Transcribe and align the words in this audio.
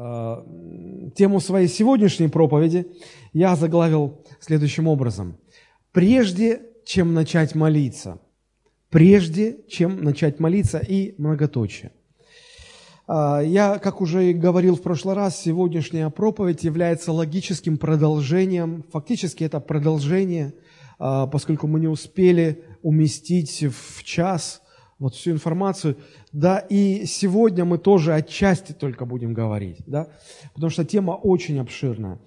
Э, 0.00 0.44
тему 1.16 1.40
своей 1.40 1.66
сегодняшней 1.66 2.28
проповеди 2.28 2.86
я 3.32 3.56
заглавил 3.56 4.24
следующим 4.38 4.86
образом. 4.86 5.38
Прежде 5.90 6.62
чем 6.84 7.14
начать 7.14 7.56
молиться. 7.56 8.20
Прежде 8.90 9.58
чем 9.68 10.04
начать 10.04 10.38
молиться 10.38 10.78
и 10.78 11.16
многоточие. 11.18 11.90
Э, 13.08 13.40
я, 13.44 13.80
как 13.80 14.00
уже 14.00 14.30
и 14.30 14.34
говорил 14.34 14.76
в 14.76 14.82
прошлый 14.82 15.16
раз, 15.16 15.40
сегодняшняя 15.40 16.10
проповедь 16.10 16.62
является 16.62 17.10
логическим 17.10 17.76
продолжением, 17.76 18.84
фактически 18.92 19.42
это 19.42 19.58
продолжение, 19.58 20.54
э, 21.00 21.26
поскольку 21.32 21.66
мы 21.66 21.80
не 21.80 21.88
успели 21.88 22.62
уместить 22.82 23.64
в 23.64 24.04
час– 24.04 24.62
вот 24.98 25.14
всю 25.14 25.30
информацию. 25.30 25.96
Да, 26.32 26.58
и 26.58 27.06
сегодня 27.06 27.64
мы 27.64 27.78
тоже 27.78 28.14
отчасти 28.14 28.72
только 28.72 29.04
будем 29.04 29.32
говорить, 29.32 29.78
да, 29.86 30.08
потому 30.54 30.70
что 30.70 30.84
тема 30.84 31.12
очень 31.12 31.58
обширная. 31.58 32.18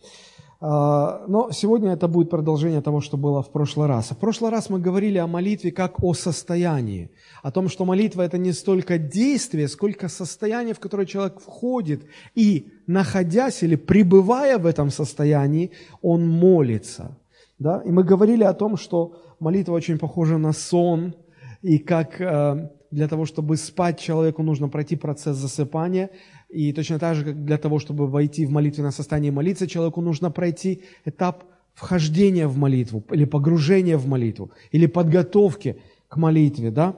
А, 0.64 1.26
но 1.28 1.50
сегодня 1.52 1.94
это 1.94 2.08
будет 2.08 2.30
продолжение 2.30 2.81
того, 2.81 3.02
что 3.02 3.18
было 3.18 3.42
в 3.42 3.52
прошлый 3.52 3.88
раз. 3.88 4.12
В 4.12 4.18
прошлый 4.18 4.52
раз 4.52 4.70
мы 4.70 4.80
говорили 4.80 5.18
о 5.18 5.26
молитве 5.26 5.72
как 5.72 6.04
о 6.04 6.14
состоянии, 6.14 7.09
о 7.42 7.52
том, 7.52 7.68
что 7.68 7.84
молитва– 7.84 8.22
это 8.23 8.38
не 8.38 8.54
столько 8.54 9.00
действие, 9.00 9.67
сколько 9.67 10.08
состояние, 10.08 10.76
в 10.76 10.80
которое 10.80 11.08
человек 11.08 11.40
входит, 11.40 12.03
и, 12.36 12.67
находясь 12.86 13.64
или 13.64 13.76
пребывая 13.76 14.59
в 14.59 14.67
этом 14.67 14.92
состоянии, 14.92 15.72
он 16.03 16.28
молится. 16.28 17.17
Да? 17.58 17.81
И 17.84 17.90
мы 17.90 18.03
говорили 18.03 18.44
о 18.44 18.53
том, 18.53 18.78
что 18.78 19.16
молитва 19.40 19.73
очень 19.73 19.98
похожа 19.98 20.38
на 20.38 20.53
сон– 20.53 21.16
и 21.62 21.78
как 21.78 22.20
э, 22.20 22.70
для 22.92 23.08
того, 23.08 23.26
чтобы 23.26 23.58
спать, 23.58 24.00
человеку 24.00 24.44
нужно 24.44 24.68
пройти 24.68 24.96
процесс 24.96 25.38
засыпания, 25.38 26.10
и 26.50 26.74
точно 26.74 27.00
так 27.00 27.16
же, 27.16 27.24
как 27.24 27.46
для 27.46 27.58
того, 27.58 27.80
чтобы 27.80 28.08
войти 28.08 28.46
в 28.46 28.52
молитвенное 28.52 28.92
состояние 28.92 29.32
и 29.32 29.36
молиться, 29.36 29.68
человеку 29.68 30.02
нужно 30.02 30.32
пройти 30.32 30.84
этап 31.06 31.45
вхождения 31.73 32.48
в 32.48 32.58
молитву, 32.58 33.03
или 33.12 33.26
погружения 33.26 33.98
в 33.98 34.08
молитву, 34.08 34.52
или 34.72 34.88
подготовки 34.88 35.78
к 36.09 36.18
молитве, 36.18 36.72
да? 36.72 36.98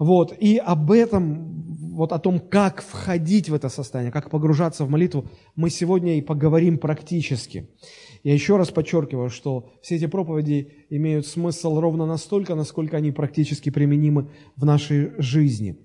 Вот, 0.00 0.34
и 0.40 0.56
об 0.56 0.90
этом, 0.92 1.62
вот 1.92 2.12
о 2.12 2.18
том, 2.18 2.40
как 2.40 2.80
входить 2.80 3.50
в 3.50 3.54
это 3.54 3.68
состояние, 3.68 4.10
как 4.10 4.30
погружаться 4.30 4.86
в 4.86 4.88
молитву, 4.88 5.26
мы 5.56 5.68
сегодня 5.68 6.16
и 6.16 6.22
поговорим 6.22 6.78
практически. 6.78 7.68
Я 8.24 8.32
еще 8.32 8.56
раз 8.56 8.70
подчеркиваю, 8.70 9.28
что 9.28 9.70
все 9.82 9.96
эти 9.96 10.06
проповеди 10.06 10.72
имеют 10.88 11.26
смысл 11.26 11.78
ровно 11.78 12.06
настолько, 12.06 12.54
насколько 12.54 12.96
они 12.96 13.12
практически 13.12 13.68
применимы 13.68 14.30
в 14.56 14.64
нашей 14.64 15.12
жизни. 15.18 15.76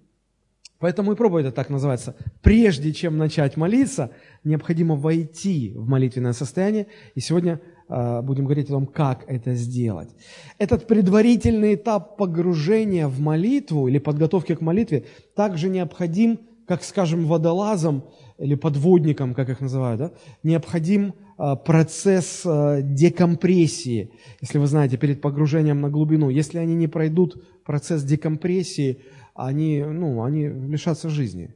Поэтому 0.79 1.11
и 1.11 1.15
проповедь 1.17 1.53
так 1.53 1.69
называется. 1.69 2.15
Прежде 2.41 2.93
чем 2.93 3.17
начать 3.17 3.57
молиться, 3.57 4.11
необходимо 4.45 4.95
войти 4.95 5.73
в 5.75 5.89
молитвенное 5.89 6.33
состояние. 6.33 6.87
И 7.15 7.19
сегодня 7.19 7.59
будем 7.87 8.45
говорить 8.45 8.67
о 8.69 8.73
том, 8.73 8.87
как 8.87 9.25
это 9.27 9.53
сделать. 9.53 10.09
Этот 10.57 10.87
предварительный 10.87 11.75
этап 11.75 12.17
погружения 12.17 13.07
в 13.07 13.19
молитву 13.19 13.87
или 13.87 13.99
подготовки 13.99 14.55
к 14.55 14.61
молитве 14.61 15.05
также 15.35 15.69
необходим, 15.69 16.39
как, 16.67 16.83
скажем, 16.83 17.25
водолазам 17.25 18.05
или 18.39 18.55
подводникам, 18.55 19.33
как 19.33 19.49
их 19.49 19.61
называют, 19.61 19.99
да, 19.99 20.11
необходим 20.43 21.13
Э, 21.37 21.55
процесс 21.55 22.43
э, 22.45 22.81
декомпрессии. 22.81 24.11
Если 24.39 24.57
вы 24.57 24.67
знаете, 24.67 24.97
перед 24.97 25.21
погружением 25.21 25.81
на 25.81 25.89
глубину, 25.89 26.29
если 26.29 26.59
они 26.59 26.75
не 26.75 26.87
пройдут 26.87 27.43
процесс 27.65 28.03
декомпрессии, 28.03 28.99
они, 29.33 29.83
ну, 29.83 30.23
они 30.23 30.47
лишатся 30.47 31.09
жизни. 31.09 31.53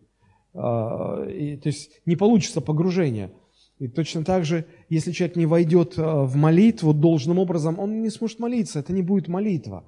Э, 0.53 1.31
и, 1.31 1.55
то 1.55 1.69
есть 1.69 2.01
не 2.05 2.17
получится 2.17 2.59
погружение. 2.59 3.31
И 3.79 3.87
точно 3.87 4.23
так 4.23 4.45
же, 4.45 4.65
если 4.89 5.11
человек 5.11 5.37
не 5.37 5.45
войдет 5.45 5.93
в 5.97 6.35
молитву 6.35 6.93
должным 6.93 7.39
образом, 7.39 7.79
он 7.79 8.01
не 8.01 8.09
сможет 8.09 8.39
молиться, 8.39 8.79
это 8.79 8.93
не 8.93 9.01
будет 9.01 9.27
молитва. 9.27 9.85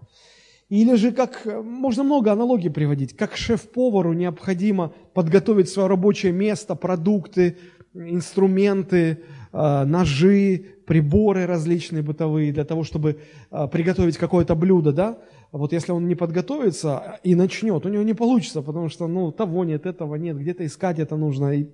Или 0.69 0.95
же, 0.95 1.11
как 1.11 1.45
можно 1.45 2.03
много 2.03 2.31
аналогий 2.31 2.69
приводить, 2.69 3.15
как 3.17 3.35
шеф-повару 3.35 4.13
необходимо 4.13 4.93
подготовить 5.13 5.67
свое 5.67 5.89
рабочее 5.89 6.31
место, 6.31 6.75
продукты, 6.75 7.57
инструменты, 7.93 9.19
Э, 9.53 9.83
ножи, 9.83 10.65
приборы 10.87 11.45
различные 11.45 12.01
бытовые 12.01 12.53
для 12.53 12.63
того, 12.63 12.83
чтобы 12.83 13.19
э, 13.51 13.67
приготовить 13.67 14.17
какое-то 14.17 14.55
блюдо, 14.55 14.93
да, 14.93 15.17
вот 15.51 15.73
если 15.73 15.91
он 15.91 16.07
не 16.07 16.15
подготовится 16.15 17.19
и 17.23 17.35
начнет, 17.35 17.85
у 17.85 17.89
него 17.89 18.03
не 18.03 18.13
получится, 18.13 18.61
потому 18.61 18.87
что, 18.89 19.07
ну, 19.07 19.31
того 19.31 19.65
нет, 19.65 19.85
этого 19.85 20.15
нет, 20.15 20.37
где-то 20.37 20.65
искать 20.65 20.99
это 20.99 21.17
нужно, 21.17 21.51
и 21.51 21.67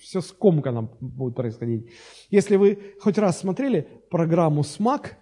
все 0.00 0.20
скомканно 0.20 0.88
будет 1.00 1.34
происходить. 1.34 1.90
Если 2.30 2.56
вы 2.56 2.78
хоть 3.00 3.18
раз 3.18 3.40
смотрели 3.40 3.88
программу 4.08 4.62
«СМАК», 4.62 5.06
э, 5.06 5.14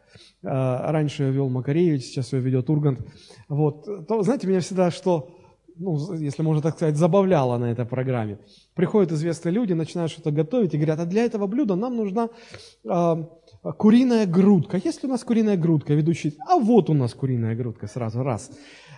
раньше 0.42 1.24
ее 1.24 1.32
вел 1.32 1.48
Макаревич, 1.48 2.04
сейчас 2.04 2.32
ее 2.34 2.40
ведет 2.40 2.68
Ургант, 2.68 3.00
вот, 3.48 4.06
то, 4.06 4.22
знаете, 4.22 4.46
меня 4.46 4.60
всегда 4.60 4.90
что 4.90 5.30
ну, 5.76 6.14
если 6.14 6.42
можно 6.42 6.62
так 6.62 6.74
сказать, 6.74 6.96
забавляло 6.96 7.56
на 7.58 7.72
этой 7.72 7.86
программе. 7.86 8.38
Приходят 8.74 9.12
известные 9.12 9.52
люди, 9.52 9.72
начинают 9.72 10.12
что-то 10.12 10.30
готовить 10.30 10.74
и 10.74 10.76
говорят, 10.76 11.00
а 11.00 11.06
для 11.06 11.24
этого 11.24 11.46
блюда 11.46 11.76
нам 11.76 11.96
нужна 11.96 12.28
э, 12.84 13.24
куриная 13.62 14.26
грудка. 14.26 14.76
Есть 14.76 15.02
ли 15.02 15.08
у 15.08 15.12
нас 15.12 15.22
куриная 15.22 15.56
грудка? 15.56 15.94
Ведущий, 15.94 16.36
а 16.48 16.58
вот 16.58 16.90
у 16.90 16.94
нас 16.94 17.14
куриная 17.14 17.54
грудка 17.54 17.86
сразу, 17.86 18.22
раз. 18.22 18.50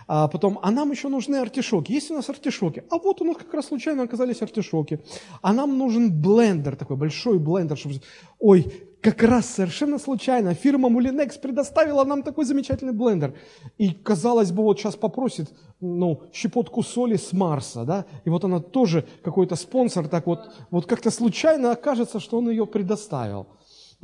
А 0.07 0.27
потом, 0.27 0.59
а 0.61 0.71
нам 0.71 0.91
еще 0.91 1.07
нужны 1.07 1.35
артишоки. 1.37 1.91
Есть 1.91 2.11
у 2.11 2.13
нас 2.13 2.29
артишоки? 2.29 2.83
А 2.91 2.97
вот 2.97 3.21
у 3.21 3.25
нас 3.25 3.37
как 3.37 3.53
раз 3.53 3.67
случайно 3.67 4.03
оказались 4.03 4.41
артишоки. 4.41 4.99
А 5.41 5.51
нам 5.51 5.77
нужен 5.77 6.21
блендер, 6.21 6.75
такой 6.75 6.95
большой 6.95 7.39
блендер, 7.39 7.77
чтобы... 7.77 7.95
Ой, 8.39 8.71
как 9.01 9.23
раз 9.23 9.47
совершенно 9.47 9.97
случайно 9.97 10.53
фирма 10.53 10.89
Mulinex 10.89 11.39
предоставила 11.39 12.03
нам 12.03 12.21
такой 12.21 12.45
замечательный 12.45 12.93
блендер. 12.93 13.33
И, 13.79 13.89
казалось 13.89 14.51
бы, 14.51 14.63
вот 14.63 14.79
сейчас 14.79 14.95
попросит 14.95 15.51
ну, 15.79 16.21
щепотку 16.33 16.83
соли 16.83 17.15
с 17.15 17.33
Марса, 17.33 17.83
да, 17.83 18.05
и 18.25 18.29
вот 18.29 18.43
она 18.45 18.59
тоже 18.59 19.05
какой-то 19.23 19.55
спонсор, 19.55 20.07
так 20.07 20.25
вот, 20.25 20.51
вот 20.71 20.85
как-то 20.85 21.11
случайно 21.11 21.71
окажется, 21.71 22.19
что 22.19 22.37
он 22.37 22.49
ее 22.49 22.65
предоставил. 22.65 23.47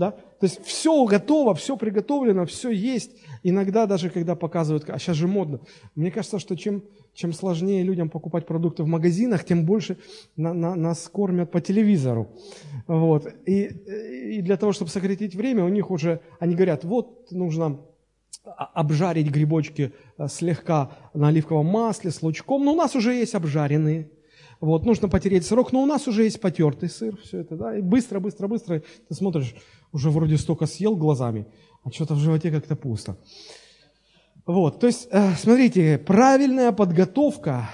Да? 0.02 0.12
То 0.40 0.48
есть 0.48 0.66
все 0.66 1.06
готово, 1.06 1.54
все 1.54 1.78
приготовлено, 1.78 2.48
все 2.48 2.72
есть. 2.72 3.12
Иногда 3.44 3.86
даже 3.86 4.10
когда 4.10 4.36
показывают, 4.36 4.90
а 4.90 4.98
сейчас 4.98 5.16
же 5.16 5.28
модно, 5.28 5.60
мне 5.94 6.10
кажется, 6.10 6.40
что 6.40 6.58
чем, 6.58 6.84
чем 7.14 7.34
сложнее 7.34 7.84
людям 7.84 8.10
покупать 8.10 8.48
продукты 8.48 8.82
в 8.82 8.88
магазинах, 8.88 9.44
тем 9.44 9.64
больше 9.64 9.98
на, 10.36 10.56
на, 10.56 10.74
нас 10.74 11.08
кормят 11.08 11.52
по 11.52 11.62
телевизору. 11.62 12.30
Вот. 12.88 13.28
И, 13.46 13.66
и 14.38 14.42
для 14.42 14.58
того, 14.58 14.72
чтобы 14.72 14.90
сократить 14.90 15.36
время, 15.36 15.64
у 15.64 15.70
них 15.70 15.92
уже, 15.92 16.22
они 16.40 16.56
говорят, 16.56 16.84
вот 16.84 17.32
нужно 17.32 17.80
обжарить 18.44 19.30
грибочки 19.30 19.92
э, 20.18 20.28
слегка 20.28 20.90
на 21.14 21.28
оливковом 21.28 21.68
масле 21.68 22.10
с 22.10 22.24
лучком, 22.24 22.66
но 22.66 22.74
у 22.74 22.76
нас 22.76 22.96
уже 22.96 23.14
есть 23.14 23.36
обжаренные. 23.36 24.10
Вот, 24.62 24.86
нужно 24.86 25.10
потереть 25.10 25.44
сырок, 25.44 25.72
но 25.72 25.82
у 25.82 25.88
нас 25.88 26.08
уже 26.08 26.24
есть 26.24 26.40
потертый 26.40 26.88
сыр, 26.88 27.18
все 27.24 27.40
это, 27.40 27.56
да, 27.56 27.78
и 27.78 27.82
быстро, 27.82 28.20
быстро, 28.20 28.48
быстро 28.48 28.84
ты 29.10 29.16
смотришь, 29.16 29.56
уже 29.92 30.12
вроде 30.12 30.38
столько 30.38 30.68
съел 30.68 30.96
глазами, 30.96 31.48
а 31.84 31.90
что-то 31.90 32.14
в 32.14 32.20
животе 32.20 32.52
как-то 32.52 32.76
пусто. 32.76 33.18
Вот, 34.46 34.80
то 34.80 34.86
есть, 34.86 35.08
э, 35.10 35.34
смотрите, 35.34 35.98
правильная 35.98 36.72
подготовка, 36.72 37.72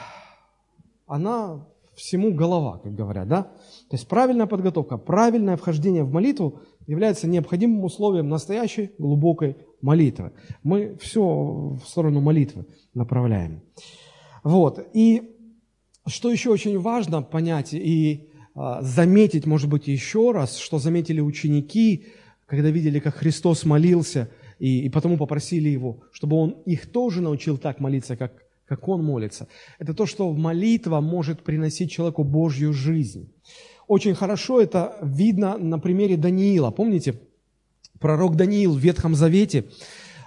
она 1.07 1.67
всему 1.93 2.33
голова, 2.33 2.77
как 2.77 2.95
говорят, 2.95 3.27
да? 3.27 3.43
То 3.43 3.95
есть 3.97 4.07
правильная 4.07 4.47
подготовка, 4.47 4.97
правильное 4.97 5.57
вхождение 5.57 6.05
в 6.05 6.11
молитву 6.13 6.61
является 6.85 7.27
необходимым 7.27 7.83
условием 7.83 8.29
настоящей 8.29 8.91
глубокой 8.97 9.57
молитвы. 9.81 10.31
Мы 10.63 10.95
все 11.01 11.21
в 11.21 11.81
сторону 11.85 12.21
молитвы 12.21 12.65
направляем. 12.93 13.61
Вот, 14.43 14.79
и 14.93 15.36
что 16.07 16.31
еще 16.31 16.49
очень 16.49 16.79
важно 16.79 17.21
понять 17.21 17.73
и 17.73 18.29
а, 18.55 18.81
заметить, 18.81 19.45
может 19.45 19.69
быть, 19.69 19.87
еще 19.87 20.31
раз, 20.31 20.57
что 20.57 20.79
заметили 20.79 21.19
ученики, 21.19 22.07
когда 22.45 22.69
видели, 22.69 22.99
как 22.99 23.15
Христос 23.15 23.65
молился, 23.65 24.29
и, 24.57 24.81
и 24.85 24.89
потому 24.89 25.17
попросили 25.17 25.69
Его, 25.69 26.01
чтобы 26.11 26.37
Он 26.37 26.51
их 26.65 26.91
тоже 26.91 27.21
научил 27.21 27.57
так 27.57 27.79
молиться, 27.79 28.15
как, 28.15 28.33
как 28.65 28.87
Он 28.87 29.03
молится. 29.03 29.47
Это 29.79 29.93
то, 29.93 30.05
что 30.05 30.33
молитва 30.33 31.01
может 31.01 31.43
приносить 31.43 31.91
человеку 31.91 32.23
Божью 32.23 32.73
жизнь. 32.73 33.31
Очень 33.87 34.15
хорошо 34.15 34.59
это 34.59 34.97
видно 35.01 35.57
на 35.57 35.77
примере 35.77 36.17
Даниила. 36.17 36.71
Помните, 36.71 37.21
пророк 37.99 38.35
Даниил 38.35 38.73
в 38.73 38.79
Ветхом 38.79 39.15
Завете, 39.15 39.65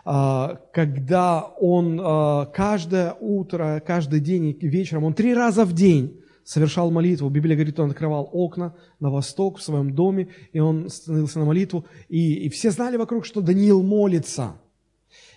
когда 0.05 1.43
он 1.61 2.01
а, 2.03 2.47
каждое 2.47 3.15
утро, 3.21 3.83
каждый 3.87 4.21
день 4.21 4.57
и 4.59 4.67
вечером, 4.67 5.05
он 5.05 5.15
три 5.15 5.35
раза 5.35 5.65
в 5.65 5.73
день 5.73 6.21
совершал 6.45 6.91
молитву. 6.91 7.29
Библия 7.29 7.57
говорит, 7.57 7.79
он 7.79 7.91
открывал 7.91 8.29
окна 8.33 8.75
на 8.99 9.11
восток 9.11 9.59
в 9.59 9.63
своем 9.63 9.95
доме, 9.95 10.29
и 10.53 10.59
он 10.59 10.89
становился 10.89 11.39
на 11.39 11.45
молитву. 11.45 11.85
И, 12.09 12.47
и 12.47 12.49
все 12.49 12.71
знали 12.71 12.97
вокруг, 12.97 13.25
что 13.27 13.41
Даниил 13.41 13.83
молится. 13.83 14.55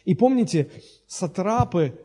И 0.05 0.15
помните, 0.15 0.69
сатрапы 1.07 1.99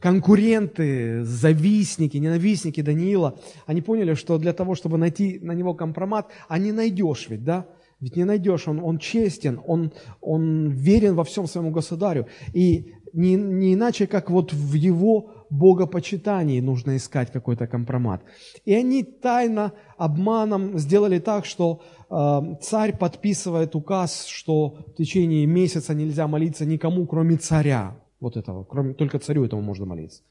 конкуренты, 0.00 1.24
завистники, 1.24 2.18
ненавистники 2.18 2.82
Даниила, 2.82 3.38
они 3.64 3.80
поняли, 3.80 4.12
что 4.12 4.36
для 4.36 4.52
того, 4.52 4.74
чтобы 4.74 4.98
найти 4.98 5.38
на 5.40 5.52
него 5.52 5.72
компромат, 5.72 6.28
а 6.46 6.58
не 6.58 6.72
найдешь 6.72 7.28
ведь, 7.30 7.42
да? 7.42 7.66
Ведь 8.00 8.16
не 8.16 8.24
найдешь, 8.24 8.68
он, 8.68 8.80
он 8.80 8.98
честен, 8.98 9.60
он, 9.66 9.92
он 10.20 10.70
верен 10.70 11.14
во 11.14 11.24
всем 11.24 11.46
своему 11.46 11.70
государю. 11.70 12.26
И 12.52 12.92
не, 13.12 13.34
не 13.36 13.74
иначе, 13.74 14.06
как 14.06 14.30
вот 14.30 14.52
в 14.52 14.74
его 14.74 15.46
богопочитании 15.50 16.60
нужно 16.60 16.96
искать 16.96 17.30
какой-то 17.30 17.66
компромат. 17.66 18.22
И 18.64 18.74
они 18.74 19.04
тайно, 19.04 19.72
обманом 19.96 20.78
сделали 20.78 21.20
так, 21.20 21.44
что 21.44 21.80
э, 22.10 22.56
царь 22.60 22.96
подписывает 22.98 23.76
указ, 23.76 24.26
что 24.26 24.76
в 24.88 24.94
течение 24.96 25.46
месяца 25.46 25.94
нельзя 25.94 26.26
молиться 26.26 26.66
никому, 26.66 27.06
кроме 27.06 27.36
царя. 27.36 27.96
Вот 28.20 28.36
этого, 28.36 28.64
кроме, 28.64 28.94
только 28.94 29.18
царю 29.18 29.44
этому 29.44 29.62
можно 29.62 29.86
молиться. 29.86 30.22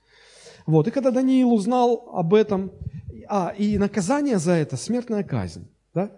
Вот, 0.65 0.87
и 0.87 0.91
когда 0.91 1.11
Даниил 1.11 1.53
узнал 1.53 2.09
об 2.13 2.33
этом, 2.33 2.71
а, 3.27 3.53
и 3.57 3.77
наказание 3.77 4.37
за 4.37 4.53
это– 4.53 4.77
смертная 4.77 5.23
казнь, 5.23 5.67
да? 5.93 6.11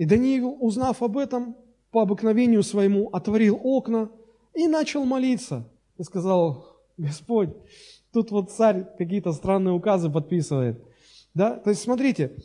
И 0.00 0.04
Даниил, 0.04 0.56
узнав 0.60 1.02
об 1.02 1.18
этом, 1.18 1.56
по 1.90 2.02
обыкновению 2.02 2.62
своему 2.62 3.08
отворил 3.10 3.60
окна 3.62 4.10
и 4.54 4.66
начал 4.66 5.04
молиться. 5.04 5.68
И 5.98 6.02
сказал, 6.02 6.64
Господь, 6.96 7.50
Тут 8.12 8.32
вот 8.32 8.50
царь 8.50 8.86
какие-то 8.98 9.32
странные 9.32 9.72
указы 9.72 10.10
подписывает. 10.10 10.82
Да? 11.32 11.56
То 11.56 11.70
есть 11.70 11.82
смотрите, 11.82 12.36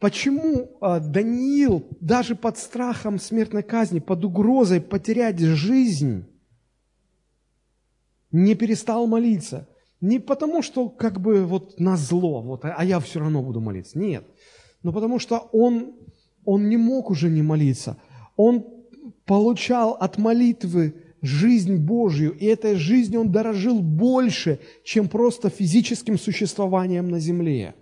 почему 0.00 0.76
а, 0.80 0.98
Даниил 0.98 1.86
даже 2.00 2.34
под 2.34 2.58
страхом 2.58 3.18
смертной 3.18 3.62
казни, 3.62 4.00
под 4.00 4.24
угрозой 4.24 4.80
потерять 4.80 5.38
жизнь, 5.38 6.26
не 8.32 8.54
перестал 8.54 9.06
молиться? 9.06 9.68
Не 10.00 10.18
потому, 10.18 10.62
что 10.62 10.88
как 10.88 11.20
бы 11.20 11.44
вот 11.44 11.78
на 11.78 11.96
зло, 11.96 12.42
вот, 12.42 12.64
а 12.64 12.84
я 12.84 13.00
все 13.00 13.20
равно 13.20 13.42
буду 13.42 13.60
молиться. 13.60 13.98
Нет. 13.98 14.24
Но 14.82 14.92
потому 14.92 15.18
что 15.18 15.48
он, 15.52 15.94
он 16.48 16.70
не 16.70 16.78
мог 16.78 17.10
уже 17.10 17.28
не 17.28 17.42
молиться. 17.42 17.98
Он 18.34 18.64
получал 19.26 19.90
от 19.90 20.16
молитвы 20.16 20.94
жизнь 21.20 21.76
Божью, 21.76 22.32
и 22.32 22.46
этой 22.46 22.76
жизнью 22.76 23.20
он 23.20 23.30
дорожил 23.30 23.82
больше, 23.82 24.58
чем 24.82 25.08
просто 25.08 25.50
физическим 25.50 26.18
существованием 26.18 27.10
на 27.10 27.20
земле. 27.20 27.74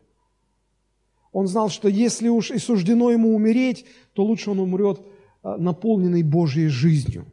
Он 1.31 1.47
знал, 1.47 1.69
что 1.69 1.89
если 1.89 2.27
уж 2.29 2.51
и 2.51 2.59
суждено 2.59 3.13
ему 3.13 3.37
умереть, 3.37 3.85
то 4.15 4.25
лучше 4.25 4.51
он 4.51 4.59
умрет 4.59 5.01
а, 5.45 5.57
наполненный 5.59 6.25
Божьей 6.25 6.67
жизнью. 6.67 7.25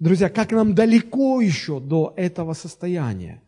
Друзья, 0.00 0.28
как 0.28 0.50
нам 0.50 0.74
далеко 0.74 1.40
еще 1.40 1.78
до 1.78 2.14
этого 2.16 2.54
состояния? 2.54 3.40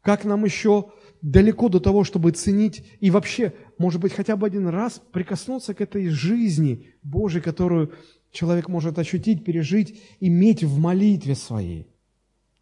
Как 0.00 0.24
нам 0.24 0.44
еще 0.44 0.86
далеко 1.22 1.68
до 1.68 1.78
того, 1.78 2.02
чтобы 2.02 2.32
ценить 2.32 2.84
и 3.00 3.10
вообще, 3.10 3.52
может 3.82 4.00
быть, 4.00 4.12
хотя 4.12 4.36
бы 4.36 4.46
один 4.46 4.68
раз 4.68 5.02
прикоснуться 5.10 5.74
к 5.74 5.80
этой 5.80 6.08
жизни 6.08 6.86
Божьей, 7.02 7.40
которую 7.40 7.90
человек 8.30 8.68
может 8.68 8.96
ощутить, 8.96 9.44
пережить, 9.44 10.00
иметь 10.20 10.62
в 10.62 10.78
молитве 10.78 11.34
своей. 11.34 11.88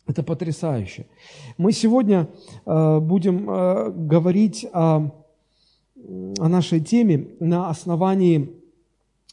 Это 0.07 0.23
потрясающе. 0.23 1.07
Мы 1.59 1.73
сегодня 1.73 2.27
э, 2.65 2.99
будем 3.01 3.51
э, 3.51 3.91
говорить 3.91 4.67
о, 4.73 5.11
о 6.39 6.49
нашей 6.49 6.81
теме 6.81 7.27
на 7.39 7.69
основании 7.69 8.39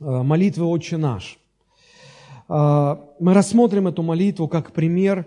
э, 0.01 0.23
молитвы 0.23 0.65
«Отче 0.65 0.97
наш». 0.97 1.39
Э, 2.49 2.97
мы 3.21 3.33
рассмотрим 3.33 3.87
эту 3.87 4.03
молитву 4.03 4.49
как 4.49 4.73
пример, 4.73 5.25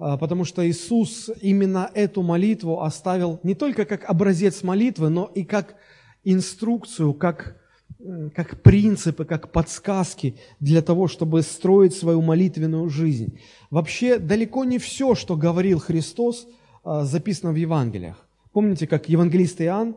э, 0.00 0.18
потому 0.18 0.44
что 0.44 0.68
Иисус 0.68 1.30
именно 1.40 1.88
эту 1.94 2.22
молитву 2.22 2.82
оставил 2.82 3.38
не 3.44 3.54
только 3.54 3.84
как 3.84 4.10
образец 4.10 4.64
молитвы, 4.64 5.08
но 5.08 5.30
и 5.36 5.44
как 5.44 5.76
инструкцию, 6.24 7.14
как 7.14 7.56
как 8.34 8.62
принципы, 8.62 9.24
как 9.24 9.52
подсказки 9.52 10.36
для 10.58 10.80
того, 10.80 11.06
чтобы 11.06 11.42
строить 11.42 11.94
свою 11.94 12.22
молитвенную 12.22 12.88
жизнь. 12.88 13.38
Вообще 13.70 14.18
далеко 14.18 14.64
не 14.64 14.78
все, 14.78 15.14
что 15.14 15.36
говорил 15.36 15.78
Христос, 15.80 16.48
а, 16.82 17.04
записано 17.04 17.52
в 17.52 17.56
Евангелиях. 17.56 18.26
Помните, 18.52 18.86
как 18.86 19.08
евангелист 19.08 19.60
Иоанн 19.60 19.96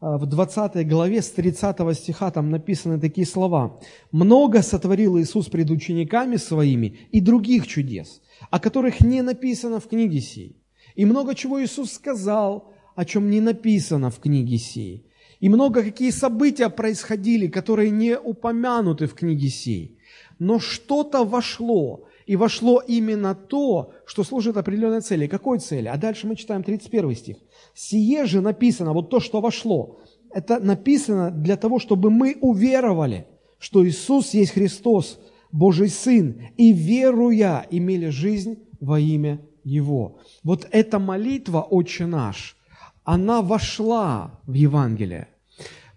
а, 0.00 0.18
в 0.18 0.26
20 0.26 0.86
главе 0.88 1.22
с 1.22 1.30
30 1.30 1.94
стиха 1.94 2.30
там 2.30 2.50
написаны 2.50 2.98
такие 2.98 3.26
слова. 3.26 3.78
«Много 4.10 4.62
сотворил 4.62 5.18
Иисус 5.18 5.46
пред 5.46 5.70
учениками 5.70 6.36
своими 6.36 6.98
и 7.12 7.20
других 7.20 7.68
чудес, 7.68 8.20
о 8.50 8.58
которых 8.58 9.00
не 9.00 9.22
написано 9.22 9.78
в 9.78 9.86
книге 9.86 10.20
сей. 10.20 10.56
И 10.96 11.04
много 11.04 11.34
чего 11.34 11.62
Иисус 11.62 11.92
сказал, 11.92 12.72
о 12.96 13.04
чем 13.04 13.30
не 13.30 13.40
написано 13.40 14.10
в 14.10 14.18
книге 14.18 14.58
сей. 14.58 15.06
И 15.40 15.48
много 15.48 15.82
какие 15.82 16.10
события 16.10 16.68
происходили, 16.68 17.48
которые 17.48 17.90
не 17.90 18.18
упомянуты 18.18 19.06
в 19.06 19.14
книге 19.14 19.48
сей. 19.48 19.98
Но 20.38 20.58
что-то 20.58 21.24
вошло, 21.24 22.06
и 22.26 22.36
вошло 22.36 22.82
именно 22.86 23.34
то, 23.34 23.92
что 24.06 24.24
служит 24.24 24.56
определенной 24.56 25.00
цели. 25.00 25.26
Какой 25.26 25.58
цели? 25.58 25.88
А 25.88 25.96
дальше 25.96 26.26
мы 26.26 26.36
читаем 26.36 26.62
31 26.62 27.14
стих. 27.14 27.36
«Сие 27.74 28.24
же 28.26 28.40
написано, 28.40 28.92
вот 28.92 29.10
то, 29.10 29.20
что 29.20 29.40
вошло, 29.40 30.00
это 30.30 30.58
написано 30.58 31.30
для 31.30 31.56
того, 31.56 31.78
чтобы 31.78 32.10
мы 32.10 32.36
уверовали, 32.40 33.26
что 33.58 33.86
Иисус 33.86 34.34
есть 34.34 34.52
Христос, 34.52 35.18
Божий 35.52 35.88
Сын, 35.88 36.40
и 36.56 36.72
веруя 36.72 37.66
имели 37.70 38.08
жизнь 38.08 38.58
во 38.80 38.98
имя 38.98 39.40
Его». 39.62 40.18
Вот 40.42 40.66
эта 40.70 40.98
молитва 40.98 41.60
«Отче 41.62 42.06
наш», 42.06 42.56
она 43.04 43.42
вошла 43.42 44.40
в 44.46 44.54
Евангелие. 44.54 45.28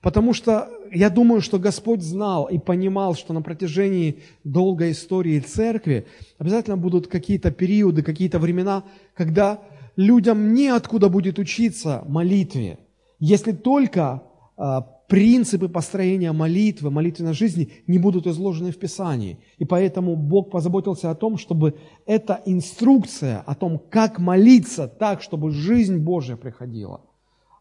Потому 0.02 0.34
что 0.34 0.70
я 0.92 1.10
думаю, 1.10 1.42
что 1.42 1.60
Господь 1.60 2.02
знал 2.02 2.46
и 2.46 2.58
понимал, 2.60 3.16
что 3.16 3.34
на 3.34 3.42
протяжении 3.42 4.20
долгой 4.44 4.92
истории 4.92 5.40
церкви 5.40 6.06
обязательно 6.38 6.78
будут 6.78 7.08
какие-то 7.08 7.52
периоды, 7.52 8.04
какие-то 8.04 8.40
времена, 8.40 8.84
когда 9.16 9.60
людям 9.96 10.54
неоткуда 10.54 11.10
будет 11.10 11.40
учиться 11.40 12.04
молитве, 12.08 12.78
если 13.20 13.52
только 13.52 14.24
а, 14.56 14.88
принципы 15.08 15.70
построения 15.70 16.34
молитвы, 16.34 16.92
молитвенной 16.92 17.34
жизни 17.34 17.70
не 17.88 17.98
будут 17.98 18.28
изложены 18.28 18.72
в 18.72 18.78
Писании. 18.78 19.40
И 19.58 19.66
поэтому 19.66 20.16
Бог 20.16 20.52
позаботился 20.52 21.10
о 21.10 21.16
том, 21.16 21.38
чтобы 21.38 21.76
эта 22.06 22.42
инструкция 22.46 23.40
о 23.40 23.56
том, 23.56 23.80
как 23.90 24.20
молиться 24.20 24.88
так, 24.88 25.22
чтобы 25.22 25.52
жизнь 25.52 25.98
Божья 25.98 26.36
приходила, 26.36 27.02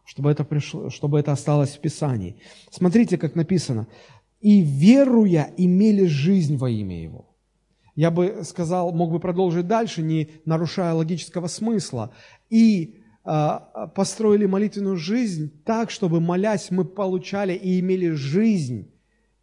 чтобы 0.05 0.29
это, 0.29 0.43
пришло, 0.43 0.89
чтобы 0.89 1.19
это 1.19 1.31
осталось 1.31 1.71
в 1.71 1.79
Писании. 1.79 2.35
Смотрите, 2.69 3.17
как 3.17 3.35
написано. 3.35 3.87
«И 4.39 4.61
веруя 4.61 5.51
имели 5.57 6.05
жизнь 6.05 6.57
во 6.57 6.69
имя 6.69 7.01
Его». 7.01 7.25
Я 7.95 8.11
бы 8.11 8.41
сказал, 8.43 8.91
мог 8.91 9.11
бы 9.11 9.19
продолжить 9.19 9.65
дальше, 9.65 10.03
не 10.03 10.29
нарушая 10.45 10.93
логического 10.93 11.47
смысла. 11.47 12.11
«И 12.51 12.97
построили 13.95 14.45
молитвенную 14.45 14.95
жизнь 14.95 15.51
так, 15.65 15.91
чтобы, 15.91 16.21
молясь, 16.21 16.71
мы 16.71 16.85
получали 16.85 17.53
и 17.53 17.79
имели 17.81 18.11
жизнь 18.11 18.89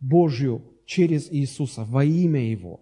Божью 0.00 0.62
через 0.86 1.30
Иисуса, 1.30 1.84
во 1.84 2.02
имя 2.02 2.50
Его. 2.50 2.80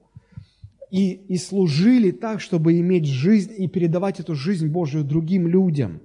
И, 0.90 1.12
и 1.12 1.38
служили 1.38 2.10
так, 2.10 2.40
чтобы 2.40 2.78
иметь 2.78 3.06
жизнь 3.06 3.52
и 3.56 3.66
передавать 3.66 4.20
эту 4.20 4.34
жизнь 4.34 4.68
Божью 4.68 5.02
другим 5.02 5.48
людям. 5.48 6.00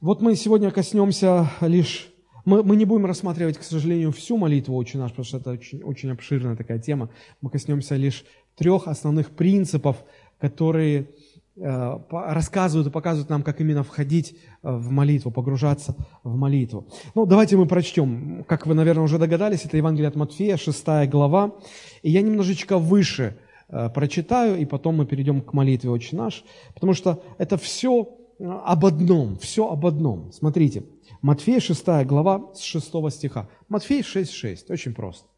Вот 0.00 0.22
мы 0.22 0.36
сегодня 0.36 0.70
коснемся 0.70 1.50
лишь... 1.60 2.10
Мы, 2.44 2.62
мы 2.62 2.76
не 2.76 2.84
будем 2.84 3.06
рассматривать, 3.06 3.58
к 3.58 3.62
сожалению, 3.62 4.12
всю 4.12 4.36
молитву 4.36 4.76
«Отче 4.76 4.98
наш», 4.98 5.10
потому 5.10 5.24
что 5.24 5.38
это 5.38 5.50
очень, 5.50 5.82
очень 5.82 6.10
обширная 6.10 6.56
такая 6.56 6.78
тема. 6.78 7.10
Мы 7.40 7.50
коснемся 7.50 7.96
лишь 7.96 8.24
трех 8.54 8.86
основных 8.86 9.30
принципов, 9.30 10.04
которые 10.38 11.08
рассказывают 11.56 12.88
и 12.88 12.90
показывают 12.90 13.30
нам, 13.30 13.42
как 13.42 13.60
именно 13.60 13.84
входить 13.84 14.36
э, 14.62 14.70
в 14.70 14.90
молитву, 14.90 15.30
погружаться 15.30 15.94
в 16.24 16.34
молитву. 16.36 16.86
Ну, 17.14 17.26
давайте 17.26 17.56
мы 17.56 17.66
прочтем. 17.66 18.44
Как 18.48 18.66
вы, 18.66 18.74
наверное, 18.74 19.04
уже 19.04 19.18
догадались, 19.18 19.64
это 19.64 19.76
Евангелие 19.76 20.08
от 20.08 20.16
Матфея, 20.16 20.56
6 20.56 20.84
глава. 21.08 21.54
И 22.02 22.10
я 22.10 22.22
немножечко 22.22 22.78
выше 22.78 23.38
э, 23.68 23.88
прочитаю, 23.90 24.58
и 24.58 24.64
потом 24.64 24.96
мы 24.96 25.06
перейдем 25.06 25.42
к 25.42 25.52
молитве 25.52 25.90
«Отче 25.90 26.16
наш», 26.16 26.44
потому 26.74 26.92
что 26.92 27.22
это 27.38 27.56
все 27.56 28.08
об 28.40 28.84
одном, 28.84 29.38
все 29.38 29.70
об 29.70 29.86
одном. 29.86 30.32
Смотрите, 30.32 30.82
Матфея 31.22 31.60
6 31.60 31.86
глава 32.04 32.52
с 32.54 32.62
6 32.62 32.86
стиха. 33.10 33.48
Матфей 33.68 34.00
6.6, 34.00 34.72
очень 34.72 34.92
просто. 34.92 35.28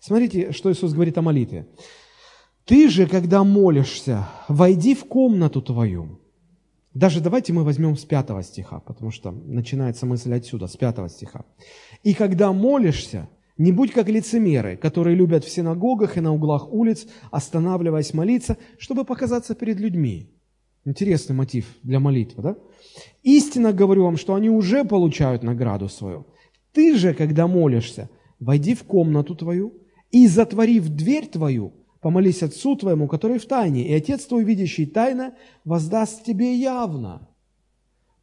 Смотрите, 0.00 0.52
что 0.52 0.70
Иисус 0.70 0.92
говорит 0.92 1.16
о 1.18 1.22
молитве. 1.22 1.66
Ты 2.64 2.88
же, 2.88 3.06
когда 3.06 3.42
молишься, 3.42 4.28
войди 4.48 4.94
в 4.94 5.04
комнату 5.04 5.60
твою. 5.60 6.20
Даже 6.94 7.20
давайте 7.20 7.52
мы 7.52 7.64
возьмем 7.64 7.96
с 7.96 8.04
пятого 8.04 8.42
стиха, 8.42 8.78
потому 8.80 9.10
что 9.10 9.32
начинается 9.32 10.06
мысль 10.06 10.32
отсюда, 10.34 10.68
с 10.68 10.76
пятого 10.76 11.08
стиха. 11.08 11.44
И 12.04 12.14
когда 12.14 12.52
молишься, 12.52 13.28
не 13.58 13.72
будь 13.72 13.92
как 13.92 14.08
лицемеры, 14.08 14.76
которые 14.76 15.16
любят 15.16 15.44
в 15.44 15.50
синагогах 15.50 16.16
и 16.16 16.20
на 16.20 16.32
углах 16.32 16.72
улиц, 16.72 17.06
останавливаясь 17.30 18.14
молиться, 18.14 18.56
чтобы 18.78 19.04
показаться 19.04 19.54
перед 19.54 19.80
людьми. 19.80 20.30
Интересный 20.84 21.34
мотив 21.34 21.66
для 21.82 21.98
молитвы, 21.98 22.42
да? 22.42 22.56
Истинно 23.22 23.72
говорю 23.72 24.04
вам, 24.04 24.16
что 24.16 24.34
они 24.34 24.50
уже 24.50 24.84
получают 24.84 25.42
награду 25.42 25.88
свою. 25.88 26.26
Ты 26.72 26.96
же, 26.96 27.14
когда 27.14 27.46
молишься, 27.46 28.08
войди 28.38 28.74
в 28.74 28.84
комнату 28.84 29.34
твою 29.34 29.74
и, 30.10 30.26
затворив 30.26 30.88
дверь 30.88 31.26
твою, 31.26 31.72
помолись 32.02 32.42
Отцу 32.42 32.76
твоему, 32.76 33.08
который 33.08 33.38
в 33.38 33.46
тайне, 33.46 33.88
и 33.88 33.94
Отец 33.94 34.26
твой, 34.26 34.44
видящий 34.44 34.86
тайно, 34.86 35.34
воздаст 35.64 36.24
тебе 36.24 36.54
явно. 36.56 37.28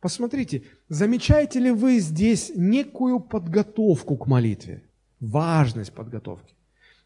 Посмотрите, 0.01 0.63
замечаете 0.89 1.59
ли 1.59 1.71
вы 1.71 1.99
здесь 1.99 2.51
некую 2.55 3.19
подготовку 3.19 4.17
к 4.17 4.27
молитве? 4.27 4.83
Важность 5.19 5.93
подготовки. 5.93 6.53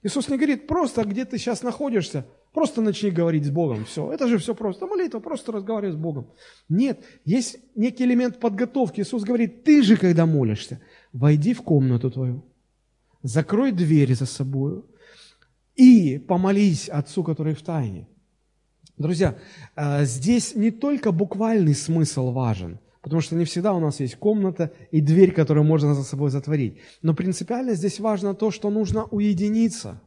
Иисус 0.03 0.27
не 0.29 0.37
говорит, 0.37 0.67
просто 0.67 1.03
где 1.05 1.25
ты 1.25 1.37
сейчас 1.37 1.63
находишься, 1.63 2.25
просто 2.53 2.81
начни 2.81 3.09
говорить 3.09 3.45
с 3.45 3.49
Богом. 3.49 3.85
Все, 3.85 4.11
это 4.11 4.27
же 4.27 4.37
все 4.37 4.53
просто. 4.53 4.85
Молитва, 4.85 5.19
просто 5.19 5.51
разговаривай 5.51 5.93
с 5.93 5.95
Богом. 5.95 6.27
Нет, 6.69 7.03
есть 7.23 7.57
некий 7.75 8.03
элемент 8.03 8.39
подготовки. 8.39 9.01
Иисус 9.01 9.23
говорит, 9.23 9.63
ты 9.63 9.81
же, 9.81 9.95
когда 9.95 10.25
молишься, 10.25 10.81
войди 11.13 11.53
в 11.53 11.61
комнату 11.61 12.11
твою, 12.11 12.43
закрой 13.23 13.71
дверь 13.71 14.13
за 14.13 14.25
собой 14.25 14.83
и 15.75 16.17
помолись 16.17 16.89
Отцу, 16.89 17.23
который 17.23 17.53
в 17.53 17.61
тайне. 17.61 18.07
Друзья, 18.97 19.37
э, 19.75 20.05
здесь 20.05 20.55
не 20.55 20.71
только 20.71 21.11
буквальный 21.11 21.73
смысл 21.73 22.31
важен, 22.31 22.79
потому 23.01 23.21
что 23.21 23.35
не 23.35 23.45
всегда 23.45 23.73
у 23.73 23.79
нас 23.79 23.99
есть 23.99 24.15
комната 24.15 24.71
и 24.91 25.01
дверь, 25.01 25.31
которую 25.31 25.65
можно 25.65 25.95
за 25.95 26.03
собой 26.03 26.29
затворить. 26.29 26.77
Но 27.01 27.13
принципиально 27.15 27.73
здесь 27.73 27.99
важно 27.99 28.35
то, 28.35 28.51
что 28.51 28.69
нужно 28.69 29.05
уединиться, 29.05 30.01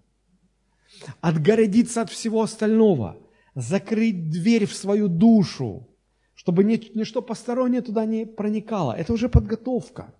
отгородиться 1.21 2.03
от 2.03 2.11
всего 2.11 2.43
остального, 2.43 3.17
закрыть 3.55 4.31
дверь 4.31 4.67
в 4.67 4.75
свою 4.75 5.09
душу, 5.09 5.89
чтобы 6.35 6.63
ничто 6.63 7.23
постороннее 7.23 7.83
туда 7.83 8.05
не 8.05 8.25
проникало. 8.25 8.93
Это 8.93 9.13
уже 9.13 9.29
подготовка. 9.29 10.15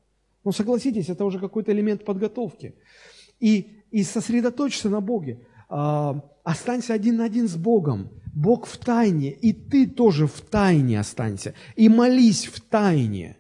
Ну, 0.45 0.53
согласитесь, 0.53 1.09
это 1.09 1.25
уже 1.25 1.39
какой-то 1.39 1.73
элемент 1.73 2.05
подготовки. 2.05 2.75
И, 3.39 3.76
и 3.97 4.03
сосредоточься 4.05 4.91
на 4.91 5.01
Боге. 5.01 5.39
А, 5.71 6.21
останься 6.45 6.93
один 6.93 7.17
на 7.17 7.25
один 7.25 7.49
с 7.49 7.57
Богом. 7.57 8.11
Бог 8.35 8.67
в 8.67 8.77
тайне, 8.77 9.31
и 9.31 9.55
ты 9.55 9.87
тоже 9.87 10.27
в 10.27 10.39
тайне 10.43 11.01
останься. 11.01 11.55
И 11.77 11.89
молись 11.89 12.45
в 12.45 12.61
тайне. 12.61 13.39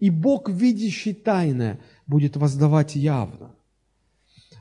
И 0.00 0.08
Бог, 0.08 0.48
видящий 0.48 1.12
тайное, 1.12 1.78
будет 2.06 2.38
воздавать 2.38 2.96
явно. 2.96 3.54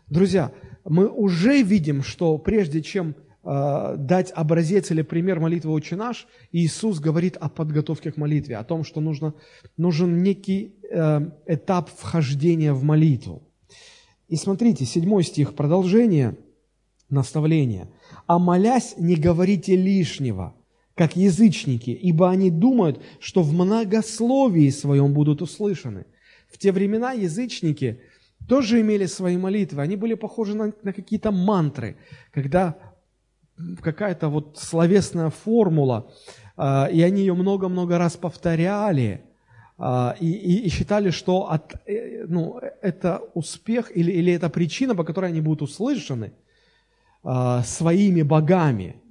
Друзья, 0.08 0.51
мы 0.84 1.08
уже 1.08 1.62
видим, 1.62 2.04
что 2.04 2.38
прежде 2.38 2.82
чем 2.82 3.16
э, 3.46 3.96
дать 3.98 4.34
образец 4.36 4.92
или 4.92 5.01
пример 5.01 5.39
молитвы 5.39 5.72
«Отче 5.72 5.96
наш», 5.96 6.27
Иисус 6.51 7.00
говорит 7.00 7.38
о 7.38 7.48
подготовке 7.48 8.12
к 8.12 8.18
молитве, 8.18 8.58
о 8.58 8.66
том, 8.66 8.84
что 8.84 9.00
нужно, 9.00 9.34
нужен 9.77 10.22
некий 10.24 10.75
э, 10.92 11.22
этап 11.46 11.89
вхождения 11.89 12.74
в 12.74 12.84
молитву. 12.84 13.47
И 14.27 14.36
смотрите, 14.36 14.86
седьмой 14.86 15.24
стих, 15.24 15.53
продолжение– 15.53 16.38
наставление. 17.10 17.88
«А 18.25 18.39
молясь, 18.39 18.96
не 18.98 19.15
говорите 19.15 19.75
лишнего, 19.75 20.55
как 20.96 21.15
язычники, 21.15 21.91
ибо 21.91 22.29
они 22.29 22.50
думают, 22.50 23.01
что 23.19 23.43
в 23.43 23.53
многословии 23.53 24.69
своем 24.69 25.13
будут 25.13 25.41
услышаны». 25.41 26.05
В 26.50 26.57
те 26.57 26.72
времена 26.72 27.12
язычники 27.12 28.01
тоже 28.48 28.81
имели 28.81 29.05
свои 29.05 29.38
молитвы. 29.38 29.81
Они 29.81 29.96
были 29.96 30.13
похожи 30.13 30.55
на, 30.55 30.74
на 30.84 30.93
какие-то 30.93 31.31
мантры, 31.31 31.98
когда 32.31 32.77
какая-то 33.81 34.29
вот 34.29 34.57
словесная 34.57 35.29
формула, 35.29 36.12
э, 36.57 36.91
и 36.93 37.01
они 37.01 37.22
ее 37.22 37.34
много-много 37.34 37.98
раз 37.98 38.15
повторяли, 38.15 39.24
и, 39.79 40.25
и, 40.25 40.65
и 40.65 40.69
считали, 40.69 41.12
что 41.12 41.51
от, 41.51 41.75
э, 41.86 42.25
ну, 42.27 42.60
это 42.81 43.22
успех 43.34 43.96
или, 43.96 44.12
или 44.12 44.34
это 44.34 44.50
причина, 44.50 44.96
по 44.96 45.03
которой 45.03 45.29
они 45.29 45.41
будут 45.41 45.62
услышаны– 45.62 46.34
э, 47.24 47.62
своими 47.65 48.22
богами. 48.22 49.01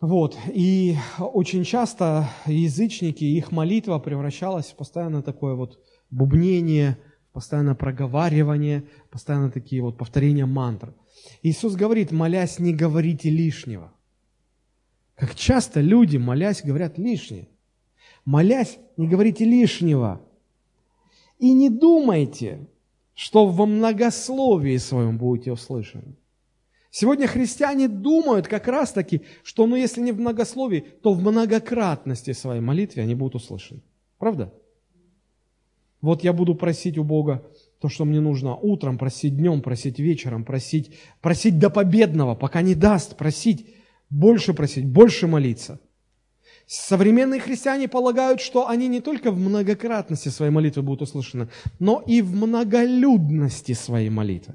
Вот. 0.00 0.36
И 0.52 0.96
очень 1.18 1.64
часто 1.64 2.28
язычники, 2.46 3.24
их 3.24 3.52
молитва 3.52 3.98
превращалась 3.98 4.66
в 4.66 4.76
постоянно 4.76 5.22
такое 5.22 5.54
вот 5.54 5.78
бубнение, 6.10 6.98
постоянно 7.32 7.74
проговаривание, 7.74 8.84
постоянно 9.10 9.50
такие 9.50 9.82
вот 9.82 9.96
повторения 9.96 10.46
мантр. 10.46 10.94
Иисус 11.42 11.74
говорит, 11.74 12.12
молясь, 12.12 12.58
не 12.58 12.74
говорите 12.74 13.30
лишнего. 13.30 13.92
Как 15.14 15.34
часто 15.34 15.80
люди, 15.80 16.16
молясь, 16.16 16.62
говорят 16.62 16.98
лишнее. 16.98 17.48
Молясь, 18.24 18.78
не 18.96 19.08
говорите 19.08 19.44
лишнего. 19.44 20.20
И 21.38 21.52
не 21.52 21.70
думайте, 21.70 22.66
что 23.14 23.46
во 23.46 23.66
многословии 23.66 24.76
своем 24.76 25.18
будете 25.18 25.52
услышаны. 25.52 26.16
Сегодня 26.90 27.26
христиане 27.26 27.88
думают 27.88 28.46
как 28.46 28.68
раз-таки, 28.68 29.22
что 29.42 29.66
ну 29.66 29.74
если 29.74 30.00
не 30.00 30.12
в 30.12 30.20
многословии, 30.20 30.84
то 31.02 31.12
в 31.12 31.20
многократности 31.20 32.32
своей 32.32 32.60
молитвы 32.60 33.02
они 33.02 33.16
будут 33.16 33.34
услышаны. 33.42 33.82
Правда? 34.18 34.54
Вот 36.00 36.22
я 36.22 36.32
буду 36.32 36.54
просить 36.54 36.98
у 36.98 37.02
Бога 37.02 37.44
то, 37.80 37.88
что 37.88 38.04
мне 38.04 38.20
нужно 38.20 38.54
утром, 38.54 38.96
просить 38.98 39.36
днем, 39.36 39.60
просить 39.60 39.98
вечером, 39.98 40.44
просить, 40.44 40.94
просить 41.20 41.58
до 41.58 41.68
победного, 41.68 42.34
пока 42.34 42.62
не 42.62 42.74
даст, 42.74 43.16
просить, 43.16 43.74
больше 44.08 44.54
просить, 44.54 44.86
больше 44.86 45.26
молиться. 45.26 45.80
Современные 46.66 47.40
христиане 47.40 47.88
полагают, 47.88 48.40
что 48.40 48.68
они 48.68 48.88
не 48.88 49.00
только 49.00 49.30
в 49.30 49.38
многократности 49.38 50.30
своей 50.30 50.50
молитвы 50.50 50.82
будут 50.82 51.02
услышаны, 51.02 51.48
но 51.78 52.02
и 52.06 52.22
в 52.22 52.34
многолюдности 52.34 53.72
своей 53.72 54.08
молитвы. 54.08 54.54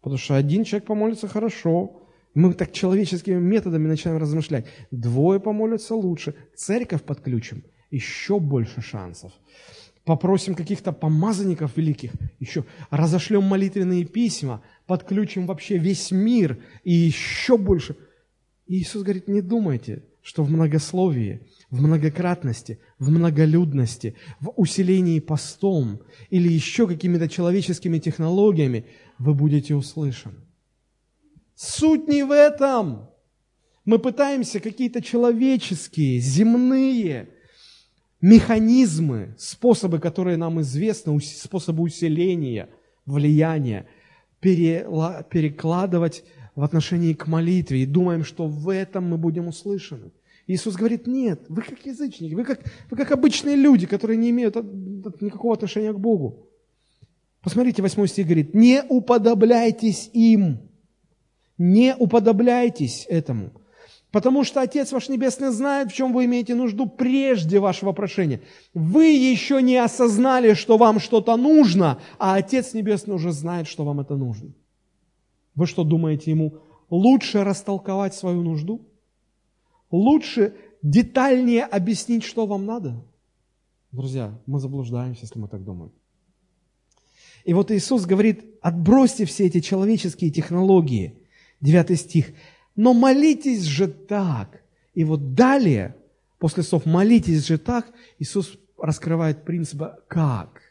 Потому 0.00 0.18
что 0.18 0.36
один 0.36 0.64
человек 0.64 0.86
помолится 0.86 1.28
хорошо, 1.28 2.00
мы 2.34 2.54
так 2.54 2.72
человеческими 2.72 3.40
методами 3.40 3.88
начинаем 3.88 4.20
размышлять. 4.20 4.66
Двое 4.90 5.40
помолятся 5.40 5.94
лучше, 5.94 6.34
церковь 6.54 7.02
подключим, 7.02 7.64
еще 7.90 8.38
больше 8.38 8.80
шансов. 8.80 9.32
Попросим 10.04 10.54
каких-то 10.54 10.92
помазанников 10.92 11.76
великих, 11.76 12.12
еще 12.38 12.64
разошлем 12.90 13.42
молитвенные 13.42 14.04
письма, 14.04 14.62
подключим 14.86 15.46
вообще 15.46 15.78
весь 15.78 16.12
мир 16.12 16.58
и 16.84 16.92
еще 16.92 17.58
больше. 17.58 17.96
И 18.66 18.78
Иисус 18.78 19.02
говорит, 19.02 19.28
не 19.28 19.40
думайте, 19.40 20.04
что 20.26 20.42
в 20.42 20.50
многословии, 20.50 21.40
в 21.70 21.80
многократности, 21.80 22.80
в 22.98 23.10
многолюдности, 23.10 24.16
в 24.40 24.52
усилении 24.56 25.20
постом 25.20 26.00
или 26.30 26.52
еще 26.52 26.86
какими-то 26.86 27.28
человеческими 27.28 27.98
технологиями– 27.98 28.86
вы 29.18 29.34
будете 29.34 29.74
услышаны. 29.74 30.40
Суть 31.54 32.08
не 32.08 32.22
в 32.22 32.32
этом. 32.32 33.08
Мы 33.84 33.98
пытаемся 33.98 34.60
какие-то 34.60 35.00
человеческие, 35.00 36.18
земные 36.18 37.28
механизмы, 38.20 39.34
способы, 39.38 39.98
которые 39.98 40.36
нам 40.36 40.60
известны, 40.60 41.18
способы 41.20 41.82
усиления, 41.82 42.68
влияния, 43.06 43.86
перекладывать 44.40 46.24
в 46.56 46.64
отношении 46.64 47.12
к 47.12 47.26
молитве 47.26 47.82
и 47.82 47.86
думаем, 47.86 48.24
что 48.24 48.48
в 48.48 48.70
этом 48.70 49.08
мы 49.08 49.18
будем 49.18 49.46
услышаны. 49.46 50.10
Иисус 50.46 50.74
говорит, 50.74 51.06
нет, 51.06 51.44
вы 51.48 51.62
как 51.62 51.84
язычники, 51.84 52.34
вы 52.34 52.44
как, 52.44 52.60
вы 52.90 52.96
как 52.96 53.12
обычные 53.12 53.56
люди, 53.56 53.86
которые 53.86 54.16
не 54.16 54.30
имеют 54.30 54.56
никакого 55.20 55.54
отношения 55.54 55.92
к 55.92 56.00
Богу. 56.00 56.48
Посмотрите, 57.42 57.82
8 57.82 58.06
стих 58.06 58.26
говорит, 58.26 58.54
не 58.54 58.82
уподобляйтесь 58.88 60.10
им, 60.12 60.60
не 61.58 61.94
уподобляйтесь 61.94 63.06
этому, 63.08 63.50
потому 64.10 64.42
что 64.44 64.62
Отец 64.62 64.92
ваш 64.92 65.08
Небесный 65.08 65.50
знает, 65.50 65.90
в 65.90 65.94
чем 65.94 66.12
вы 66.12 66.24
имеете 66.24 66.54
нужду 66.54 66.86
прежде 66.86 67.58
вашего 67.58 67.92
прошения. 67.92 68.40
Вы 68.72 69.08
еще 69.08 69.60
не 69.60 69.76
осознали, 69.76 70.54
что 70.54 70.78
вам 70.78 71.00
что-то 71.00 71.36
нужно, 71.36 72.00
а 72.18 72.36
Отец 72.36 72.72
Небесный 72.72 73.14
уже 73.14 73.32
знает, 73.32 73.66
что 73.66 73.84
вам 73.84 74.00
это 74.00 74.16
нужно. 74.16 74.52
Вы 75.56 75.66
что 75.66 75.84
думаете 75.84 76.30
ему, 76.30 76.58
лучше 76.90 77.42
растолковать 77.42 78.14
свою 78.14 78.42
нужду? 78.42 78.86
Лучше 79.90 80.54
детальнее 80.82 81.64
объяснить, 81.64 82.22
что 82.22 82.46
вам 82.46 82.66
надо? 82.66 83.02
Друзья, 83.90 84.38
мы 84.46 84.60
заблуждаемся, 84.60 85.22
если 85.22 85.38
мы 85.38 85.48
так 85.48 85.64
думаем. 85.64 85.90
И 87.44 87.54
вот 87.54 87.70
Иисус 87.70 88.04
говорит, 88.04 88.44
отбросьте 88.60 89.24
все 89.24 89.46
эти 89.46 89.60
человеческие 89.60 90.30
технологии. 90.30 91.18
Девятый 91.60 91.96
стих. 91.96 92.32
Но 92.74 92.92
молитесь 92.92 93.62
же 93.62 93.88
так. 93.88 94.62
И 94.94 95.04
вот 95.04 95.34
далее, 95.34 95.96
после 96.38 96.62
слов 96.62 96.84
«молитесь 96.86 97.46
же 97.46 97.56
так», 97.56 97.92
Иисус 98.18 98.58
раскрывает 98.76 99.44
принцип 99.44 99.82
«как». 100.08 100.65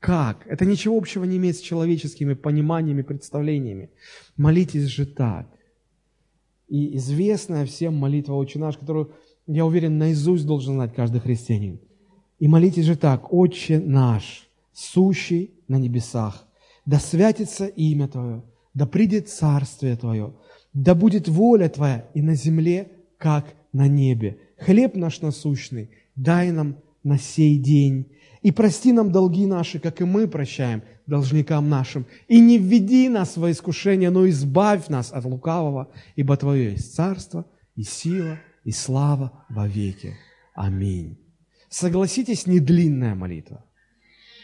Как? 0.00 0.46
Это 0.46 0.64
ничего 0.64 0.96
общего 0.96 1.24
не 1.24 1.36
имеет 1.36 1.56
с 1.56 1.60
человеческими 1.60 2.32
пониманиями, 2.32 3.02
представлениями. 3.02 3.90
Молитесь 4.36 4.86
же 4.86 5.06
так. 5.06 5.46
И 6.68 6.96
известная 6.96 7.66
всем 7.66 7.96
молитва 7.96 8.34
«Отче 8.34 8.58
наш», 8.58 8.78
которую 8.78 9.12
я 9.46 9.66
уверен, 9.66 9.98
наизусть 9.98 10.46
должен 10.46 10.74
знать 10.74 10.94
каждый 10.94 11.20
христианин. 11.20 11.80
И 12.38 12.48
молитесь 12.48 12.86
же 12.86 12.96
так, 12.96 13.32
«Отче 13.32 13.78
наш, 13.78 14.48
сущий 14.72 15.52
на 15.68 15.76
небесах, 15.76 16.46
да 16.86 16.98
святится 16.98 17.66
имя 17.66 18.08
Твое, 18.08 18.42
да 18.72 18.86
придет 18.86 19.28
Царствие 19.28 19.96
Твое, 19.96 20.34
да 20.72 20.94
будет 20.94 21.28
воля 21.28 21.68
Твоя 21.68 22.08
и 22.14 22.22
на 22.22 22.34
земле, 22.34 22.90
как 23.18 23.54
на 23.72 23.86
небе. 23.86 24.38
Хлеб 24.56 24.94
наш 24.96 25.20
насущный 25.20 25.90
дай 26.16 26.50
нам 26.52 26.76
на 27.02 27.18
сей 27.18 27.58
день. 27.58 28.06
И 28.42 28.52
прости 28.52 28.92
нам 28.92 29.12
долги 29.12 29.46
наши, 29.46 29.78
как 29.78 30.00
и 30.00 30.04
мы 30.04 30.26
прощаем 30.26 30.82
должникам 31.06 31.68
нашим. 31.68 32.06
И 32.26 32.40
не 32.40 32.58
введи 32.58 33.08
нас 33.08 33.36
во 33.36 33.50
искушение, 33.50 34.10
но 34.10 34.28
избавь 34.28 34.88
нас 34.88 35.12
от 35.12 35.24
лукавого, 35.24 35.90
ибо 36.16 36.36
Твое 36.36 36.72
есть 36.72 36.94
царство 36.94 37.44
и 37.76 37.82
сила 37.82 38.38
и 38.64 38.72
слава 38.72 39.44
во 39.50 39.66
веки. 39.66 40.16
Аминь. 40.54 41.18
Согласитесь, 41.68 42.46
не 42.46 42.60
длинная 42.60 43.14
молитва, 43.14 43.64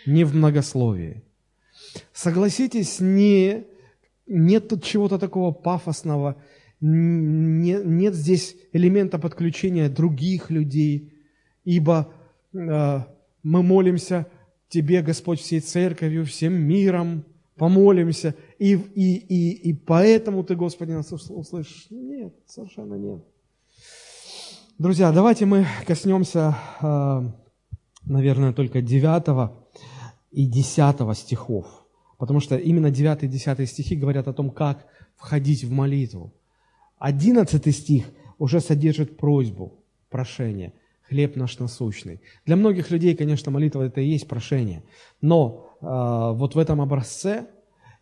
не 0.07 0.25
в 0.25 0.35
многословии. 0.35 1.25
Согласитесь, 2.12 3.00
не, 3.00 3.65
нет 4.26 4.69
тут 4.69 4.85
чего-то 4.85 5.19
такого 5.19 5.53
пафосного, 5.53 6.37
не, 6.81 7.81
нет 7.83 8.15
здесь 8.15 8.57
элемента 8.73 9.19
подключения 9.19 9.88
других 9.88 10.50
людей, 10.50 11.15
ибо 11.65 12.12
э, 12.53 13.00
мы 13.47 13.62
молимся 13.62 14.26
Тебе, 14.69 15.00
Господь, 15.03 15.38
всей 15.38 15.61
церковью, 15.61 16.25
всем 16.25 16.53
миром, 16.55 17.25
помолимся, 17.55 18.35
и, 18.59 18.73
и, 18.73 19.15
и, 19.15 19.71
и 19.71 19.73
поэтому 19.73 20.43
Ты, 20.43 20.57
Господи, 20.57 20.91
нас 20.91 21.12
услышишь. 21.12 21.87
Нет, 21.91 22.35
совершенно 22.47 22.95
нет. 22.97 23.25
Друзья, 24.79 25.12
давайте 25.12 25.47
мы 25.47 25.65
коснемся, 25.87 26.57
э, 26.83 27.21
наверное, 28.05 28.53
только 28.53 28.83
9 28.83 29.50
и 30.33 30.47
10 30.47 31.17
стихов, 31.17 31.67
потому 32.19 32.41
что 32.41 32.57
именно 32.57 32.91
9 32.91 33.23
и 33.23 33.29
10 33.29 33.69
стихи 33.69 33.95
говорят 33.95 34.26
о 34.26 34.33
том, 34.33 34.50
как 34.50 34.87
входить 35.15 35.62
в 35.62 35.71
молитву. 35.71 36.35
11 36.99 37.73
стих 37.73 38.07
уже 38.38 38.59
содержит 38.59 39.17
просьбу, 39.17 39.85
прошение– 40.11 40.73
хлеб 41.09 41.37
наш 41.37 41.59
насущный. 41.59 42.21
Для 42.45 42.57
многих 42.57 42.91
людей, 42.91 43.15
конечно, 43.15 43.51
молитва 43.51 43.83
это 43.83 44.01
и 44.01 44.09
есть 44.09 44.29
прошение. 44.29 44.83
Но 45.21 45.77
э, 45.81 45.87
вот 45.87 46.55
в 46.55 46.59
этом 46.59 46.81
образце 46.81 47.47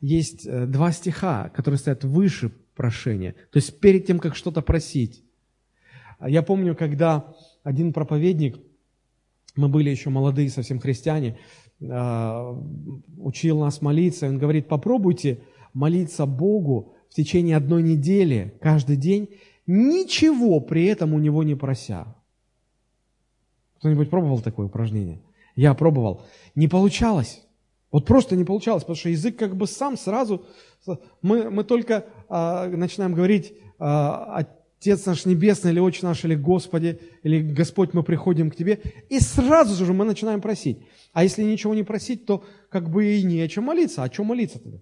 есть 0.00 0.46
э, 0.46 0.66
два 0.66 0.92
стиха, 0.92 1.50
которые 1.50 1.78
стоят 1.78 2.04
выше 2.04 2.52
прошения. 2.74 3.34
То 3.50 3.58
есть 3.58 3.78
перед 3.80 4.06
тем, 4.06 4.18
как 4.18 4.36
что-то 4.36 4.62
просить. 4.62 5.22
Я 6.24 6.42
помню, 6.42 6.74
когда 6.74 7.34
один 7.62 7.92
проповедник, 7.92 8.58
мы 9.56 9.68
были 9.68 9.90
еще 9.90 10.10
молодые 10.10 10.48
совсем 10.50 10.78
христиане, 10.78 11.38
э, 11.80 12.54
учил 13.18 13.60
нас 13.60 13.82
молиться. 13.82 14.28
Он 14.28 14.38
говорит, 14.38 14.66
попробуйте 14.66 15.40
молиться 15.74 16.24
Богу 16.26 16.94
в 17.10 17.14
течение 17.14 17.56
одной 17.56 17.82
недели, 17.82 18.58
каждый 18.60 18.96
день, 18.96 19.28
ничего 19.66 20.60
при 20.60 20.86
этом 20.86 21.14
у 21.14 21.18
него 21.18 21.42
не 21.42 21.54
прося. 21.54 22.14
Кто-нибудь 23.84 24.08
пробовал 24.08 24.40
такое 24.40 24.64
упражнение? 24.64 25.20
Я 25.56 25.74
пробовал. 25.74 26.22
Не 26.54 26.68
получалось. 26.68 27.42
Вот 27.92 28.06
просто 28.06 28.34
не 28.34 28.42
получалось, 28.42 28.82
потому 28.82 28.96
что 28.96 29.10
язык 29.10 29.36
как 29.36 29.56
бы 29.56 29.66
сам 29.66 29.98
сразу... 29.98 30.46
Мы, 31.20 31.50
мы 31.50 31.64
только 31.64 32.06
а, 32.30 32.66
начинаем 32.66 33.12
говорить 33.12 33.52
а, 33.78 34.46
«Отец 34.78 35.04
наш 35.04 35.26
Небесный» 35.26 35.72
или 35.72 35.80
«Отче 35.80 36.06
наш» 36.06 36.24
или 36.24 36.34
«Господи» 36.34 36.98
или 37.22 37.42
«Господь, 37.42 37.92
мы 37.92 38.02
приходим 38.02 38.50
к 38.50 38.56
Тебе», 38.56 38.80
и 39.10 39.20
сразу 39.20 39.84
же 39.84 39.92
мы 39.92 40.06
начинаем 40.06 40.40
просить. 40.40 40.78
А 41.12 41.22
если 41.22 41.42
ничего 41.42 41.74
не 41.74 41.82
просить, 41.82 42.24
то 42.24 42.42
как 42.70 42.88
бы 42.88 43.04
и 43.04 43.22
не 43.22 43.38
о 43.42 43.48
чем 43.48 43.64
молиться. 43.64 44.02
О 44.02 44.08
чем 44.08 44.24
молиться 44.24 44.60
тогда? 44.60 44.78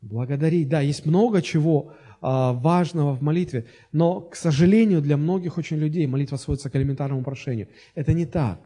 Благодарить. 0.00 0.68
Да, 0.68 0.80
есть 0.80 1.04
много 1.04 1.42
чего, 1.42 1.90
а, 1.90 2.05
важного 2.20 3.14
в 3.14 3.22
молитве. 3.22 3.66
Но, 3.92 4.20
к 4.20 4.36
сожалению, 4.36 5.00
для 5.00 5.16
многих 5.16 5.58
очень 5.58 5.76
людей 5.76 6.06
молитва 6.06 6.36
сводится 6.36 6.70
к 6.70 6.76
элементарному 6.76 7.22
прошению. 7.22 7.68
Это 7.94 8.12
не 8.12 8.26
так. 8.26 8.60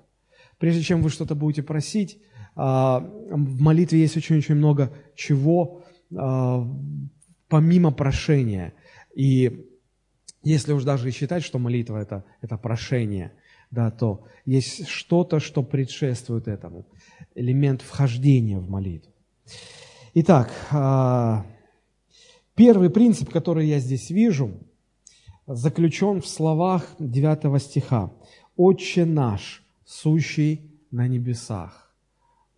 Прежде 0.59 0.83
чем 0.83 1.03
вы 1.03 1.11
что-то 1.11 1.35
будете 1.35 1.63
просить, 1.63 2.19
а, 2.55 3.01
в 3.01 3.61
молитве 3.61 4.01
есть 4.01 4.17
очень-очень 4.17 4.55
много 4.55 4.93
чего 5.15 5.83
а, 6.15 6.67
помимо 7.49 7.91
прошения. 7.93 8.75
И 9.15 9.67
если 10.43 10.73
уж 10.73 10.85
даже 10.85 11.09
и 11.09 11.13
считать, 11.13 11.43
что 11.43 11.59
молитва 11.59 11.99
это, 11.99 12.25
это 12.43 12.57
прошение, 12.57 13.33
да, 13.71 13.91
то 13.91 14.27
есть 14.45 14.87
что-то, 14.89 15.41
что 15.41 15.63
предшествует 15.63 16.49
этому. 16.49 16.87
Элемент 17.35 17.83
вхождения 17.83 18.59
в 18.59 18.69
молитву. 18.69 19.13
Итак, 20.15 20.51
Первый 22.61 22.91
принцип, 22.91 23.31
который 23.31 23.67
я 23.69 23.79
здесь 23.79 24.11
вижу, 24.11 24.53
заключен 25.47 26.21
в 26.21 26.27
словах 26.27 26.95
9 26.99 27.63
стиха. 27.63 28.13
«Отче 28.55 29.07
наш, 29.07 29.65
сущий 29.87 30.71
на 30.91 31.09
небесах». 31.09 31.91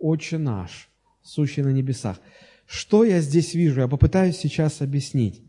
«Отче 0.01 0.38
наш, 0.38 0.91
сущий 1.23 1.62
на 1.62 1.69
небесах». 1.69 2.21
Что 2.67 3.05
я 3.05 3.21
здесь 3.21 3.55
вижу? 3.55 3.83
Я 3.83 3.87
попытаюсь 3.87 4.38
сейчас 4.38 4.83
объяснить. 4.83 5.41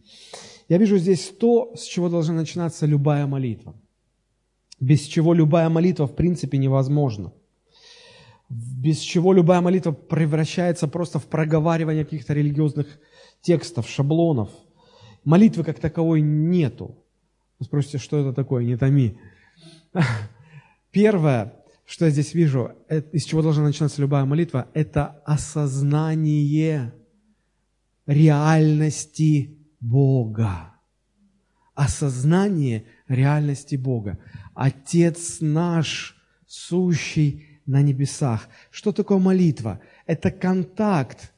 Я 0.70 0.78
вижу 0.78 1.00
здесь 1.00 1.34
то, 1.40 1.74
с 1.76 1.82
чего 1.82 2.08
должна 2.08 2.36
начинаться 2.36 2.86
любая 2.86 3.26
молитва. 3.26 3.74
Без 4.80 5.02
чего 5.02 5.34
любая 5.34 5.70
молитва 5.70 6.06
в 6.06 6.16
принципе 6.16 6.60
невозможна. 6.60 7.34
Без 8.50 9.00
чего 9.00 9.34
любая 9.34 9.62
молитва 9.62 9.94
превращается 9.94 10.88
просто 10.88 11.18
в 11.18 11.26
проговаривание 11.26 12.04
каких-то 12.04 12.36
религиозных 12.36 13.00
текстов, 13.44 13.88
шаблонов. 13.88 14.50
Молитвы 15.24 15.64
как 15.64 15.80
таковой 15.80 16.22
нету. 16.22 16.98
Вы 17.60 17.66
спросите, 17.66 18.00
что 18.00 18.18
это 18.18 18.34
такое? 18.34 18.66
Не 18.66 18.78
томи. 18.78 19.20
Первое, 20.92 21.54
что 21.86 22.06
я 22.06 22.12
здесь 22.12 22.34
вижу, 22.34 22.72
из 23.12 23.26
чего 23.26 23.42
должна 23.42 23.64
начинаться 23.64 24.02
любая 24.02 24.26
молитва, 24.26 24.68
это 24.74 25.22
осознание 25.26 26.94
реальности 28.08 29.58
Бога. 29.80 30.74
Осознание 31.76 32.86
реальности 33.08 33.76
Бога. 33.76 34.20
Отец 34.54 35.38
наш, 35.42 36.16
сущий 36.48 37.62
на 37.66 37.82
небесах. 37.82 38.48
Что 38.72 38.92
такое 38.92 39.18
молитва? 39.18 39.80
Это 40.06 40.32
контакт 40.32 41.33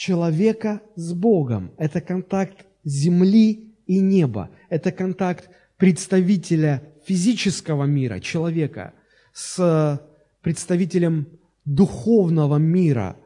человека 0.00 0.80
с 0.96 1.12
Богом. 1.12 1.72
Это 1.76 2.00
контакт 2.00 2.64
земли 2.84 3.74
и 3.86 4.00
неба. 4.00 4.48
Это 4.70 4.92
контакт 4.92 5.50
представителя 5.76 6.82
физического 7.04 7.84
мира, 7.84 8.18
человека, 8.18 8.94
с 9.34 10.00
представителем 10.40 11.26
духовного 11.66 12.56
мира, 12.56 13.16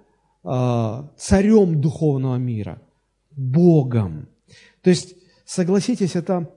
а, 0.43 1.13
царем 1.17 1.81
духовного 1.81 2.39
мира, 2.39 2.83
Богом. 3.37 4.29
То 4.83 4.91
есть, 4.91 5.15
согласитесь, 5.45 6.17
это, 6.17 6.51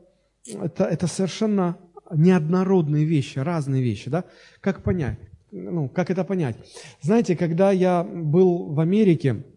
это, 0.48 0.86
это 0.86 1.06
совершенно 1.06 1.78
неоднородные 2.12 3.06
вещи, 3.06 3.38
разные 3.38 3.84
вещи. 3.84 4.10
Да? 4.10 4.24
Как 4.62 4.82
понять? 4.82 5.20
Ну, 5.52 5.90
как 5.90 6.10
это 6.10 6.24
понять? 6.24 6.56
Знаете, 7.02 7.36
когда 7.36 7.72
я 7.72 8.04
был 8.04 8.74
в 8.74 8.80
Америке, 8.80 9.44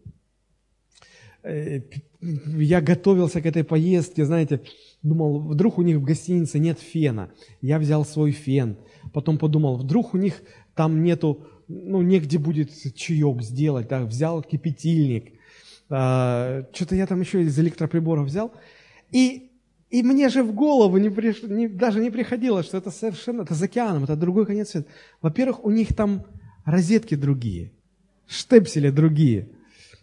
я 1.43 2.81
готовился 2.81 3.41
к 3.41 3.45
этой 3.45 3.63
поездке, 3.63 4.25
знаете, 4.25 4.61
думал, 5.01 5.39
вдруг 5.39 5.77
у 5.77 5.81
них 5.81 5.97
в 5.97 6.03
гостинице 6.03 6.59
нет 6.59 6.79
фена. 6.79 7.31
Я 7.61 7.79
взял 7.79 8.05
свой 8.05 8.31
фен. 8.31 8.77
Потом 9.13 9.37
подумал, 9.37 9.77
вдруг 9.77 10.13
у 10.13 10.17
них 10.17 10.43
там 10.75 11.03
нету, 11.03 11.47
ну, 11.67 12.01
негде 12.01 12.37
будет 12.37 12.71
чаек 12.95 13.41
сделать. 13.41 13.87
Да, 13.87 14.05
взял 14.05 14.43
кипятильник. 14.43 15.33
А, 15.89 16.67
что-то 16.73 16.95
я 16.95 17.07
там 17.07 17.19
еще 17.21 17.41
из 17.41 17.57
электроприборов 17.59 18.27
взял. 18.27 18.53
И, 19.11 19.51
и 19.89 20.03
мне 20.03 20.29
же 20.29 20.43
в 20.43 20.53
голову 20.53 20.97
не 20.97 21.09
приш, 21.09 21.41
не, 21.43 21.67
даже 21.67 21.99
не 21.99 22.11
приходило, 22.11 22.61
что 22.61 22.77
это 22.77 22.91
совершенно, 22.91 23.41
это 23.41 23.55
за 23.55 23.65
океаном, 23.65 24.03
это 24.03 24.15
другой 24.15 24.45
конец 24.45 24.69
света. 24.69 24.87
Во-первых, 25.21 25.65
у 25.65 25.71
них 25.71 25.95
там 25.95 26.23
розетки 26.65 27.15
другие, 27.15 27.71
штепсели 28.27 28.91
другие– 28.91 29.49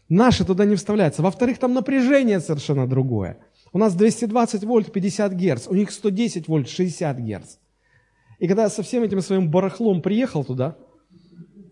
Наши 0.08 0.44
туда 0.44 0.64
не 0.64 0.76
вставляются. 0.76 1.22
Во-вторых, 1.22 1.58
там 1.58 1.74
напряжение 1.74 2.40
совершенно 2.40 2.86
другое. 2.86 3.38
У 3.72 3.78
нас 3.78 3.94
220 3.94 4.64
вольт 4.64 4.90
50 4.90 5.32
герц, 5.34 5.66
у 5.68 5.74
них 5.74 5.90
110 5.90 6.48
вольт 6.48 6.68
60 6.68 7.18
герц. 7.18 7.56
И 8.38 8.46
когда 8.46 8.62
я 8.62 8.68
со 8.70 8.82
всем 8.82 9.02
этим 9.02 9.20
своим 9.20 9.50
барахлом 9.50 10.00
приехал 10.00 10.44
туда, 10.44 10.78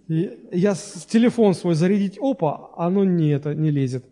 я 0.09 0.75
с 0.75 1.07
телефон 1.07 1.55
свой 1.55 1.75
зарядить, 1.75 2.18
опа, 2.20 2.70
оно 2.77 3.05
не, 3.05 3.31
это, 3.31 3.55
не 3.55 3.70
лезет. 3.70 4.05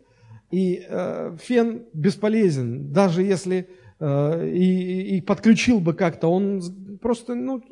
И 0.50 0.84
э, 0.88 1.36
фен 1.40 1.84
бесполезен, 1.92 2.92
даже 2.92 3.22
если 3.22 3.68
э, 4.00 4.48
и, 4.48 5.16
и 5.16 5.20
подключил 5.20 5.80
бы 5.80 5.94
как-то, 5.94 6.28
он 6.28 6.62
просто, 7.00 7.34
ну, 7.34 7.62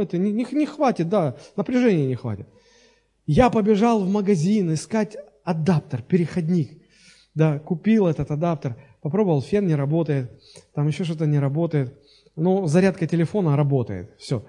это 0.00 0.18
не, 0.18 0.32
не 0.32 0.66
хватит, 0.66 1.08
да, 1.08 1.36
напряжения 1.56 2.06
не 2.06 2.16
хватит. 2.16 2.48
Я 3.26 3.50
побежал 3.50 4.00
в 4.00 4.10
магазин 4.10 4.74
искать 4.74 5.16
адаптер, 5.44 6.02
переходник. 6.02 6.82
Да, 7.34 7.58
купил 7.58 8.06
этот 8.06 8.30
адаптер, 8.30 8.76
попробовал, 9.00 9.40
фен 9.40 9.66
не 9.66 9.74
работает, 9.74 10.30
там 10.74 10.86
еще 10.86 11.04
что-то 11.04 11.26
не 11.26 11.38
работает. 11.38 11.98
Но 12.36 12.66
зарядка 12.66 13.06
телефона 13.06 13.56
работает, 13.56 14.14
все. 14.18 14.44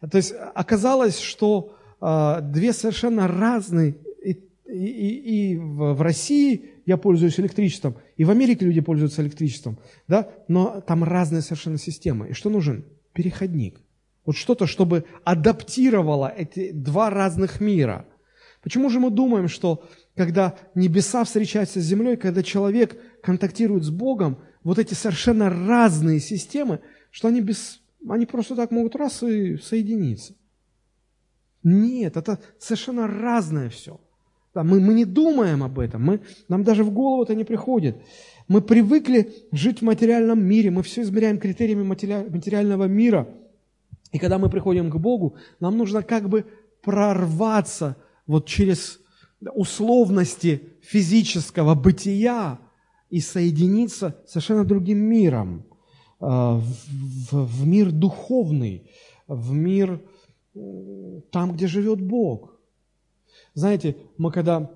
То 0.00 0.16
есть 0.16 0.34
оказалось, 0.54 1.18
что 1.18 1.74
э, 2.00 2.40
две 2.42 2.72
совершенно 2.72 3.26
разные, 3.26 3.96
и, 4.24 4.32
и, 4.66 5.52
и 5.52 5.56
в 5.56 6.00
России 6.00 6.70
я 6.86 6.96
пользуюсь 6.96 7.38
электричеством, 7.38 7.96
и 8.16 8.24
в 8.24 8.30
Америке 8.30 8.64
люди 8.64 8.80
пользуются 8.80 9.22
электричеством, 9.22 9.78
да, 10.06 10.28
но 10.48 10.80
там 10.80 11.04
разные 11.04 11.42
совершенно 11.42 11.78
системы. 11.78 12.28
И 12.28 12.32
что 12.32 12.50
нужен? 12.50 12.84
Переходник. 13.12 13.80
Вот 14.24 14.36
что-то, 14.36 14.66
чтобы 14.66 15.04
адаптировало 15.24 16.32
эти 16.36 16.70
два 16.70 17.10
разных 17.10 17.60
мира. 17.60 18.06
Почему 18.62 18.90
же 18.90 19.00
мы 19.00 19.10
думаем, 19.10 19.48
что 19.48 19.84
когда 20.18 20.56
небеса 20.74 21.24
встречаются 21.24 21.80
с 21.80 21.84
землей, 21.84 22.16
когда 22.16 22.42
человек 22.42 23.00
контактирует 23.22 23.84
с 23.84 23.90
Богом, 23.90 24.38
вот 24.64 24.78
эти 24.78 24.92
совершенно 24.92 25.48
разные 25.48 26.20
системы, 26.20 26.80
что 27.10 27.28
они, 27.28 27.40
без, 27.40 27.80
они 28.06 28.26
просто 28.26 28.54
так 28.54 28.70
могут 28.70 28.96
раз 28.96 29.22
и 29.22 29.56
соединиться? 29.56 30.34
Нет, 31.62 32.16
это 32.16 32.38
совершенно 32.58 33.06
разное 33.06 33.70
все. 33.70 34.00
Да, 34.54 34.64
мы, 34.64 34.80
мы 34.80 34.92
не 34.92 35.04
думаем 35.04 35.62
об 35.62 35.78
этом, 35.78 36.04
мы, 36.04 36.20
нам 36.48 36.64
даже 36.64 36.82
в 36.82 36.90
голову 36.90 37.22
это 37.22 37.34
не 37.34 37.44
приходит. 37.44 37.96
Мы 38.48 38.60
привыкли 38.60 39.32
жить 39.52 39.80
в 39.80 39.84
материальном 39.84 40.42
мире, 40.42 40.70
мы 40.70 40.82
все 40.82 41.02
измеряем 41.02 41.38
критериями 41.38 41.82
материального 41.84 42.84
мира. 42.84 43.28
И 44.10 44.18
когда 44.18 44.38
мы 44.38 44.50
приходим 44.50 44.90
к 44.90 44.96
Богу, 44.96 45.36
нам 45.60 45.76
нужно 45.76 46.02
как 46.02 46.28
бы 46.28 46.44
прорваться 46.82 47.96
вот 48.26 48.46
через 48.46 49.00
условности 49.54 50.62
физического 50.82 51.74
бытия 51.74 52.58
и 53.10 53.20
соединиться 53.20 54.16
с 54.26 54.32
совершенно 54.32 54.64
другим 54.64 54.98
миром, 54.98 55.66
э, 56.20 56.24
в, 56.24 57.66
мир 57.66 57.90
духовный, 57.90 58.90
в 59.26 59.52
мир 59.52 60.00
там, 61.30 61.52
где 61.52 61.66
живет 61.66 62.00
Бог. 62.00 62.58
Знаете, 63.54 63.96
мы 64.16 64.32
когда 64.32 64.70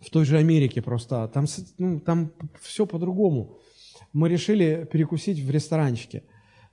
в 0.00 0.10
той 0.10 0.24
же 0.24 0.36
Америке 0.38 0.82
просто, 0.82 1.28
там, 1.28 1.46
ну, 1.78 2.00
там 2.00 2.32
все 2.60 2.86
по-другому. 2.86 3.58
Мы 4.12 4.28
решили 4.28 4.88
перекусить 4.90 5.38
в 5.40 5.50
ресторанчике. 5.50 6.24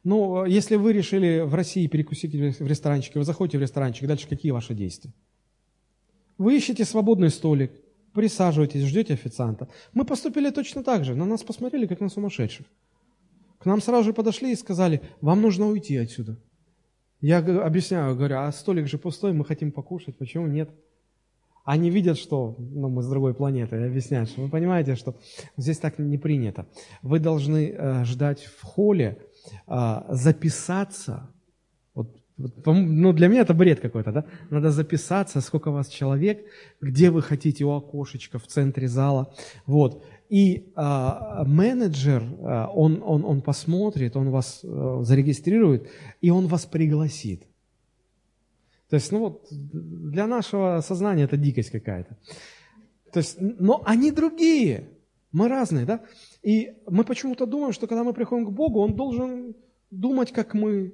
Ну, 0.03 0.45
если 0.45 0.75
вы 0.75 0.93
решили 0.93 1.41
в 1.41 1.53
России 1.53 1.87
перекусить 1.87 2.33
в 2.33 2.65
ресторанчике, 2.65 3.19
вы 3.19 3.25
заходите 3.25 3.57
в 3.57 3.61
ресторанчик, 3.61 4.07
дальше 4.07 4.27
какие 4.27 4.51
ваши 4.51 4.73
действия? 4.73 5.13
Вы 6.39 6.55
ищете 6.55 6.85
свободный 6.85 7.29
столик, 7.29 7.71
присаживаетесь, 8.13 8.85
ждете 8.85 9.13
официанта. 9.13 9.67
Мы 9.93 10.05
поступили 10.05 10.49
точно 10.49 10.83
так 10.83 11.03
же. 11.03 11.13
На 11.13 11.25
нас 11.25 11.43
посмотрели, 11.43 11.85
как 11.85 11.99
на 11.99 12.09
сумасшедших. 12.09 12.65
К 13.59 13.65
нам 13.65 13.81
сразу 13.81 14.05
же 14.05 14.13
подошли 14.13 14.53
и 14.53 14.55
сказали, 14.55 15.01
вам 15.19 15.41
нужно 15.41 15.67
уйти 15.67 15.97
отсюда. 15.97 16.37
Я 17.19 17.39
объясняю, 17.39 18.15
говорю, 18.15 18.37
а 18.37 18.51
столик 18.53 18.87
же 18.87 18.97
пустой, 18.97 19.33
мы 19.33 19.43
хотим 19.43 19.73
покушать, 19.73 20.17
почему 20.17 20.47
нет? 20.47 20.69
Они 21.65 21.89
видят, 21.89 22.17
что 22.17 22.55
ну, 22.57 22.87
мы 22.87 23.03
с 23.03 23.09
другой 23.09 23.33
планеты, 23.33 23.75
и 23.75 23.83
объясняют, 23.83 24.29
что 24.29 24.41
вы 24.41 24.49
понимаете, 24.49 24.95
что 24.95 25.15
здесь 25.57 25.77
так 25.77 25.99
не 25.99 26.17
принято. 26.17 26.67
Вы 27.01 27.19
должны 27.19 27.69
э, 27.69 28.05
ждать 28.05 28.45
в 28.45 28.63
холле, 28.63 29.19
э, 29.67 30.01
записаться. 30.07 31.29
Ну, 32.65 33.13
для 33.13 33.27
меня 33.27 33.41
это 33.41 33.53
бред 33.53 33.79
какой-то, 33.81 34.11
да? 34.11 34.25
Надо 34.49 34.71
записаться, 34.71 35.41
сколько 35.41 35.71
вас 35.71 35.89
человек, 35.89 36.45
где 36.81 37.09
вы 37.09 37.21
хотите 37.21 37.65
у 37.65 37.71
окошечка 37.71 38.39
в 38.39 38.47
центре 38.47 38.87
зала. 38.87 39.33
Вот. 39.65 40.03
И 40.29 40.71
э, 40.75 41.43
менеджер, 41.45 42.23
э, 42.23 42.67
он, 42.73 43.03
он, 43.03 43.25
он 43.25 43.41
посмотрит, 43.41 44.15
он 44.15 44.29
вас 44.29 44.61
э, 44.63 44.99
зарегистрирует, 45.01 45.89
и 46.21 46.29
он 46.29 46.47
вас 46.47 46.65
пригласит. 46.65 47.43
То 48.89 48.95
есть, 48.95 49.11
ну 49.11 49.19
вот, 49.19 49.47
для 49.51 50.25
нашего 50.25 50.81
сознания 50.81 51.23
это 51.23 51.37
дикость 51.37 51.71
какая-то. 51.71 52.17
То 53.11 53.19
есть, 53.19 53.37
но 53.39 53.81
они 53.85 54.11
другие. 54.11 54.89
Мы 55.31 55.47
разные, 55.47 55.85
да? 55.85 56.01
И 56.41 56.73
мы 56.87 57.03
почему-то 57.03 57.45
думаем, 57.45 57.73
что 57.73 57.85
когда 57.85 58.03
мы 58.03 58.13
приходим 58.13 58.45
к 58.45 58.51
Богу, 58.51 58.79
Он 58.79 58.95
должен 58.95 59.55
думать, 59.91 60.31
как 60.31 60.53
мы, 60.53 60.93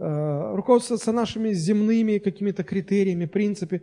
руководствоваться 0.00 1.12
нашими 1.12 1.52
земными 1.52 2.18
какими-то 2.18 2.64
критериями, 2.64 3.26
принципами. 3.26 3.82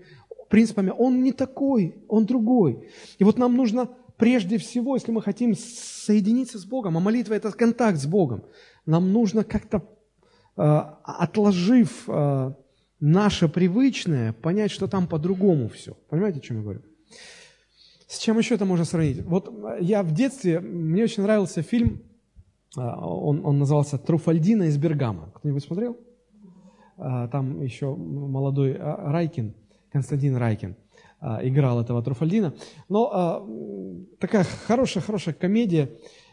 принципами. 0.49 0.91
Он 0.97 1.21
не 1.21 1.31
такой, 1.31 1.95
Он 2.07 2.25
другой. 2.25 2.89
И 3.19 3.23
вот 3.23 3.37
нам 3.37 3.55
нужно 3.55 3.89
прежде 4.17 4.57
всего, 4.57 4.95
если 4.95 5.11
мы 5.11 5.21
хотим 5.21 5.55
соединиться 5.55 6.57
с 6.57 6.65
Богом, 6.65 6.97
а 6.97 6.99
молитва– 6.99 7.33
это 7.35 7.51
контакт 7.51 7.99
с 7.99 8.05
Богом, 8.05 8.43
нам 8.85 9.13
нужно 9.13 9.43
как-то, 9.43 9.83
э, 10.57 10.61
отложив 11.03 12.05
э, 12.07 12.53
наше 12.99 13.47
привычное, 13.47 14.33
понять, 14.33 14.71
что 14.71 14.87
там 14.87 15.07
по-другому 15.07 15.69
все. 15.69 15.93
Понимаете, 16.09 16.39
о 16.39 16.41
чем 16.41 16.57
я 16.57 16.63
говорю? 16.63 16.81
С 18.07 18.17
чем 18.19 18.37
еще 18.37 18.55
это 18.55 18.65
можно 18.65 18.85
сравнить? 18.85 19.21
Вот 19.23 19.53
я 19.81 20.01
в 20.01 20.13
детстве, 20.13 20.59
мне 20.59 21.03
очень 21.03 21.23
нравился 21.23 21.61
фильм, 21.61 22.01
он, 22.75 23.45
он 23.45 23.59
назывался 23.59 23.97
«Труфальдина 23.97 24.63
из 24.63 24.77
Бергама». 24.77 25.31
Кто-нибудь 25.35 25.63
смотрел? 25.63 25.97
А, 26.97 27.27
там 27.27 27.61
еще 27.61 27.95
молодой 27.95 28.75
а, 28.79 29.11
Райкин, 29.11 29.53
Константин 29.91 30.35
Райкин, 30.35 30.75
играл 31.41 31.81
этого 31.81 32.03
Труфальдина. 32.03 32.53
Но 32.89 33.47
такая 34.19 34.45
хорошая-хорошая 34.67 35.33
комедия. 35.33 35.89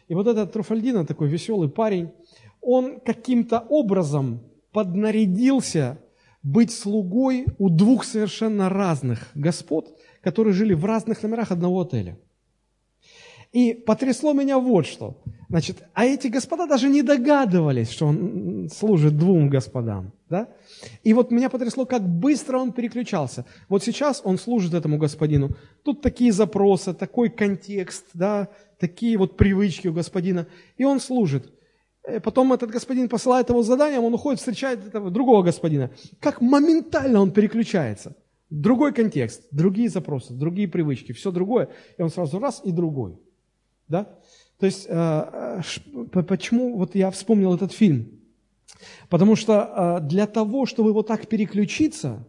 И 0.09 0.15
вот 0.15 0.27
этот 0.27 0.53
Труфальдина, 0.53 1.07
такой 1.07 1.29
веселый 1.29 1.71
парень, 1.71 2.11
он 2.61 3.01
каким-то 3.01 3.61
образом 3.61 4.43
поднарядился 4.73 5.99
быть 6.43 6.71
слугой 6.71 7.47
у 7.59 7.71
двух 7.71 8.05
совершенно 8.05 8.69
разных 8.69 9.31
господ, 9.35 9.99
которые 10.21 10.53
жили 10.53 10.75
в 10.75 10.85
разных 10.85 11.23
номерах 11.23 11.51
одного 11.51 11.81
отеля. 11.81 12.19
И 13.55 13.73
потрясло 13.73 14.33
меня 14.33 14.59
вот 14.59 14.85
что. 14.85 15.23
Значит, 15.49 15.85
а 15.93 16.05
эти 16.05 16.27
господа 16.27 16.67
даже 16.67 16.89
не 16.89 17.03
догадывались, 17.03 17.89
что 17.89 18.07
он 18.07 18.69
служит 18.69 19.17
двум 19.17 19.49
господам. 19.49 20.11
Да? 20.29 20.49
И 21.05 21.15
вот 21.15 21.31
меня 21.31 21.49
потрясло, 21.49 21.87
как 21.87 22.03
быстро 22.03 22.59
он 22.59 22.73
переключался. 22.73 23.45
Вот 23.69 23.85
сейчас 23.85 24.23
он 24.25 24.39
служит 24.39 24.75
этому 24.75 24.99
господину. 24.99 25.51
Тут 25.85 26.03
такие 26.03 26.33
запросы, 26.33 26.95
такой 26.95 27.31
контекст, 27.31 28.07
да, 28.13 28.49
такие 28.81 29.17
вот 29.19 29.37
привычки 29.37 29.87
у 29.87 29.93
господина. 29.93 30.49
И 30.77 30.85
он 30.85 30.99
служит. 30.99 31.53
Э, 32.03 32.19
потом 32.19 32.53
этот 32.53 32.73
господин 32.73 33.09
посылает 33.09 33.51
его 33.51 33.63
заданием, 33.63 34.03
он 34.03 34.15
уходит, 34.15 34.41
встречает 34.41 34.85
этого 34.85 35.13
другого 35.13 35.45
господина. 35.45 35.93
Как 36.19 36.41
моментально 36.41 37.21
он 37.21 37.31
переключается. 37.31 38.17
Другой 38.51 38.93
контекст, 38.93 39.45
другие 39.53 39.89
запросы, 39.89 40.33
другие 40.35 40.67
привычки, 40.67 41.13
все 41.13 41.31
другое. 41.31 41.69
И 41.97 42.03
он 42.03 42.11
сразу 42.11 42.41
раз 42.41 42.61
и 42.65 42.73
другой. 42.73 43.17
Да? 43.89 44.09
То 44.59 44.67
есть, 44.67 44.87
э, 44.89 45.61
э, 46.15 46.23
почему 46.23 46.77
вот 46.77 46.95
я 46.95 47.11
вспомнил 47.11 47.55
этот 47.55 47.73
фильм? 47.73 48.21
Потому 49.09 49.37
что 49.37 49.99
для 50.03 50.27
того, 50.27 50.67
чтобы 50.67 50.93
вот 50.93 51.07
так 51.07 51.27
переключиться, 51.27 52.27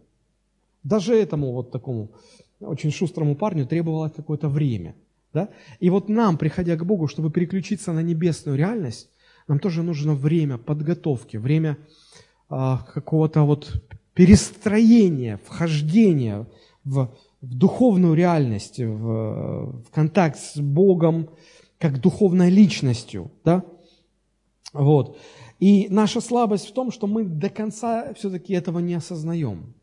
даже 0.83 1.15
этому 1.15 1.51
вот 1.51 1.71
такому 1.71 2.11
очень 2.59 2.91
шустрому 2.91 3.35
парню 3.35 3.65
требовалось 3.65 4.13
какое-то 4.15 4.47
время. 4.47 4.95
Да? 5.33 5.49
И 5.79 5.89
вот 5.89 6.07
нам, 6.07 6.37
приходя 6.37 6.77
к 6.77 6.85
Богу, 6.85 7.07
чтобы 7.07 7.31
переключиться 7.31 7.91
на 7.91 8.01
небесную 8.01 8.57
реальность, 8.57 9.09
нам 9.47 9.59
тоже 9.59 9.83
нужно 9.83 10.13
время 10.13 10.57
подготовки, 10.57 11.37
время 11.37 11.77
какого-то 12.47 13.43
вот 13.43 13.83
перестроения, 14.13 15.39
вхождения 15.45 16.47
в, 16.83 17.13
в 17.45 17.55
духовную 17.55 18.15
реальность, 18.15 18.79
в, 18.79 19.83
в 19.83 19.91
контакт 19.91 20.37
с 20.39 20.57
Богом, 20.57 21.29
как 21.79 22.01
духовной 22.01 22.49
личностью, 22.49 23.31
да? 23.43 23.63
Вот. 24.73 25.17
И 25.59 25.87
наша 25.89 26.21
слабость 26.21 26.67
в 26.67 26.73
том, 26.73 26.91
что 26.91 27.07
мы 27.07 27.23
до 27.23 27.49
конца 27.49 28.13
все-таки 28.13 28.53
этого 28.53 28.79
не 28.79 28.95
осознаем. 28.95 29.73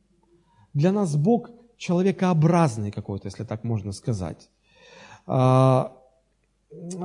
Для 0.74 0.92
нас 0.92 1.16
Бог 1.16 1.50
человекообразный 1.78 2.90
какой-то, 2.90 3.28
если 3.28 3.44
так 3.44 3.64
можно 3.64 3.92
сказать. 3.92 4.50
А, 5.26 5.96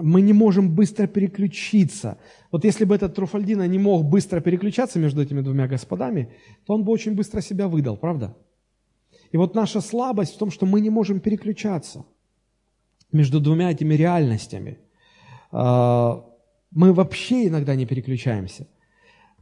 мы 0.01 0.21
не 0.21 0.33
можем 0.33 0.75
быстро 0.75 1.07
переключиться. 1.07 2.17
Вот 2.51 2.65
если 2.65 2.85
бы 2.85 2.95
этот 2.95 3.15
Труфальдина 3.15 3.67
не 3.67 3.79
мог 3.79 4.05
быстро 4.05 4.41
переключаться 4.41 4.99
между 4.99 5.21
этими 5.21 5.41
двумя 5.41 5.67
господами, 5.67 6.33
то 6.65 6.73
он 6.73 6.83
бы 6.83 6.91
очень 6.91 7.15
быстро 7.15 7.41
себя 7.41 7.67
выдал, 7.67 7.97
правда? 7.97 8.35
И 9.31 9.37
вот 9.37 9.55
наша 9.55 9.81
слабость 9.81 10.35
в 10.35 10.37
том, 10.37 10.51
что 10.51 10.65
мы 10.65 10.81
не 10.81 10.89
можем 10.89 11.19
переключаться 11.19 12.05
между 13.11 13.39
двумя 13.39 13.71
этими 13.71 13.93
реальностями. 13.93 14.79
А, 15.51 16.23
Мы 16.71 16.93
вообще 16.93 17.47
иногда 17.47 17.75
не 17.75 17.85
переключаемся. 17.85 18.67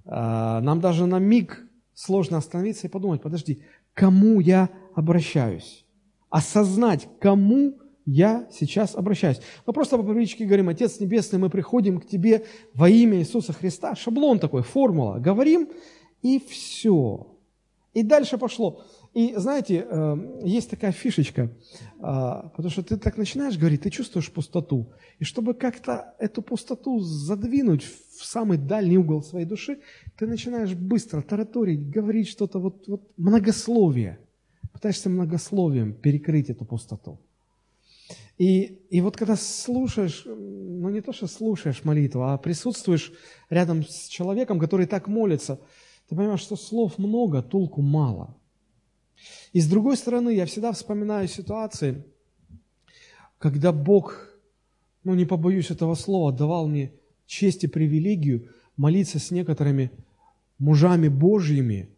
А, 0.05 0.61
нам 0.61 0.79
даже 0.79 1.05
на 1.05 1.19
миг 1.19 1.65
сложно 1.93 2.37
остановиться 2.37 2.87
и 2.87 2.89
подумать, 2.89 3.21
подожди, 3.21 3.63
кому 3.93 4.39
я 4.39 4.69
обращаюсь? 4.93 5.85
Осознать, 6.29 7.07
кому 7.19 7.79
я 8.05 8.47
сейчас 8.51 8.95
обращаюсь. 8.95 9.41
Мы 9.65 9.73
просто 9.73 9.97
по 9.97 10.03
привычке 10.03 10.45
говорим, 10.45 10.69
Отец 10.69 10.99
Небесный, 10.99 11.39
мы 11.39 11.49
приходим 11.49 11.99
к 11.99 12.05
Тебе 12.05 12.45
во 12.73 12.89
имя 12.89 13.17
Иисуса 13.17 13.53
Христа. 13.53 13.95
Шаблон 13.95 14.37
такой, 14.39 14.61
формула. 14.61 15.17
Говорим, 15.17 15.69
и 16.21 16.39
все. 16.39 17.27
И 17.93 18.03
дальше 18.03 18.37
пошло. 18.37 18.83
И 19.15 19.33
знаете, 19.37 19.87
э, 19.89 20.41
есть 20.43 20.69
такая 20.69 20.91
фишечка, 20.91 21.49
а, 22.01 22.49
потому 22.49 22.69
что 22.69 22.83
ты 22.83 22.97
так 22.97 23.15
начинаешь 23.15 23.57
говорить, 23.57 23.83
ты 23.83 23.89
чувствуешь 23.89 24.29
пустоту. 24.29 24.91
И 25.19 25.23
чтобы 25.23 25.53
как-то 25.53 26.13
эту 26.19 26.41
пустоту 26.41 26.99
задвинуть 26.99 27.85
в 27.85 28.25
самый 28.25 28.57
дальний 28.57 28.97
угол 28.97 29.23
своей 29.23 29.45
души, 29.45 29.79
ты 30.17 30.27
начинаешь 30.27 30.73
быстро 30.73 31.21
тараторить, 31.21 31.89
говорить 31.89 32.27
что-то, 32.27 32.59
вот, 32.59 32.89
вот 32.89 33.09
многословие. 33.15 34.19
Пытаешься 34.73 35.09
многословием 35.09 35.93
перекрыть 35.93 36.49
эту 36.49 36.65
пустоту. 36.65 37.21
И, 38.37 38.63
и 38.89 38.99
вот 38.99 39.15
когда 39.15 39.37
слушаешь, 39.37 40.23
ну 40.25 40.89
не 40.89 40.99
то, 40.99 41.13
что 41.13 41.27
слушаешь 41.27 41.85
молитву, 41.85 42.23
а 42.23 42.37
присутствуешь 42.37 43.13
рядом 43.49 43.85
с 43.85 44.09
человеком, 44.09 44.59
который 44.59 44.87
так 44.87 45.07
молится, 45.07 45.61
ты 46.09 46.17
понимаешь, 46.17 46.41
что 46.41 46.57
слов 46.57 46.97
много, 46.97 47.41
толку 47.41 47.81
мало– 47.81 48.35
и 49.53 49.61
с 49.61 49.67
другой 49.67 49.97
стороны, 49.97 50.29
я 50.35 50.45
всегда 50.45 50.71
вспоминаю 50.71 51.27
ситуации, 51.27 52.03
когда 53.37 53.71
Бог, 53.71 54.29
ну 55.03 55.13
не 55.15 55.25
побоюсь 55.25 55.71
этого 55.71 55.95
слова, 55.95 56.31
давал 56.31 56.67
мне 56.67 56.93
честь 57.25 57.63
и 57.63 57.67
привилегию 57.67 58.49
молиться 58.77 59.19
с 59.19 59.31
некоторыми 59.31 59.91
мужами 60.57 61.07
Божьими 61.07 61.89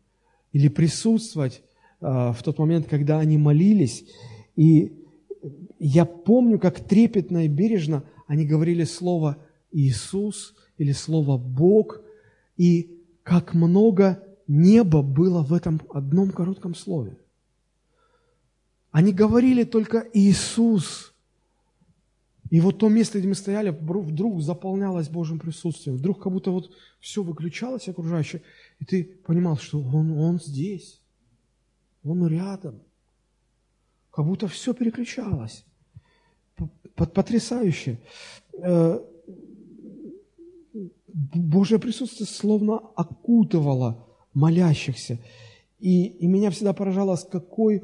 или 0.51 0.67
присутствовать 0.67 1.61
э, 2.01 2.05
в 2.05 2.37
тот 2.43 2.59
момент, 2.59 2.87
когда 2.87 3.19
они 3.19 3.37
молились. 3.37 4.05
И 4.55 4.93
я 5.79 6.05
помню, 6.05 6.59
как 6.59 6.79
трепетно 6.79 7.45
и 7.45 7.47
бережно 7.47 8.03
они 8.27 8.45
говорили 8.45 8.83
слово 8.83 9.37
«Иисус» 9.71 10.55
или 10.77 10.91
слово 10.91 11.37
«Бог», 11.37 12.01
и 12.57 12.99
как 13.23 13.53
много 13.53 14.23
неба 14.47 15.01
было 15.01 15.41
в 15.41 15.53
этом 15.53 15.81
одном 15.93 16.31
коротком 16.31 16.75
слове. 16.75 17.17
Они 18.91 19.11
говорили 19.11 19.63
только 19.63 20.07
Иисус. 20.13 21.13
И 22.49 22.61
вот 22.61 22.79
то 22.79 22.87
место, 22.87 23.19
где 23.19 23.27
мы 23.27 23.35
стояли, 23.35 23.69
вдруг 23.69 24.41
заполнялось 24.41 25.09
Божьим 25.09 25.37
присутствием. 25.37 25.97
Вдруг 25.97 26.23
как 26.23 26.31
будто 26.31 26.51
вот 26.51 26.71
все 27.01 27.21
выключалось 27.21 27.89
окружающее, 27.89 28.41
и 28.79 28.85
ты 28.85 29.03
понимал, 29.25 29.57
что 29.57 29.81
Он, 29.81 30.17
он 30.17 30.39
здесь, 30.39 31.01
Он 32.05 32.25
рядом. 32.27 32.79
Как 34.11 34.25
будто 34.25 34.47
все 34.47 34.73
переключалось. 34.73 35.65
Потрясающе. 36.95 37.99
Э, 38.53 38.99
Божье 41.13 41.77
присутствие 41.77 42.27
словно 42.27 42.77
окутывало 42.95 44.06
молящихся. 44.37 45.19
И, 45.79 46.05
и 46.05 46.27
меня 46.27 46.51
всегда 46.51 46.73
поражало, 46.73 47.15
с 47.15 47.23
какой 47.23 47.83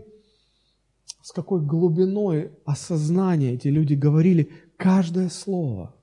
с 1.22 1.32
какой 1.32 1.62
глубиной 1.62 2.52
осознания 2.66 3.54
эти 3.54 3.70
люди 3.70 3.94
говорили 3.94 4.52
каждое 4.78 5.30
слово. 5.30 5.96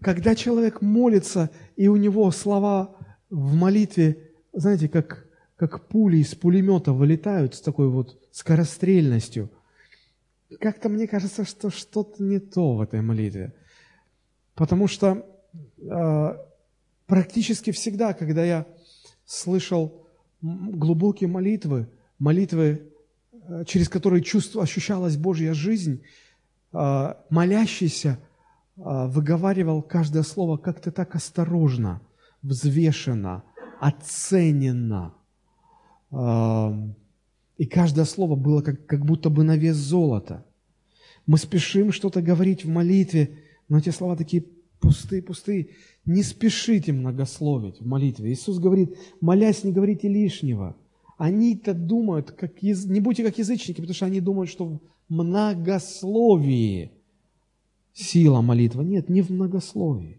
Когда 0.00 0.34
человек 0.36 0.80
молится, 0.80 1.50
и 1.76 1.88
у 1.88 1.96
него 1.96 2.30
слова 2.30 2.96
в 3.28 3.54
молитве, 3.54 4.30
знаете, 4.52 4.88
как, 4.88 5.26
как 5.56 5.88
пули 5.88 6.18
из 6.18 6.34
пулемета 6.36 6.92
вылетают 6.92 7.54
с 7.56 7.60
такой 7.60 7.88
вот 7.88 8.16
скорострельностью, 8.30 9.50
как-то 10.60 10.88
мне 10.88 11.08
кажется, 11.08 11.44
что 11.44 11.70
что-то 11.70 12.22
не 12.22 12.38
то 12.38 12.76
в 12.76 12.80
этой 12.80 13.02
молитве. 13.02 13.54
Потому 14.54 14.86
что 14.86 15.26
э, 15.78 16.49
практически 17.10 17.72
всегда, 17.72 18.14
когда 18.14 18.44
я 18.44 18.66
слышал 19.26 20.06
глубокие 20.40 21.28
молитвы, 21.28 21.86
молитвы 22.18 22.90
Э, 23.50 23.64
через 23.64 23.88
который 23.88 24.22
чувство, 24.22 24.62
ощущалась 24.62 25.16
Божья 25.16 25.54
жизнь, 25.54 26.02
э, 26.72 27.14
молящийся 27.30 28.18
э, 28.76 28.82
выговаривал 29.08 29.82
каждое 29.82 30.22
слово 30.22 30.56
как-то 30.56 30.92
так 30.92 31.14
осторожно, 31.16 32.00
взвешенно, 32.42 33.44
оцененно. 33.80 35.14
И 36.12 37.66
каждое 37.66 38.04
слово 38.04 38.34
было 38.34 38.62
как, 38.62 38.84
как 38.86 39.04
будто 39.04 39.30
бы 39.30 39.44
на 39.44 39.56
вес 39.56 39.76
золота. 39.76 40.44
Мы 41.26 41.38
спешим 41.38 41.92
что-то 41.92 42.20
говорить 42.20 42.64
в 42.64 42.68
молитве, 42.68 43.38
но 43.68 43.78
эти 43.78 43.90
слова 43.90 44.16
такие 44.16 44.44
пустые, 44.80 45.22
пустые. 45.22 45.70
Не 46.04 46.22
спешите 46.22 46.92
многословить 46.92 47.80
в 47.80 47.86
молитве. 47.86 48.32
Иисус 48.32 48.58
говорит, 48.58 48.96
молясь, 49.20 49.64
не 49.64 49.72
говорите 49.72 50.08
лишнего– 50.08 50.76
они-то 51.20 51.74
думают, 51.74 52.30
как 52.30 52.62
яз... 52.62 52.86
не 52.86 52.98
будьте 52.98 53.22
как 53.22 53.36
язычники, 53.36 53.82
потому 53.82 53.94
что 53.94 54.06
они 54.06 54.22
думают, 54.22 54.48
что 54.48 54.64
в 54.64 54.80
многословии 55.10 56.92
сила 57.92 58.40
молитвы. 58.40 58.86
Нет, 58.86 59.10
не 59.10 59.20
в 59.20 59.28
многословии. 59.28 60.18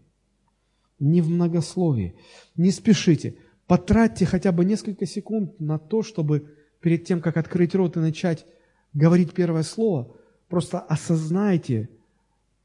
Не 1.00 1.20
в 1.20 1.28
многословии. 1.28 2.14
Не 2.54 2.70
спешите. 2.70 3.34
Потратьте 3.66 4.26
хотя 4.26 4.52
бы 4.52 4.64
несколько 4.64 5.04
секунд 5.04 5.58
на 5.58 5.80
то, 5.80 6.04
чтобы 6.04 6.54
перед 6.80 7.04
тем, 7.04 7.20
как 7.20 7.36
открыть 7.36 7.74
рот 7.74 7.96
и 7.96 8.00
начать 8.00 8.46
говорить 8.92 9.32
первое 9.32 9.64
слово, 9.64 10.14
просто 10.48 10.78
осознайте, 10.78 11.88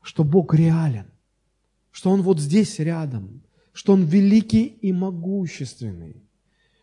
что 0.03 0.23
Бог 0.23 0.53
реален, 0.53 1.07
что 1.97 2.11
Он 2.11 2.21
вот 2.21 2.39
здесь 2.39 2.77
рядом, 2.77 3.41
что 3.73 3.93
Он 3.93 4.03
великий 4.03 4.65
и 4.65 4.93
могущественный, 4.93 6.21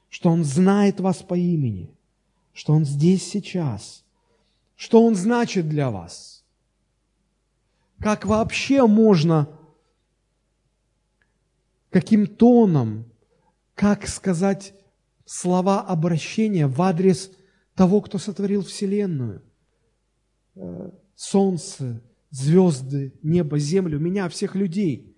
что 0.08 0.28
Он 0.28 0.42
знает 0.42 0.98
вас 0.98 1.22
по 1.22 1.38
имени, 1.38 1.96
что 2.52 2.72
Он 2.72 2.84
здесь 2.84 3.22
сейчас, 3.22 4.04
что 4.74 5.04
Он 5.04 5.14
значит 5.14 5.68
для 5.68 5.92
вас. 5.92 6.42
Как 8.00 8.26
вообще 8.26 8.88
можно, 8.88 9.48
каким 11.90 12.26
тоном, 12.26 13.04
как 13.76 14.08
сказать 14.08 14.74
слова 15.24 15.80
обращения 15.80 16.66
в 16.66 16.82
адрес 16.82 17.30
того, 17.76 18.00
кто 18.00 18.18
сотворил 18.18 18.64
Вселенную, 18.64 19.44
э, 20.56 20.90
солнце, 21.14 22.02
звезды, 22.34 23.14
небо, 23.22 23.58
землю, 23.58 24.00
меня, 24.00 24.28
всех 24.28 24.56
людей. 24.56 25.16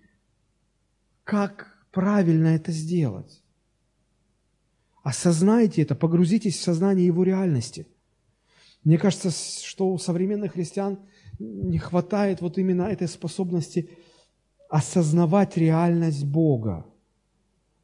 Как 1.24 1.78
правильно 1.90 2.48
это 2.48 2.72
сделать? 2.72 3.42
Осознайте 5.02 5.82
это, 5.82 5.94
погрузитесь 5.94 6.56
в 6.56 6.62
сознание 6.62 7.06
его 7.06 7.22
реальности. 7.22 7.86
Мне 8.84 8.98
кажется, 8.98 9.30
что 9.30 9.92
у 9.92 9.98
современных 9.98 10.52
христиан 10.52 10.98
не 11.38 11.78
хватает 11.78 12.40
вот 12.40 12.58
именно 12.58 12.82
этой 12.82 13.08
способности 13.08 13.90
осознавать 14.68 15.56
реальность 15.56 16.24
Бога, 16.24 16.86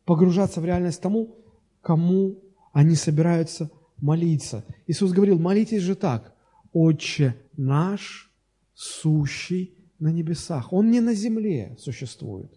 погружаться 0.04 0.60
в 0.60 0.64
реальность 0.64 1.00
тому, 1.00 1.38
кому 1.80 2.38
они 2.72 2.96
собираются 2.96 3.70
молиться. 3.96 4.64
Иисус 4.86 5.12
говорил, 5.12 5.38
молитесь 5.38 5.82
же 5.82 5.94
так, 5.94 6.34
«Отче 6.72 7.36
наш, 7.56 8.31
сущий 8.74 9.74
на 9.98 10.08
небесах». 10.08 10.72
Он 10.72 10.90
не 10.90 11.00
на 11.00 11.14
земле 11.14 11.76
существует. 11.78 12.52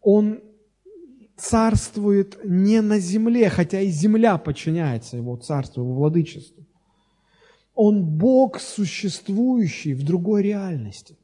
Он 0.00 0.40
царствует 1.36 2.38
не 2.44 2.80
на 2.80 2.98
земле, 2.98 3.48
хотя 3.48 3.80
и 3.80 3.88
земля 3.88 4.38
подчиняется 4.38 5.16
его 5.16 5.36
царству, 5.36 5.82
его 5.82 5.94
владычеству. 5.94 6.64
Он 7.74 8.04
Бог, 8.04 8.60
существующий 8.60 9.94
в 9.94 10.04
другой 10.04 10.42
реальности, 10.42 11.16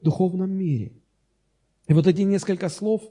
в 0.00 0.04
духовном 0.04 0.50
мире. 0.50 0.92
И 1.88 1.92
вот 1.92 2.06
эти 2.06 2.22
несколько 2.22 2.68
слов 2.68 3.02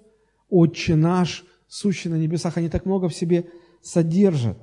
«Отче 0.49 0.95
наш, 0.95 1.45
сущий 1.67 2.09
на 2.09 2.15
небесах», 2.15 2.57
они 2.57 2.69
так 2.69 2.85
много 2.85 3.09
в 3.09 3.15
себе 3.15 3.49
содержат. 3.81 4.57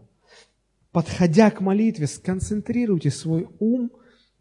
Подходя 0.90 1.50
к 1.50 1.60
молитве, 1.60 2.06
сконцентрируйте 2.06 3.10
свой 3.10 3.48
ум 3.58 3.90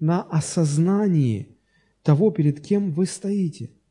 на 0.02 0.24
осознании 0.24 1.58
того, 2.04 2.32
перед 2.32 2.60
кем 2.60 2.92
вы 2.92 3.06
стоите– 3.06 3.70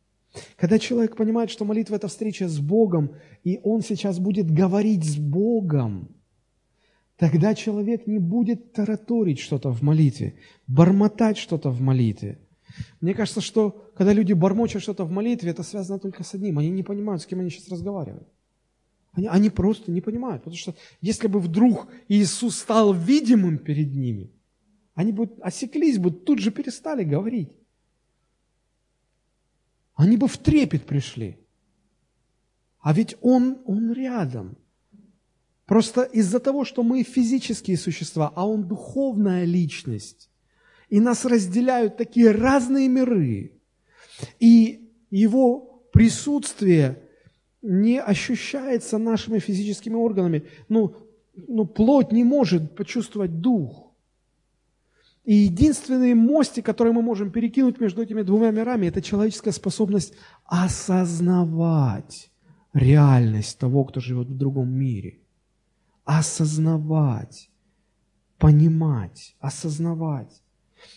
когда 0.56 0.78
человек 0.78 1.16
понимает, 1.16 1.50
что 1.50 1.64
молитва– 1.64 1.94
это 1.96 2.08
встреча 2.08 2.48
с 2.48 2.58
Богом, 2.60 3.16
и 3.42 3.60
он 3.64 3.82
сейчас 3.82 4.18
будет 4.18 4.50
говорить 4.50 5.04
с 5.04 5.16
Богом, 5.16 6.08
тогда 7.16 7.54
человек 7.54 8.06
не 8.06 8.18
будет 8.18 8.72
тараторить 8.72 9.40
что-то 9.40 9.70
в 9.70 9.82
молитве, 9.82 10.34
бормотать 10.66 11.36
что-то 11.36 11.70
в 11.70 11.80
молитве. 11.80 12.38
Мне 13.00 13.14
кажется, 13.14 13.40
что 13.40 13.90
когда 13.96 14.12
люди 14.12 14.32
бормочут 14.32 14.82
что-то 14.82 15.04
в 15.04 15.10
молитве, 15.10 15.50
это 15.50 15.64
связано 15.64 15.98
только 15.98 16.22
с 16.22 16.34
одним. 16.34 16.58
Они 16.58 16.70
не 16.70 16.84
понимают, 16.84 17.22
с 17.22 17.26
кем 17.26 17.40
они 17.40 17.50
сейчас 17.50 17.68
разговаривают. 17.68 18.28
Они, 19.12 19.26
они 19.26 19.50
просто 19.50 19.90
не 19.90 20.00
понимают. 20.00 20.44
Потому 20.44 20.56
что 20.56 20.76
если 21.00 21.26
бы 21.26 21.40
вдруг 21.40 21.88
Иисус 22.06 22.56
стал 22.56 22.94
видимым 22.94 23.58
перед 23.58 23.92
ними, 23.92 24.30
они 25.00 25.12
бы 25.12 25.30
осеклись 25.40 25.98
бы, 25.98 26.10
тут 26.10 26.40
же 26.40 26.50
перестали 26.50 27.04
говорить. 27.04 27.50
Они 29.94 30.16
бы 30.18 30.28
в 30.28 30.36
трепет 30.36 30.84
пришли. 30.84 31.38
А 32.80 32.92
ведь 32.92 33.16
Он, 33.22 33.58
Он 33.64 33.92
рядом. 33.92 34.58
Просто 35.64 36.02
из-за 36.02 36.38
того, 36.38 36.66
что 36.66 36.82
мы 36.82 37.02
физические 37.02 37.78
существа, 37.78 38.30
а 38.34 38.46
Он 38.46 38.68
духовная 38.68 39.44
личность, 39.44 40.28
и 40.90 41.00
нас 41.00 41.24
разделяют 41.24 41.96
такие 41.96 42.30
разные 42.30 42.88
миры, 42.88 43.52
и 44.38 44.90
Его 45.10 45.82
присутствие 45.94 47.02
не 47.62 47.98
ощущается 48.00 48.98
нашими 48.98 49.38
физическими 49.38 49.94
органами. 49.94 50.42
Ну, 50.68 50.94
ну, 51.34 51.64
плоть 51.64 52.12
не 52.12 52.24
может 52.24 52.74
почувствовать 52.74 53.40
дух. 53.40 53.89
И 55.30 55.34
единственный 55.34 56.14
мостик, 56.14 56.66
который 56.66 56.92
мы 56.92 57.02
можем 57.02 57.30
перекинуть 57.30 57.80
между 57.80 58.02
этими 58.02 58.22
двумя 58.22 58.50
мирами, 58.50 58.88
это 58.88 59.00
человеческая 59.00 59.52
способность 59.52 60.14
осознавать 60.44 62.32
реальность 62.74 63.58
того, 63.60 63.84
кто 63.84 64.00
живет 64.00 64.26
в 64.26 64.36
другом 64.36 64.68
мире. 64.72 65.20
Осознавать, 66.04 67.48
понимать, 68.38 69.36
осознавать. 69.38 70.42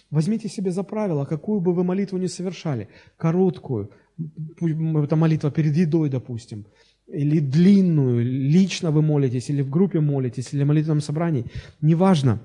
Возьмите 0.09 0.49
себе 0.49 0.71
за 0.71 0.81
правило, 0.83 1.25
какую 1.25 1.61
бы 1.61 1.71
вы 1.71 1.83
молитву 1.83 2.17
ни 2.17 2.27
совершали, 2.27 2.87
короткую, 3.17 3.91
это 5.05 5.15
молитва 5.15 5.51
перед 5.51 5.77
едой, 5.77 6.09
допустим, 6.09 6.65
или 7.05 7.39
длинную, 7.39 8.25
лично 8.25 8.89
вы 8.89 9.03
молитесь, 9.03 9.51
или 9.51 9.61
в 9.61 9.69
группе 9.69 9.99
молитесь, 9.99 10.53
или 10.53 10.63
в 10.63 10.67
молитвенном 10.67 11.01
собрании, 11.01 11.45
неважно. 11.81 12.39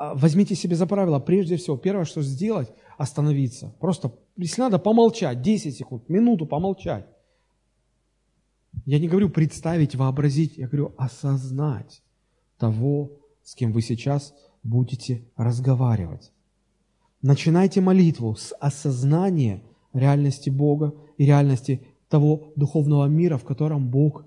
А, 0.00 0.14
возьмите 0.14 0.54
себе 0.54 0.76
за 0.76 0.86
правило, 0.86 1.20
прежде 1.20 1.58
всего, 1.58 1.76
первое, 1.76 2.06
что 2.06 2.22
сделать, 2.22 2.72
остановиться. 2.96 3.74
Просто, 3.80 4.10
если 4.38 4.62
надо, 4.62 4.78
помолчать, 4.78 5.42
10 5.42 5.76
секунд, 5.76 6.08
минуту 6.08 6.46
помолчать. 6.46 7.04
Я 8.86 8.98
не 8.98 9.08
говорю 9.08 9.28
представить, 9.28 9.94
вообразить, 9.94 10.56
я 10.56 10.68
говорю 10.68 10.94
осознать 10.96 12.02
того, 12.56 13.10
с 13.42 13.54
кем 13.54 13.72
вы 13.72 13.82
сейчас 13.82 14.32
будете 14.62 15.22
разговаривать. 15.36 16.32
Начинайте 17.20 17.82
молитву 17.82 18.34
с 18.36 18.54
осознания 18.58 19.62
реальности 19.92 20.48
Бога 20.48 20.94
и 21.18 21.26
реальности 21.26 21.86
того 22.08 22.54
духовного 22.56 23.04
мира, 23.04 23.36
в 23.36 23.44
котором 23.44 23.90
Бог 23.90 24.24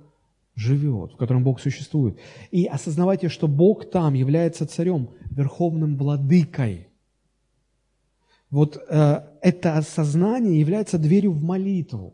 живет, 0.55 1.13
в 1.13 1.17
котором 1.17 1.43
Бог 1.43 1.59
существует. 1.59 2.17
И 2.51 2.65
осознавайте, 2.65 3.29
что 3.29 3.47
Бог 3.47 3.89
там 3.89 4.13
является 4.13 4.65
царем, 4.65 5.09
верховным 5.31 5.97
владыкой. 5.97 6.87
Вот 8.49 8.77
э, 8.77 9.21
это 9.41 9.77
осознание 9.77 10.59
является 10.59 10.99
дверью 10.99 11.31
в 11.31 11.41
молитву, 11.41 12.13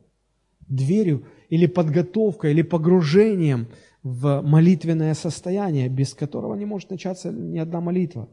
дверью 0.69 1.25
или 1.49 1.65
подготовкой, 1.65 2.51
или 2.51 2.61
погружением 2.61 3.67
в 4.03 4.41
молитвенное 4.41 5.13
состояние, 5.15 5.89
без 5.89 6.13
которого 6.13 6.55
не 6.55 6.65
может 6.65 6.89
начаться 6.91 7.31
ни 7.31 7.59
одна 7.59 7.81
молитва. 7.81 8.29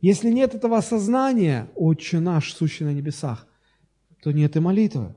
Если 0.00 0.30
нет 0.30 0.54
этого 0.54 0.78
осознания, 0.78 1.68
«Отче 1.74 2.20
наш, 2.20 2.54
сущий 2.54 2.86
на 2.86 2.94
небесах», 2.94 3.46
то 4.22 4.32
нет 4.32 4.56
и 4.56 4.60
молитвы. 4.60 5.14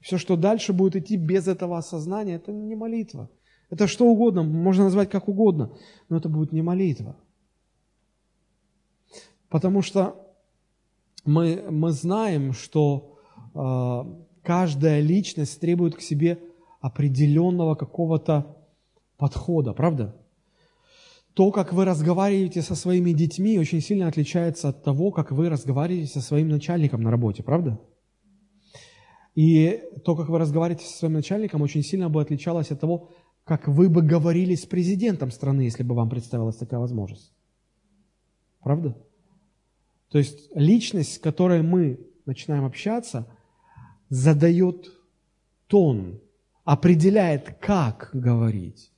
Все, 0.00 0.18
что 0.18 0.36
дальше 0.36 0.72
будет 0.72 0.96
идти 0.96 1.16
без 1.16 1.48
этого 1.48 1.78
осознания, 1.78 2.36
это 2.36 2.52
не 2.52 2.76
молитва. 2.76 3.28
Это 3.70 3.86
что 3.86 4.06
угодно, 4.06 4.42
можно 4.42 4.84
назвать 4.84 5.10
как 5.10 5.28
угодно, 5.28 5.70
но 6.08 6.16
это 6.16 6.28
будет 6.28 6.52
не 6.52 6.62
молитва. 6.62 7.16
Потому 9.48 9.82
что 9.82 10.14
мы, 11.24 11.64
мы 11.70 11.92
знаем, 11.92 12.52
что 12.52 13.18
э, 13.54 14.04
каждая 14.42 15.00
личность 15.00 15.60
требует 15.60 15.96
к 15.96 16.00
себе 16.00 16.38
определенного 16.80 17.74
какого-то 17.74 18.56
подхода, 19.16 19.72
правда? 19.72 20.16
То, 21.34 21.50
как 21.50 21.72
вы 21.72 21.84
разговариваете 21.84 22.62
со 22.62 22.74
своими 22.74 23.12
детьми, 23.12 23.58
очень 23.58 23.80
сильно 23.80 24.08
отличается 24.08 24.70
от 24.70 24.82
того, 24.82 25.12
как 25.12 25.30
вы 25.30 25.48
разговариваете 25.48 26.10
со 26.12 26.20
своим 26.20 26.48
начальником 26.48 27.02
на 27.02 27.10
работе, 27.10 27.42
правда? 27.42 27.78
И 29.34 29.82
то, 30.04 30.16
как 30.16 30.28
вы 30.28 30.38
разговариваете 30.38 30.84
со 30.84 30.98
своим 30.98 31.12
начальником, 31.12 31.62
очень 31.62 31.84
сильно 31.84 32.08
бы 32.08 32.20
отличалось 32.20 32.72
от 32.72 32.80
того, 32.80 33.10
как 33.48 33.66
вы 33.66 33.88
бы 33.88 34.02
говорили 34.02 34.54
с 34.54 34.66
президентом 34.66 35.30
страны, 35.30 35.62
если 35.62 35.82
бы 35.82 35.94
вам 35.94 36.10
представилась 36.10 36.56
такая 36.56 36.78
возможность. 36.78 37.32
Правда? 38.60 38.94
То 40.10 40.18
есть 40.18 40.50
личность, 40.54 41.14
с 41.14 41.18
которой 41.18 41.62
мы 41.62 41.98
начинаем 42.26 42.66
общаться, 42.66 43.26
задает 44.10 44.92
тон, 45.66 46.20
определяет, 46.64 47.56
как 47.58 48.10
говорить. 48.12 48.92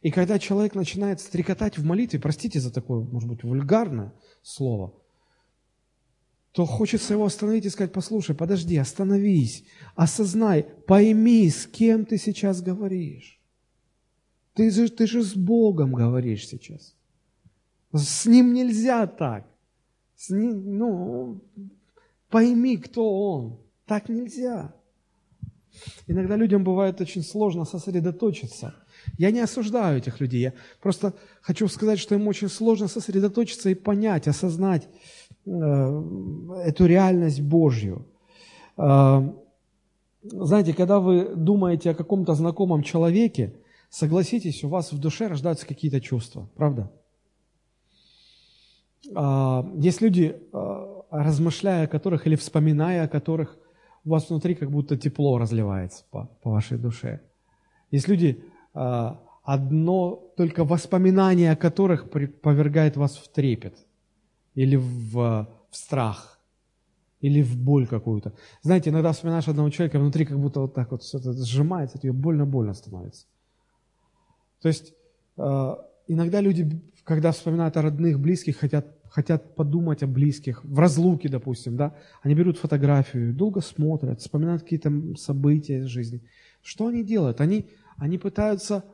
И 0.00 0.10
когда 0.10 0.38
человек 0.38 0.74
начинает 0.74 1.20
стрекотать 1.20 1.76
в 1.76 1.84
молитве, 1.84 2.18
простите 2.18 2.60
за 2.60 2.72
такое, 2.72 3.02
может 3.04 3.28
быть, 3.28 3.42
вульгарное 3.42 4.14
слово, 4.42 4.94
то 6.52 6.64
хочется 6.64 7.12
его 7.12 7.26
остановить 7.26 7.66
и 7.66 7.70
сказать, 7.70 7.92
послушай, 7.92 8.34
подожди, 8.34 8.78
остановись, 8.78 9.64
осознай, 9.94 10.62
пойми, 10.62 11.50
с 11.50 11.66
кем 11.66 12.06
ты 12.06 12.16
сейчас 12.16 12.62
говоришь. 12.62 13.43
Ты 14.54 14.70
же, 14.70 14.88
ты 14.88 15.06
же 15.06 15.22
с 15.22 15.34
Богом 15.34 15.92
говоришь 15.92 16.48
сейчас. 16.48 16.94
С 17.92 18.26
Ним 18.26 18.52
нельзя 18.54 19.06
так. 19.06 19.46
С 20.16 20.30
ним, 20.30 20.78
ну, 20.78 21.40
пойми, 22.30 22.76
кто 22.76 23.32
Он. 23.32 23.58
Так 23.84 24.08
нельзя. 24.08 24.74
Иногда 26.06 26.36
людям 26.36 26.64
бывает 26.64 27.00
очень 27.00 27.22
сложно 27.22 27.64
сосредоточиться– 27.64 28.74
я 29.18 29.30
не 29.30 29.40
осуждаю 29.40 29.98
этих 29.98 30.20
людей, 30.20 30.40
я 30.40 30.52
просто 30.80 31.14
хочу 31.40 31.68
сказать, 31.68 31.98
что 31.98 32.14
им 32.14 32.26
очень 32.28 32.48
сложно 32.48 32.88
сосредоточиться 32.88 33.70
и 33.70 33.74
понять, 33.74 34.28
осознать 34.28 34.88
э, 35.46 35.50
эту 36.64 36.86
реальность 36.86 37.40
Божью. 37.40 38.06
Э, 38.76 39.22
знаете, 40.22 40.72
когда 40.72 41.00
вы 41.00 41.34
думаете 41.34 41.90
о 41.90 41.94
каком-то 41.94 42.34
знакомом 42.34 42.82
человеке, 42.82 43.54
согласитесь, 43.94 44.64
у 44.64 44.68
вас 44.68 44.92
в 44.92 44.98
душе 44.98 45.28
рождаются 45.28 45.66
какие-то 45.66 46.00
чувства, 46.00 46.48
правда? 46.56 46.90
Э, 49.14 49.62
есть 49.76 50.00
люди, 50.00 50.36
э, 50.52 51.02
размышляя 51.10 51.84
о 51.84 51.86
которых 51.86 52.26
или 52.26 52.34
вспоминая 52.34 53.04
о 53.04 53.08
которых, 53.08 53.56
у 54.04 54.10
вас 54.10 54.28
внутри 54.28 54.54
как 54.54 54.70
будто 54.70 54.96
тепло 54.96 55.38
разливается 55.38 56.04
по, 56.10 56.26
по 56.42 56.50
вашей 56.50 56.76
душе. 56.76 57.20
Есть 57.90 58.08
люди, 58.08 58.44
а, 58.74 59.20
одно 59.44 60.20
только 60.36 60.64
воспоминание 60.64 61.52
о 61.52 61.56
которых 61.56 62.10
повергает 62.10 62.96
вас 62.96 63.16
в 63.16 63.32
трепет 63.32 63.78
или 64.54 64.76
в, 64.76 65.14
в 65.14 65.48
страх 65.70 66.38
или 67.20 67.42
в 67.42 67.56
боль 67.56 67.86
какую-то. 67.86 68.34
Знаете, 68.62 68.90
иногда 68.90 69.12
вспоминаешь 69.12 69.48
одного 69.48 69.70
человека, 69.70 69.98
внутри 69.98 70.26
как 70.26 70.38
будто 70.38 70.60
вот 70.60 70.74
так 70.74 70.90
вот 70.90 71.02
все 71.02 71.18
это 71.18 71.32
сжимается, 71.32 71.98
тебе 71.98 72.12
больно-больно 72.12 72.74
становится. 72.74 73.26
То 74.64 74.68
есть 74.68 74.94
а, 75.36 75.78
иногда 76.08 76.40
люди, 76.40 76.80
когда 77.04 77.32
вспоминают 77.32 77.76
о 77.76 77.82
родных, 77.82 78.18
близких, 78.18 78.56
хотят, 78.56 78.86
хотят 79.10 79.54
подумать 79.54 80.02
о 80.02 80.06
близких, 80.06 80.64
в 80.64 80.78
разлуке, 80.78 81.28
допустим, 81.28 81.76
да, 81.76 81.94
они 82.22 82.34
берут 82.34 82.56
фотографию, 82.56 83.34
долго 83.34 83.60
смотрят, 83.60 84.22
вспоминают 84.22 84.62
какие-то 84.62 84.90
события 85.18 85.80
из 85.80 85.88
жизни. 85.88 86.22
Что 86.62 86.86
они 86.86 87.04
делают? 87.04 87.42
Они 87.42 87.66
они 87.98 88.16
пытаются 88.16 88.84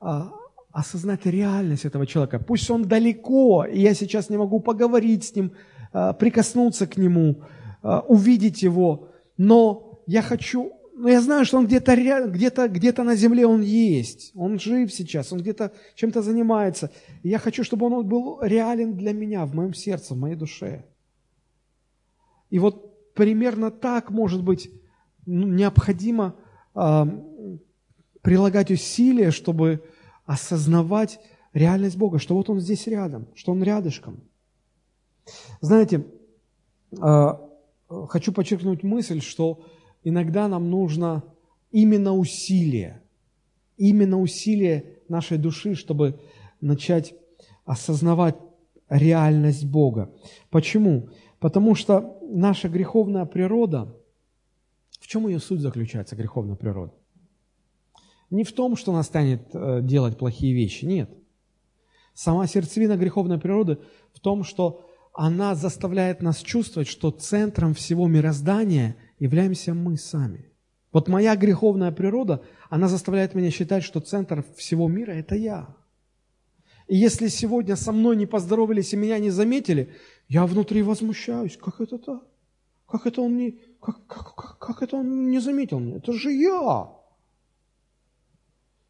а, 0.00 0.32
осознать 0.72 1.26
реальность 1.26 1.84
этого 1.84 2.08
человека. 2.08 2.40
Пусть 2.40 2.68
он 2.68 2.88
далеко, 2.88 3.64
и 3.64 3.82
я 3.82 3.94
сейчас 3.94 4.30
не 4.30 4.36
могу 4.36 4.58
поговорить 4.58 5.22
с 5.22 5.36
ним, 5.36 5.52
а, 5.92 6.12
прикоснуться 6.12 6.88
к 6.88 6.96
нему, 6.96 7.44
а, 7.82 8.00
увидеть 8.00 8.64
его, 8.64 9.10
но 9.36 10.02
я 10.08 10.22
хочу, 10.22 10.72
но 11.00 11.08
я 11.08 11.22
знаю, 11.22 11.46
что 11.46 11.56
он 11.56 11.66
где-то 11.66 11.96
где-то 12.28 12.68
где-то 12.68 13.04
на 13.04 13.16
земле 13.16 13.46
он 13.46 13.62
есть, 13.62 14.32
он 14.34 14.58
жив 14.58 14.92
сейчас, 14.92 15.32
он 15.32 15.40
где-то 15.40 15.72
чем-то 15.94 16.20
занимается. 16.20 16.90
И 17.22 17.30
я 17.30 17.38
хочу, 17.38 17.64
чтобы 17.64 17.86
он 17.86 18.06
был 18.06 18.38
реален 18.42 18.96
для 18.96 19.14
меня, 19.14 19.46
в 19.46 19.54
моем 19.54 19.72
сердце, 19.72 20.14
в 20.14 20.18
моей 20.18 20.36
душе. 20.36 20.84
И 22.50 22.58
вот 22.58 23.14
примерно 23.14 23.70
так, 23.70 24.10
может 24.10 24.44
быть, 24.44 24.70
ну, 25.24 25.46
необходимо 25.46 26.36
прилагать 28.22 28.70
усилия, 28.70 29.30
чтобы 29.30 29.82
осознавать 30.26 31.18
реальность 31.54 31.96
Бога, 31.96 32.18
что 32.18 32.34
вот 32.34 32.50
Он 32.50 32.60
здесь 32.60 32.86
рядом, 32.86 33.26
что 33.34 33.52
Он 33.52 33.62
рядышком. 33.62 34.20
Знаете, 35.62 36.06
э, 36.92 37.28
хочу 38.08 38.32
подчеркнуть 38.32 38.82
мысль, 38.82 39.20
что 39.20 39.64
иногда 40.04 40.48
нам 40.48 40.70
нужно 40.70 41.24
именно 41.70 42.14
усилие, 42.14 43.02
именно 43.76 44.20
усилие 44.20 44.98
нашей 45.08 45.38
души, 45.38 45.74
чтобы 45.74 46.20
начать 46.60 47.14
осознавать 47.64 48.36
реальность 48.88 49.64
Бога. 49.64 50.12
Почему? 50.50 51.08
Потому 51.38 51.74
что 51.74 52.18
наша 52.22 52.68
греховная 52.68 53.24
природа, 53.24 53.96
в 54.98 55.06
чем 55.06 55.26
ее 55.28 55.38
суть 55.38 55.60
заключается, 55.60 56.16
греховная 56.16 56.56
природа? 56.56 56.92
Не 58.30 58.44
в 58.44 58.52
том, 58.52 58.76
что 58.76 58.92
она 58.92 59.02
станет 59.02 59.42
э, 59.52 59.80
делать 59.82 60.18
плохие 60.18 60.54
вещи, 60.54 60.84
нет. 60.84 61.10
Сама 62.14 62.46
сердцевина 62.46 62.96
греховной 62.96 63.38
природы 63.38 63.78
в 64.12 64.20
том, 64.20 64.44
что 64.44 64.86
она 65.12 65.54
заставляет 65.54 66.22
нас 66.22 66.38
чувствовать, 66.38 66.88
что 66.88 67.10
центром 67.10 67.74
всего 67.74 68.06
мироздания 68.06 68.96
являемся 69.20 69.74
мы 69.74 69.96
сами. 69.96 70.50
Вот 70.92 71.06
моя 71.06 71.36
греховная 71.36 71.92
природа, 71.92 72.42
она 72.68 72.88
заставляет 72.88 73.36
меня 73.36 73.50
считать, 73.52 73.84
что 73.84 74.00
центр 74.00 74.44
всего 74.56 74.88
мира– 74.88 75.12
это 75.12 75.36
я. 75.36 75.76
И 76.88 76.96
если 76.96 77.28
сегодня 77.28 77.76
со 77.76 77.92
мной 77.92 78.16
не 78.16 78.26
поздоровались 78.26 78.92
и 78.92 78.96
меня 78.96 79.20
не 79.20 79.30
заметили, 79.30 79.94
я 80.26 80.44
внутри 80.46 80.82
возмущаюсь. 80.82 81.56
Как 81.56 81.80
это 81.80 81.98
так? 81.98 82.22
Как 82.86 83.06
это 83.06 83.22
он 83.22 83.36
не, 83.36 83.60
как, 83.80 84.04
как, 84.06 84.34
как, 84.34 84.58
как 84.58 84.82
это 84.82 84.96
он 84.96 85.30
не 85.30 85.38
заметил 85.38 85.78
меня? 85.78 85.98
Это 85.98 86.12
же 86.12 86.32
я! 86.32 86.90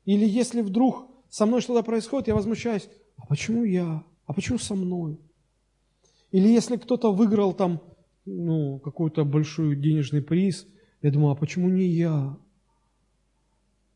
Или 0.07 0.25
если 0.25 0.63
вдруг 0.63 1.11
со 1.29 1.45
мной 1.45 1.61
что-то 1.61 1.83
происходит, 1.83 2.29
я 2.29 2.35
возмущаюсь, 2.35 2.89
а 3.19 3.27
почему 3.27 3.65
я? 3.65 4.03
А 4.25 4.33
почему 4.33 4.59
со 4.59 4.75
мной? 4.75 5.21
Или 6.31 6.49
если 6.49 6.77
кто-то 6.77 7.13
выиграл 7.13 7.53
там 7.53 7.83
ну, 8.25 8.79
какой-то 8.79 9.25
большой 9.25 9.77
денежный 9.77 10.23
приз, 10.23 10.67
я 11.03 11.11
думаю, 11.11 11.33
а 11.33 11.37
почему 11.37 11.69
не 11.69 11.87
я? 11.87 12.37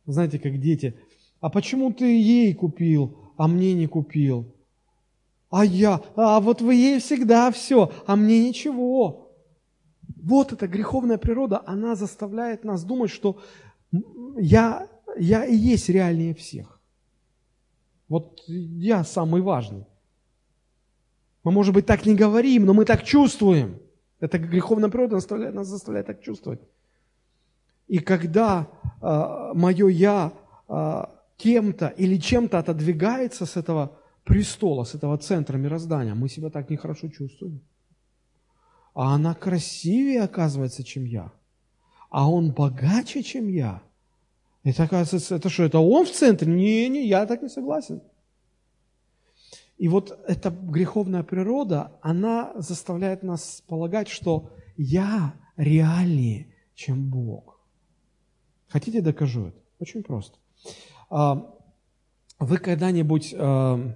Знаете, 0.06 0.38
как 0.38 0.60
дети, 0.60 0.98
а 1.40 1.50
почему 1.50 1.92
ты 1.92 2.04
ей 2.04 2.54
купил, 2.54 3.18
а 3.36 3.48
мне 3.48 3.74
не 3.74 3.86
купил? 3.86 4.54
А 5.50 5.64
я, 5.64 6.02
а 6.16 6.40
вот 6.40 6.60
вы 6.62 6.74
ей 6.74 6.98
всегда 6.98 7.50
все, 7.52 7.92
а 8.06 8.16
мне 8.16 8.48
ничего. 8.48 9.30
Вот 10.22 10.52
эта 10.52 10.66
греховная 10.66 11.18
природа, 11.18 11.62
она 11.66 11.94
заставляет 11.94 12.64
нас 12.64 12.82
думать, 12.84 13.10
что 13.10 13.40
я, 14.36 14.88
я 15.18 15.44
и 15.44 15.54
есть 15.54 15.88
реальнее 15.88 16.34
всех. 16.34 16.80
Вот 18.08 18.42
я 18.46 19.04
самый 19.04 19.42
важный. 19.42 19.86
Мы, 21.44 21.52
может 21.52 21.74
быть, 21.74 21.86
так 21.86 22.06
не 22.06 22.14
говорим, 22.14 22.64
но 22.64 22.74
мы 22.74 22.84
так 22.84 23.04
чувствуем. 23.04 23.78
Это 24.24 24.38
греховная 24.38 24.88
природа 24.88 25.16
заставляет, 25.16 25.54
нас 25.54 25.68
заставляет 25.68 26.06
так 26.06 26.22
чувствовать. 26.22 26.60
И 27.88 27.98
когда 27.98 28.66
э, 29.02 29.52
мое 29.54 29.88
«я» 29.88 30.32
э, 30.66 31.04
кем-то 31.36 31.88
или 31.88 32.16
чем-то 32.16 32.58
отодвигается 32.58 33.44
с 33.44 33.58
этого 33.58 33.98
престола, 34.24 34.84
с 34.84 34.94
этого 34.94 35.18
центра 35.18 35.58
мироздания, 35.58 36.14
мы 36.14 36.30
себя 36.30 36.48
так 36.48 36.70
нехорошо 36.70 37.08
чувствуем. 37.08 37.60
А 38.94 39.14
она 39.14 39.34
красивее, 39.34 40.22
оказывается, 40.22 40.82
чем 40.82 41.04
я. 41.04 41.30
А 42.08 42.30
он 42.30 42.52
богаче, 42.52 43.22
чем 43.22 43.48
я. 43.48 43.82
Это, 44.62 44.84
оказывается, 44.84 45.36
это 45.36 45.50
что, 45.50 45.64
это 45.64 45.80
он 45.80 46.06
в 46.06 46.12
центре? 46.12 46.50
Не, 46.50 46.88
не, 46.88 47.06
я 47.06 47.26
так 47.26 47.42
не 47.42 47.50
согласен. 47.50 48.00
И 49.85 49.89
вот 49.89 50.18
эта 50.26 50.49
греховная 50.49 51.22
природа, 51.22 51.93
она 52.01 52.55
заставляет 52.57 53.22
нас 53.22 53.62
полагать, 53.66 54.09
что 54.09 54.51
я 54.78 55.35
реальнее, 55.59 56.47
чем 56.74 57.11
Бог. 57.11 57.61
Хотите, 58.68 59.03
докажу 59.03 59.49
это? 59.49 59.59
Очень 59.80 60.03
просто. 60.03 60.39
А, 61.11 61.55
вы 62.39 62.57
когда-нибудь 62.57 63.35
а, 63.37 63.95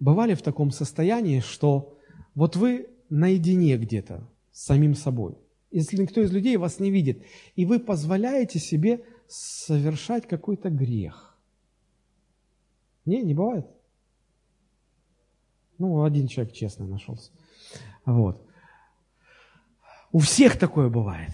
бывали 0.00 0.32
в 0.32 0.40
таком 0.40 0.70
состоянии, 0.70 1.40
что 1.40 1.98
вот 2.34 2.56
вы 2.56 2.88
наедине 3.10 3.76
где-то 3.76 4.26
с 4.52 4.64
самим 4.64 4.94
собой, 4.94 5.36
если 5.70 6.00
никто 6.00 6.22
из 6.22 6.32
людей 6.32 6.56
вас 6.56 6.80
не 6.80 6.90
видит, 6.90 7.22
и 7.56 7.66
вы 7.66 7.78
позволяете 7.78 8.58
себе 8.58 9.04
совершать 9.28 10.26
какой-то 10.26 10.70
грех. 10.70 11.36
Не, 13.04 13.22
не 13.22 13.34
бывает? 13.34 13.66
Ну, 15.78 16.04
один 16.04 16.28
человек 16.28 16.54
честно 16.54 16.86
нашелся. 16.86 17.30
Вот. 18.04 18.40
У 20.12 20.18
всех 20.18 20.58
такое 20.58 20.88
бывает. 20.88 21.32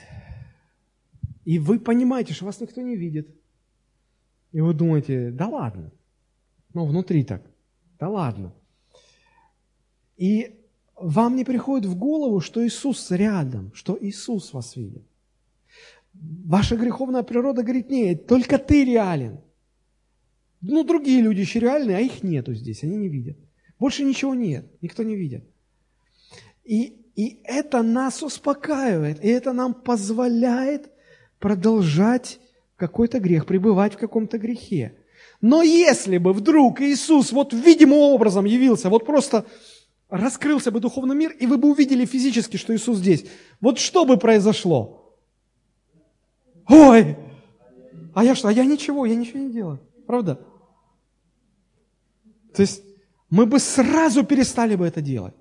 И 1.44 1.58
вы 1.58 1.78
понимаете, 1.78 2.32
что 2.32 2.46
вас 2.46 2.60
никто 2.60 2.80
не 2.80 2.96
видит. 2.96 3.28
И 4.52 4.60
вы 4.60 4.74
думаете, 4.74 5.30
да 5.30 5.48
ладно. 5.48 5.90
Ну, 6.74 6.86
внутри 6.86 7.24
так. 7.24 7.42
Да 7.98 8.08
ладно. 8.08 8.52
И 10.16 10.60
вам 10.96 11.36
не 11.36 11.44
приходит 11.44 11.86
в 11.86 11.96
голову, 11.96 12.40
что 12.40 12.66
Иисус 12.66 13.10
рядом, 13.10 13.72
что 13.74 13.98
Иисус 14.00 14.52
вас 14.52 14.76
видит. 14.76 15.02
Ваша 16.12 16.76
греховная 16.76 17.22
природа 17.22 17.62
говорит, 17.62 17.90
нет, 17.90 18.26
только 18.26 18.58
ты 18.58 18.84
реален. 18.84 19.40
Ну, 20.60 20.84
другие 20.84 21.22
люди 21.22 21.40
еще 21.40 21.60
реальные, 21.60 21.96
а 21.96 22.00
их 22.00 22.22
нету 22.22 22.54
здесь, 22.54 22.82
они 22.84 22.96
не 22.96 23.08
видят. 23.08 23.38
Больше 23.80 24.04
ничего 24.04 24.34
нет, 24.34 24.66
никто 24.82 25.02
не 25.02 25.16
видит. 25.16 25.42
И, 26.64 27.00
и 27.16 27.40
это 27.44 27.82
нас 27.82 28.22
успокаивает, 28.22 29.24
и 29.24 29.28
это 29.28 29.54
нам 29.54 29.72
позволяет 29.72 30.90
продолжать 31.38 32.38
какой-то 32.76 33.18
грех, 33.18 33.46
пребывать 33.46 33.94
в 33.94 33.98
каком-то 33.98 34.36
грехе. 34.38 34.94
Но 35.40 35.62
если 35.62 36.18
бы 36.18 36.34
вдруг 36.34 36.82
Иисус 36.82 37.32
вот 37.32 37.54
видимым 37.54 38.00
образом 38.00 38.44
явился, 38.44 38.90
вот 38.90 39.06
просто 39.06 39.46
раскрылся 40.10 40.70
бы 40.70 40.80
духовный 40.80 41.16
мир, 41.16 41.30
и 41.32 41.46
вы 41.46 41.56
бы 41.56 41.70
увидели 41.70 42.04
физически, 42.04 42.58
что 42.58 42.76
Иисус 42.76 42.98
здесь, 42.98 43.24
вот 43.62 43.78
что 43.78 44.04
бы 44.04 44.18
произошло? 44.18 45.16
Ой, 46.68 47.16
а 48.14 48.24
я 48.24 48.34
что? 48.34 48.48
А 48.48 48.52
я 48.52 48.66
ничего, 48.66 49.06
я 49.06 49.14
ничего 49.14 49.38
не 49.38 49.50
делаю. 49.50 49.80
Правда? 50.06 50.38
То 52.54 52.60
есть 52.60 52.82
мы 53.30 53.46
бы 53.46 53.60
сразу 53.60 54.24
перестали 54.24 54.74
бы 54.74 54.86
это 54.86 55.00
делать. 55.00 55.34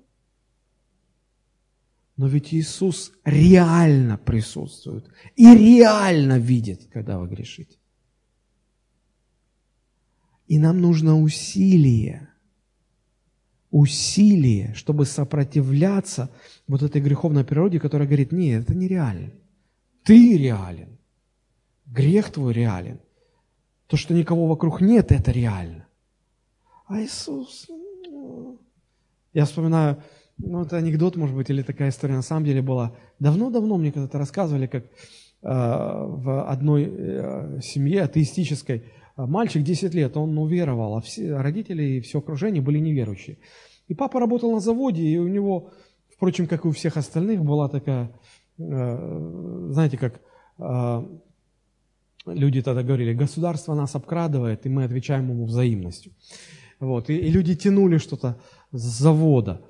Но 2.16 2.28
ведь 2.28 2.54
Иисус 2.54 3.12
реально 3.24 4.18
присутствует 4.18 5.08
и 5.36 5.54
реально 5.54 6.38
видит, 6.38 6.88
когда 6.92 7.18
вы 7.18 7.28
грешите. 7.28 7.78
И 10.46 10.58
нам 10.58 10.80
нужно 10.80 11.20
усилие, 11.20 12.28
усилие, 13.70 14.74
чтобы 14.74 15.06
сопротивляться 15.06 16.30
вот 16.66 16.82
этой 16.82 17.00
греховной 17.00 17.44
природе, 17.44 17.80
которая 17.80 18.06
говорит, 18.06 18.32
нет, 18.32 18.64
это 18.64 18.74
нереально. 18.74 19.32
Ты 20.04 20.36
реален. 20.36 20.98
Грех 21.86 22.30
твой 22.32 22.52
реален. 22.52 23.00
То, 23.86 23.96
что 23.96 24.12
никого 24.12 24.46
вокруг 24.46 24.80
нет, 24.80 25.10
это 25.10 25.30
реально. 25.30 25.86
А 26.86 27.00
Иисус, 27.00 27.68
я 29.32 29.44
вспоминаю, 29.44 30.02
ну, 30.38 30.62
это 30.62 30.76
анекдот, 30.76 31.16
может 31.16 31.36
быть, 31.36 31.50
или 31.50 31.62
такая 31.62 31.90
история 31.90 32.14
на 32.14 32.22
самом 32.22 32.44
деле 32.44 32.62
была. 32.62 32.94
Давно-давно 33.18 33.76
мне 33.76 33.92
когда-то 33.92 34.18
рассказывали, 34.18 34.66
как 34.66 34.84
э, 34.84 34.88
в 35.42 36.44
одной 36.48 36.88
э, 36.88 37.60
семье 37.62 38.02
атеистической 38.02 38.78
э, 39.16 39.26
мальчик 39.26 39.62
10 39.62 39.94
лет, 39.94 40.16
он 40.16 40.36
уверовал, 40.38 40.96
а 40.96 41.00
все 41.00 41.36
родители 41.36 41.82
и 41.82 42.00
все 42.00 42.18
окружение 42.18 42.62
были 42.62 42.78
неверующие. 42.78 43.38
И 43.88 43.94
папа 43.94 44.20
работал 44.20 44.52
на 44.52 44.60
заводе, 44.60 45.02
и 45.02 45.18
у 45.18 45.28
него, 45.28 45.72
впрочем, 46.14 46.46
как 46.46 46.64
и 46.64 46.68
у 46.68 46.72
всех 46.72 46.96
остальных, 46.96 47.44
была 47.44 47.68
такая, 47.68 48.12
э, 48.58 49.68
знаете, 49.72 49.98
как 49.98 50.20
э, 50.58 51.06
люди 52.26 52.62
тогда 52.62 52.82
говорили, 52.82 53.12
государство 53.12 53.74
нас 53.74 53.94
обкрадывает, 53.94 54.64
и 54.66 54.68
мы 54.68 54.84
отвечаем 54.84 55.28
ему 55.28 55.44
взаимностью. 55.44 56.12
Вот, 56.80 57.10
и, 57.10 57.16
и 57.16 57.30
люди 57.30 57.54
тянули 57.54 57.98
что-то 57.98 58.40
с 58.72 58.80
завода. 58.80 59.60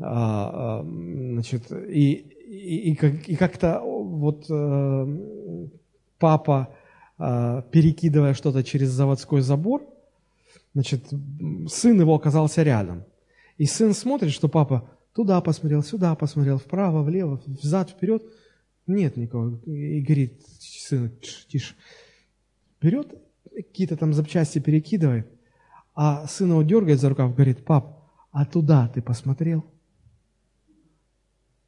А, 0.00 0.80
а, 0.80 0.84
значит, 0.84 1.70
и, 1.72 2.12
и, 2.12 2.92
и, 2.92 2.94
как, 2.94 3.28
и 3.28 3.36
как-то 3.36 3.80
вот 3.80 4.46
э, 4.48 5.18
папа, 6.18 6.74
э, 7.18 7.62
перекидывая 7.70 8.34
что-то 8.34 8.62
через 8.62 8.90
заводской 8.90 9.42
забор, 9.42 9.82
значит, 10.72 11.04
сын 11.68 12.00
его 12.00 12.14
оказался 12.14 12.62
рядом. 12.62 13.04
И 13.58 13.66
сын 13.66 13.92
смотрит, 13.92 14.30
что 14.30 14.48
папа 14.48 14.88
туда 15.14 15.40
посмотрел, 15.40 15.82
сюда 15.82 16.14
посмотрел, 16.14 16.58
вправо, 16.58 17.02
влево, 17.02 17.40
взад, 17.46 17.90
вперед. 17.90 18.22
Нет 18.86 19.16
никого. 19.16 19.58
И 19.66 20.00
говорит, 20.00 20.40
сын, 20.58 21.10
тише. 21.48 21.74
Берет 22.80 23.14
какие-то 23.54 23.96
там 23.96 24.12
запчасти 24.12 24.58
перекидывает. 24.58 25.28
А 25.94 26.26
сын 26.26 26.50
его 26.50 26.62
дергает 26.62 27.00
за 27.00 27.08
рукав, 27.08 27.34
говорит, 27.34 27.64
пап, 27.64 28.02
а 28.30 28.46
туда 28.46 28.88
ты 28.88 29.02
посмотрел? 29.02 29.64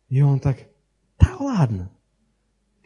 И 0.08 0.22
он 0.22 0.40
так, 0.40 0.58
да 1.18 1.36
ладно. 1.38 1.90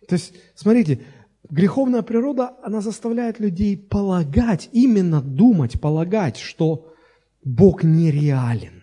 То 0.09 0.15
есть, 0.15 0.35
смотрите, 0.55 1.03
греховная 1.49 2.03
природа, 2.03 2.57
она 2.63 2.81
заставляет 2.81 3.41
людей 3.41 3.77
полагать, 3.77 4.69
именно 4.73 5.21
думать, 5.21 5.81
полагать, 5.81 6.39
что 6.39 6.93
Бог 7.45 7.85
нереален. 7.85 8.83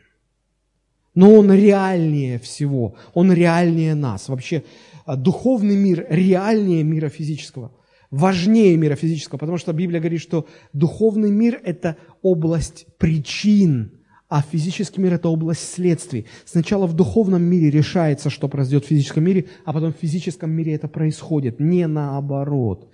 Но 1.14 1.34
Он 1.34 1.52
реальнее 1.52 2.40
всего, 2.40 2.96
Он 3.14 3.32
реальнее 3.32 3.96
нас. 3.96 4.28
Вообще, 4.28 4.64
а, 5.06 5.16
духовный 5.16 5.76
мир 5.76 6.06
реальнее 6.10 6.84
мира 6.84 7.10
физического, 7.10 7.72
важнее 8.12 8.76
мира 8.76 8.96
физического, 8.96 9.40
потому 9.40 9.58
что 9.58 9.72
Библия 9.72 10.00
говорит, 10.00 10.22
что 10.22 10.48
духовный 10.74 11.32
мир– 11.32 11.60
это 11.64 11.98
область 12.26 12.88
причин, 12.98 13.92
а 14.30 14.42
физический 14.42 15.00
мир– 15.00 15.14
это 15.16 15.30
область 15.30 15.74
следствий. 15.74 16.26
Сначала 16.44 16.88
в 16.88 16.94
духовном 16.94 17.44
мире 17.44 17.70
решается, 17.70 18.32
что 18.32 18.48
произойдет 18.48 18.86
в 18.86 18.88
физическом 18.88 19.24
мире, 19.24 19.46
а 19.64 19.74
потом 19.74 19.94
в 19.94 19.98
физическом 19.98 20.50
мире 20.50 20.74
это 20.74 20.88
происходит, 20.88 21.60
не 21.60 21.86
наоборот. 21.86 22.90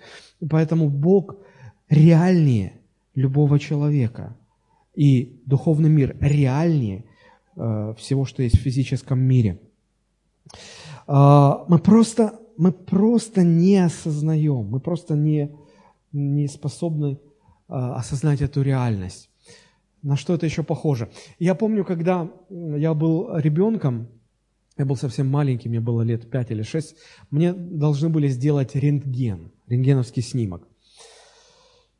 Поэтому 0.50 0.90
Бог 0.90 1.36
реальнее 1.88 2.74
любого 3.14 3.58
человека. 3.58 4.36
И 4.94 5.40
духовный 5.46 5.88
мир 5.88 6.14
реальнее 6.20 7.06
э, 7.56 7.94
всего, 7.96 8.26
что 8.26 8.42
есть 8.42 8.58
в 8.58 8.62
физическом 8.62 9.18
мире. 9.18 9.58
Э, 11.08 11.52
мы, 11.68 11.78
просто, 11.78 12.38
мы 12.58 12.72
просто 12.72 13.42
не 13.42 13.78
осознаем, 13.78 14.66
мы 14.66 14.80
просто 14.80 15.14
не, 15.14 15.50
не 16.12 16.48
способны 16.48 17.18
осознать 17.72 18.42
эту 18.42 18.62
реальность. 18.62 19.30
На 20.02 20.16
что 20.16 20.34
это 20.34 20.46
еще 20.46 20.62
похоже? 20.62 21.10
Я 21.38 21.54
помню, 21.54 21.84
когда 21.84 22.30
я 22.50 22.92
был 22.92 23.36
ребенком, 23.36 24.08
я 24.76 24.84
был 24.84 24.96
совсем 24.96 25.28
маленький, 25.28 25.68
мне 25.68 25.80
было 25.80 26.02
лет 26.02 26.30
5 26.30 26.50
или 26.50 26.62
6, 26.62 26.96
мне 27.30 27.52
должны 27.52 28.08
были 28.08 28.28
сделать 28.28 28.74
рентген, 28.74 29.52
рентгеновский 29.68 30.22
снимок. 30.22 30.66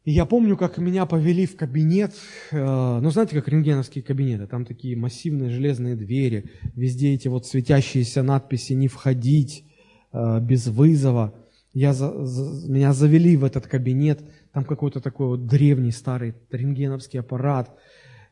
И 0.04 0.10
я 0.10 0.26
помню, 0.26 0.56
как 0.56 0.78
меня 0.78 1.06
повели 1.06 1.46
в 1.46 1.54
кабинет, 1.54 2.12
э, 2.50 2.98
ну, 3.00 3.10
знаете, 3.10 3.36
как 3.36 3.46
рентгеновские 3.46 4.02
кабинеты, 4.02 4.48
там 4.48 4.64
такие 4.64 4.96
массивные 4.96 5.50
железные 5.50 5.94
двери, 5.94 6.50
везде 6.74 7.12
эти 7.12 7.28
вот 7.28 7.46
светящиеся 7.46 8.24
надписи 8.24 8.72
«Не 8.72 8.88
входить», 8.88 9.64
э, 10.12 10.40
«Без 10.40 10.66
вызова». 10.66 11.34
Я, 11.72 11.92
за, 11.92 12.26
за, 12.26 12.68
меня 12.68 12.92
завели 12.92 13.36
в 13.36 13.44
этот 13.44 13.68
кабинет, 13.68 14.22
там 14.52 14.64
какой-то 14.64 15.00
такой 15.00 15.28
вот 15.28 15.46
древний 15.46 15.92
старый 15.92 16.34
рентгеновский 16.50 17.20
аппарат. 17.20 17.70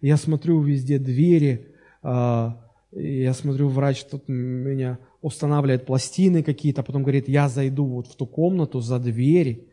Я 0.01 0.16
смотрю 0.16 0.61
везде 0.62 0.99
двери, 0.99 1.68
э, 2.03 2.51
я 2.93 3.35
смотрю, 3.35 3.68
врач 3.68 4.05
тут 4.05 4.29
меня 4.29 4.99
устанавливает 5.23 5.87
пластины 5.87 6.43
какие-то, 6.43 6.83
потом 6.83 7.03
говорит, 7.03 7.29
я 7.29 7.49
зайду 7.49 7.85
вот 7.85 8.07
в 8.07 8.16
ту 8.16 8.27
комнату 8.27 8.81
за 8.81 8.99
двери, 8.99 9.68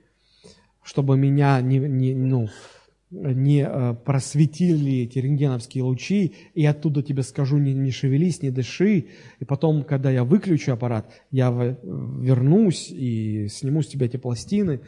чтобы 0.83 1.17
меня 1.17 1.59
не, 1.61 1.79
не, 1.79 2.13
ну, 2.13 2.47
не 3.09 3.65
э, 3.65 3.95
просветили 4.05 5.03
эти 5.03 5.19
рентгеновские 5.19 5.83
лучи, 5.83 6.33
и 6.53 6.65
оттуда 6.65 7.01
тебе 7.01 7.23
скажу, 7.23 7.57
не, 7.57 7.73
не 7.73 7.91
шевелись, 7.91 8.41
не 8.41 8.51
дыши, 8.51 9.07
и 9.39 9.45
потом, 9.45 9.83
когда 9.83 10.11
я 10.11 10.23
выключу 10.23 10.73
аппарат, 10.73 11.09
я 11.31 11.49
вернусь 11.49 12.89
и 12.89 13.47
сниму 13.49 13.81
с 13.81 13.87
тебя 13.87 14.07
эти 14.07 14.17
пластины. 14.17 14.81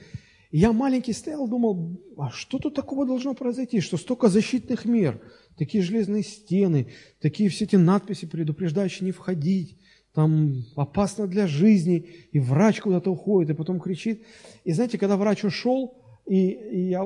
Я 0.51 0.73
маленький 0.73 1.13
стоял, 1.13 1.47
думал, 1.47 2.01
а 2.17 2.31
что 2.31 2.57
тут 2.57 2.73
такого 2.73 3.05
должно 3.05 3.35
произойти, 3.35 3.81
что 3.81 3.97
столько 3.97 4.29
защитных 4.29 4.85
мер, 4.85 5.21
такие 5.57 5.83
железные 5.83 6.23
стены, 6.23 6.87
такие 7.21 7.49
все 7.49 7.65
эти 7.65 7.75
надписи, 7.75 8.25
предупреждающие 8.25 9.05
не 9.05 9.11
входить, 9.11 9.77
там 10.13 10.63
опасно 10.75 11.27
для 11.27 11.45
жизни, 11.45 12.09
и 12.31 12.39
врач 12.39 12.81
куда-то 12.81 13.11
уходит, 13.11 13.51
и 13.51 13.53
потом 13.53 13.79
кричит. 13.79 14.23
И 14.63 14.71
знаете, 14.71 14.97
когда 14.97 15.17
врач 15.17 15.43
ушел, 15.43 15.95
и, 16.25 16.49
и, 16.49 16.89
я, 16.89 17.03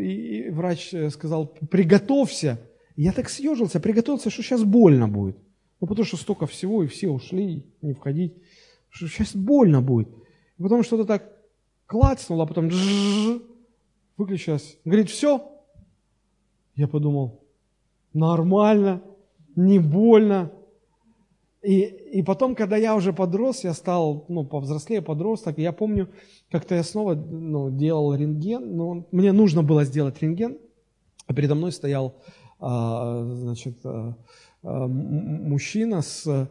и 0.00 0.48
врач 0.50 0.94
э, 0.94 1.10
сказал, 1.10 1.46
приготовься, 1.46 2.60
я 2.96 3.12
так 3.12 3.28
съежился, 3.28 3.78
приготовился, 3.78 4.30
что 4.30 4.42
сейчас 4.42 4.64
больно 4.64 5.06
будет. 5.06 5.36
Ну, 5.80 5.86
потому 5.86 6.06
что 6.06 6.16
столько 6.16 6.46
всего, 6.46 6.82
и 6.82 6.86
все 6.86 7.08
ушли, 7.08 7.66
не 7.82 7.92
входить, 7.92 8.34
что 8.88 9.06
сейчас 9.06 9.36
больно 9.36 9.82
будет. 9.82 10.08
И 10.58 10.62
потом 10.62 10.82
что-то 10.82 11.04
так 11.04 11.35
клацнуло, 11.86 12.44
а 12.44 12.46
потом 12.46 12.70
выключилось. 14.16 14.78
Говорит, 14.84 15.10
все. 15.10 15.52
Я 16.74 16.88
подумал, 16.88 17.42
нормально, 18.12 19.02
не 19.54 19.78
больно, 19.78 20.52
и, 21.66 21.80
и 21.80 22.22
потом, 22.22 22.54
когда 22.54 22.76
я 22.76 22.94
уже 22.94 23.12
подрос, 23.12 23.64
я 23.64 23.72
стал, 23.72 24.24
ну, 24.28 24.44
повзрослее, 24.44 25.02
подросток, 25.02 25.58
я 25.58 25.72
помню, 25.72 26.08
как-то 26.48 26.76
я 26.76 26.84
снова 26.84 27.16
ну, 27.16 27.70
делал 27.70 28.14
рентген, 28.14 28.76
но 28.76 29.06
мне 29.10 29.32
нужно 29.32 29.64
было 29.64 29.84
сделать 29.84 30.22
рентген, 30.22 30.58
а 31.26 31.34
передо 31.34 31.56
мной 31.56 31.72
стоял, 31.72 32.14
а, 32.60 33.24
значит, 33.24 33.78
а, 33.84 34.16
а, 34.62 34.86
мужчина 34.86 36.02
с, 36.02 36.48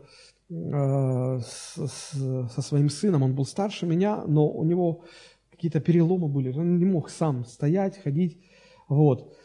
с, 0.50 1.74
со 1.76 2.62
своим 2.62 2.89
сыном, 2.89 3.24
он 3.24 3.34
был 3.34 3.46
старше 3.46 3.86
меня, 3.86 4.24
но 4.28 4.48
у 4.48 4.64
него 4.64 5.04
какие-то 5.50 5.80
переломы 5.80 6.28
были, 6.28 6.52
он 6.52 6.78
не 6.78 6.86
мог 6.86 7.10
сам 7.10 7.46
стоять, 7.46 7.98
ходить, 7.98 8.39
вот 8.88 9.36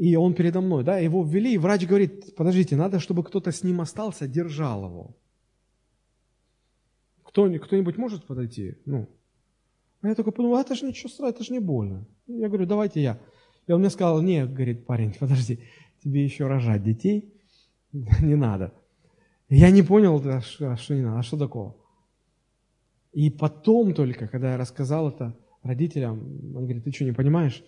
и 0.00 0.16
он 0.16 0.32
передо 0.32 0.62
мной, 0.62 0.82
да, 0.82 0.98
его 0.98 1.22
ввели, 1.22 1.52
и 1.52 1.58
врач 1.58 1.86
говорит, 1.86 2.34
подождите, 2.34 2.74
надо, 2.74 3.00
чтобы 3.00 3.22
кто-то 3.22 3.52
с 3.52 3.62
ним 3.62 3.82
остался, 3.82 4.26
держал 4.26 4.86
его. 4.86 5.16
Кто, 7.22 7.50
кто-нибудь 7.58 7.98
может 7.98 8.24
подойти? 8.24 8.78
Ну, 8.86 9.10
а 10.00 10.08
я 10.08 10.14
только 10.14 10.30
подумал, 10.30 10.56
«А 10.56 10.62
это 10.62 10.74
же 10.74 10.86
ничего 10.86 11.10
страшного, 11.10 11.30
это 11.30 11.44
же 11.44 11.52
не 11.52 11.58
больно. 11.60 12.06
Я 12.26 12.48
говорю, 12.48 12.64
давайте 12.64 13.02
я. 13.02 13.20
И 13.66 13.72
он 13.72 13.80
мне 13.80 13.90
сказал, 13.90 14.22
не, 14.22 14.46
говорит 14.46 14.86
парень, 14.86 15.14
подожди, 15.20 15.60
тебе 16.02 16.24
еще 16.24 16.46
рожать 16.46 16.82
детей 16.82 17.34
не 17.92 18.36
надо. 18.36 18.72
Я 19.50 19.70
не 19.72 19.82
понял, 19.82 20.22
а 20.24 20.40
что, 20.40 20.72
а 20.72 20.76
что 20.76 20.94
не 20.94 21.02
надо, 21.02 21.18
а 21.18 21.22
что 21.22 21.36
такого? 21.36 21.76
И 23.12 23.30
потом 23.30 23.94
только, 23.94 24.28
когда 24.28 24.52
я 24.52 24.56
рассказал 24.56 25.08
это 25.08 25.36
родителям, 25.64 26.20
он 26.56 26.62
говорит, 26.62 26.84
ты 26.84 26.92
что, 26.92 27.04
не 27.04 27.12
понимаешь? 27.12 27.64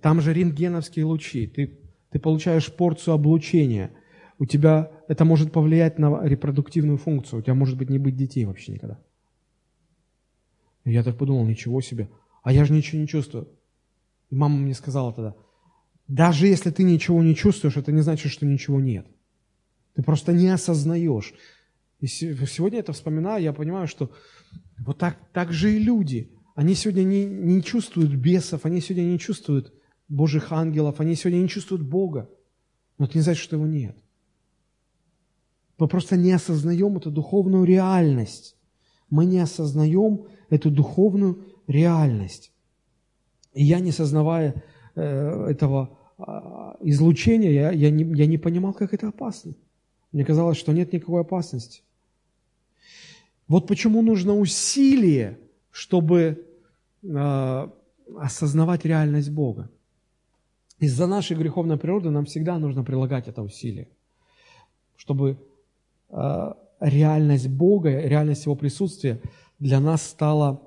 Там 0.00 0.20
же 0.20 0.32
рентгеновские 0.32 1.04
лучи. 1.04 1.48
Ты, 1.48 1.80
ты 2.10 2.20
получаешь 2.20 2.72
порцию 2.72 3.14
облучения. 3.14 3.90
У 4.38 4.46
тебя 4.46 4.92
это 5.08 5.24
может 5.24 5.50
повлиять 5.50 5.98
на 5.98 6.22
репродуктивную 6.22 6.98
функцию. 6.98 7.40
У 7.40 7.42
тебя 7.42 7.54
может 7.54 7.76
быть 7.76 7.90
не 7.90 7.98
быть 7.98 8.16
детей 8.16 8.44
вообще 8.44 8.72
никогда. 8.72 9.00
И 10.84 10.92
я 10.92 11.02
так 11.02 11.18
подумал, 11.18 11.44
ничего 11.44 11.80
себе. 11.80 12.08
А 12.44 12.52
я 12.52 12.64
же 12.64 12.72
ничего 12.72 13.00
не 13.00 13.08
чувствую. 13.08 13.48
И 14.30 14.36
мама 14.36 14.56
мне 14.56 14.74
сказала 14.74 15.12
тогда, 15.12 15.34
даже 16.06 16.46
если 16.46 16.70
ты 16.70 16.84
ничего 16.84 17.20
не 17.24 17.34
чувствуешь, 17.34 17.76
это 17.76 17.90
не 17.90 18.02
значит, 18.02 18.30
что 18.30 18.46
ничего 18.46 18.80
нет. 18.80 19.08
Ты 19.96 20.02
просто 20.02 20.32
не 20.32 20.48
осознаешь. 20.48 21.34
И 21.98 22.06
сегодня 22.06 22.78
это 22.78 22.92
вспоминаю, 22.92 23.42
я 23.42 23.52
понимаю, 23.52 23.88
что 23.88 24.12
вот 24.78 24.98
так, 24.98 25.16
так 25.32 25.52
же 25.52 25.74
и 25.74 25.78
люди– 25.80 26.30
они 26.56 26.74
сегодня 26.74 27.04
не, 27.04 27.26
не 27.26 27.62
чувствуют 27.62 28.14
бесов, 28.14 28.64
они 28.64 28.80
сегодня 28.80 29.04
не 29.04 29.18
чувствуют 29.18 29.74
Божьих 30.08 30.52
ангелов, 30.52 31.00
они 31.00 31.14
сегодня 31.14 31.42
не 31.42 31.48
чувствуют 31.48 31.82
Бога. 31.82 32.30
Но 32.96 33.04
это 33.04 33.18
не 33.18 33.22
значит, 33.22 33.42
что 33.42 33.56
его 33.56 33.66
нет. 33.66 33.94
Мы 35.78 35.86
просто 35.86 36.16
не 36.16 36.32
осознаем 36.32 36.96
эту 36.96 37.10
духовную 37.10 37.64
реальность. 37.64 38.56
Мы 39.10 39.26
не 39.26 39.38
осознаем 39.38 40.24
эту 40.48 40.70
духовную 40.70 41.44
реальность. 41.66 42.52
И 43.52 43.62
я, 43.62 43.78
не 43.80 43.92
сознавая 43.92 44.64
э, 44.94 45.02
этого 45.50 45.98
э, 46.16 46.22
излучения, 46.80 47.50
я, 47.50 47.70
я, 47.70 47.90
не, 47.90 48.04
я 48.18 48.24
не 48.24 48.38
понимал, 48.38 48.72
как 48.72 48.94
это 48.94 49.08
опасно. 49.08 49.52
Мне 50.16 50.24
казалось, 50.24 50.56
что 50.56 50.72
нет 50.72 50.94
никакой 50.94 51.20
опасности. 51.20 51.82
Вот 53.48 53.66
почему 53.66 54.00
нужно 54.00 54.34
усилие, 54.34 55.38
чтобы 55.70 56.48
э, 57.02 57.68
осознавать 58.18 58.86
реальность 58.86 59.28
Бога. 59.28 59.68
Из-за 60.78 61.06
нашей 61.06 61.36
греховной 61.36 61.76
природы 61.76 62.08
нам 62.08 62.24
всегда 62.24 62.58
нужно 62.58 62.82
прилагать 62.82 63.28
это 63.28 63.42
усилие, 63.42 63.88
чтобы 64.96 65.36
э, 66.08 66.52
реальность 66.80 67.48
Бога, 67.48 68.00
реальность 68.00 68.46
Его 68.46 68.56
присутствия 68.56 69.20
для 69.58 69.80
нас 69.80 70.02
стала 70.02 70.62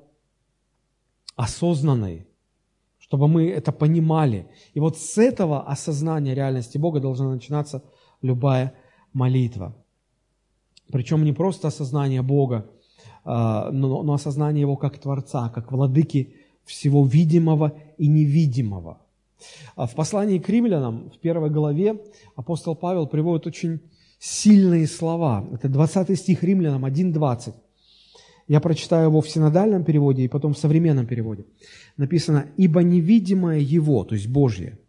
осознанной, 1.35 2.27
чтобы 2.99 3.27
мы 3.27 3.49
это 3.49 3.71
понимали. 3.71 4.45
И 4.75 4.79
вот 4.79 4.99
с 4.99 5.17
этого 5.17 5.67
осознания 5.67 6.35
реальности 6.35 6.77
Бога 6.77 6.99
должна 6.99 7.31
начинаться 7.31 7.83
любая 8.21 8.75
молитва. 9.13 9.75
Причем 10.91 11.23
не 11.23 11.33
просто 11.33 11.67
осознание 11.67 12.21
Бога, 12.21 12.69
а, 13.23 13.71
но, 13.71 14.13
осознание 14.13 14.61
Его 14.61 14.75
как 14.75 14.97
Творца, 14.97 15.49
как 15.49 15.71
Владыки 15.71 16.33
всего 16.65 17.05
видимого 17.05 17.73
и 17.97 18.07
невидимого. 18.07 18.99
А 19.75 19.87
в 19.87 19.95
послании 19.95 20.39
к 20.39 20.49
римлянам, 20.49 21.09
в 21.09 21.19
первой 21.19 21.49
главе, 21.49 22.01
апостол 22.35 22.75
Павел 22.75 23.07
приводит 23.07 23.47
очень 23.47 23.79
сильные 24.19 24.85
слова. 24.87 25.47
Это 25.53 25.69
20 25.69 26.19
стих 26.19 26.43
Римлянам 26.43 26.85
1.20. 26.85 27.53
Я 28.47 28.59
прочитаю 28.59 29.09
его 29.09 29.21
в 29.21 29.29
синодальном 29.29 29.83
переводе 29.83 30.23
и 30.23 30.27
потом 30.27 30.53
в 30.53 30.57
современном 30.57 31.05
переводе. 31.05 31.45
Написано, 31.97 32.47
«Ибо 32.57 32.81
невидимое 32.83 33.59
Его, 33.59 34.03
то 34.03 34.15
есть 34.15 34.27
Божье, 34.27 34.79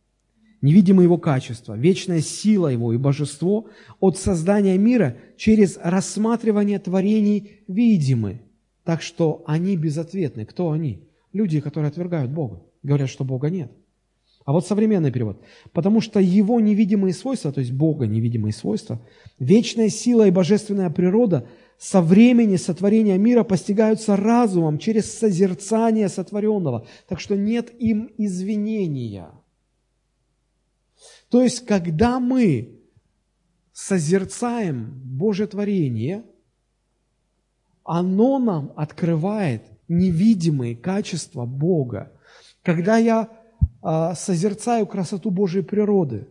невидимое 0.62 1.04
Его 1.04 1.18
качество, 1.18 1.76
вечная 1.76 2.20
сила 2.20 2.68
Его 2.68 2.92
и 2.92 2.96
божество 2.96 3.68
от 3.98 4.18
создания 4.18 4.76
мира 4.78 5.16
через 5.36 5.78
рассматривание 5.82 6.78
творений 6.78 7.60
видимы, 7.68 8.42
так 8.84 9.02
что 9.02 9.42
они 9.46 9.76
безответны. 9.76 10.44
Кто 10.44 10.70
они? 10.70 11.02
Люди, 11.32 11.60
которые 11.60 11.88
отвергают 11.88 12.30
Бога, 12.30 12.62
говорят, 12.82 13.08
что 13.08 13.24
Бога 13.24 13.50
нет. 13.50 13.70
А 14.44 14.52
вот 14.52 14.66
современный 14.66 15.12
перевод. 15.12 15.40
Потому 15.72 16.00
что 16.00 16.18
его 16.18 16.60
невидимые 16.60 17.12
свойства, 17.12 17.52
то 17.52 17.60
есть 17.60 17.72
Бога 17.72 18.06
невидимые 18.06 18.52
свойства, 18.52 19.00
вечная 19.38 19.90
сила 19.90 20.26
и 20.26 20.30
божественная 20.30 20.90
природа 20.90 21.46
со 21.78 22.02
времени 22.02 22.56
сотворения 22.56 23.16
мира 23.16 23.44
постигаются 23.44 24.16
разумом 24.16 24.78
через 24.78 25.12
созерцание 25.12 26.08
сотворенного. 26.08 26.86
Так 27.08 27.20
что 27.20 27.36
нет 27.36 27.70
им 27.78 28.10
извинения. 28.18 29.28
То 31.30 31.42
есть, 31.42 31.64
когда 31.64 32.20
мы 32.20 32.80
созерцаем 33.72 35.00
Божье 35.04 35.46
творение, 35.46 36.24
оно 37.84 38.38
нам 38.38 38.72
открывает 38.76 39.62
невидимые 39.88 40.76
качества 40.76 41.46
Бога. 41.46 42.12
Когда 42.62 42.98
я 42.98 43.30
а, 43.80 44.14
созерцаю 44.14 44.86
красоту 44.86 45.30
Божьей 45.30 45.62
природы, 45.62 46.28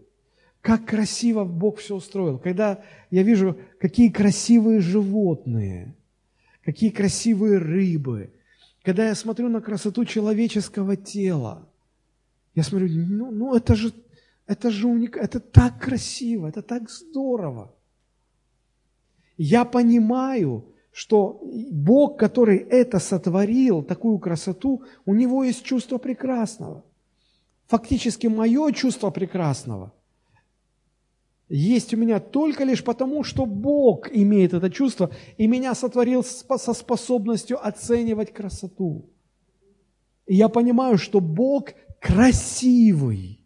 как 0.61 0.85
красиво 0.85 1.45
Бог 1.45 1.79
все 1.79 1.95
устроил, 1.95 2.37
когда 2.37 2.83
я 3.09 3.23
вижу, 3.23 3.57
какие 3.79 4.09
красивые 4.09 4.81
животные, 4.81 5.95
какие 6.63 6.89
красивые 6.89 7.57
рыбы, 7.57 8.33
когда 8.83 9.07
я 9.07 9.15
смотрю 9.15 9.49
на 9.49 9.61
красоту 9.61 10.03
человеческого 10.05 10.95
тела, 10.95 11.67
я 12.55 12.63
смотрю, 12.63 12.89
ну, 12.89 13.31
ну 13.31 13.55
это 13.55 13.75
же, 13.75 13.93
это 14.49 14.69
же 14.71 14.87
уникально, 14.87 15.25
это 15.25 15.39
так 15.39 15.79
красиво, 15.79 16.47
это 16.47 16.61
так 16.61 16.89
здорово. 16.89 17.73
Я 19.37 19.63
понимаю, 19.63 20.65
что 20.91 21.41
Бог, 21.71 22.19
который 22.19 22.57
это 22.57 22.99
сотворил, 22.99 23.83
такую 23.83 24.19
красоту, 24.19 24.83
у 25.05 25.13
него 25.13 25.45
есть 25.45 25.63
чувство 25.63 25.97
прекрасного 25.97 26.83
фактически 27.69 28.27
мое 28.27 28.71
чувство 28.71 29.11
прекрасного 29.11 29.93
есть 31.47 31.93
у 31.93 31.97
меня 31.97 32.19
только 32.19 32.63
лишь 32.63 32.83
потому, 32.83 33.23
что 33.23 33.45
Бог 33.45 34.11
имеет 34.11 34.53
это 34.53 34.69
чувство 34.69 35.09
и 35.37 35.47
меня 35.47 35.73
сотворил 35.73 36.23
со 36.23 36.73
способностью 36.73 37.65
оценивать 37.65 38.31
красоту. 38.31 39.09
И 40.27 40.35
я 40.35 40.47
понимаю, 40.47 40.99
что 40.99 41.19
Бог 41.19 41.69
красивый. 41.99 43.38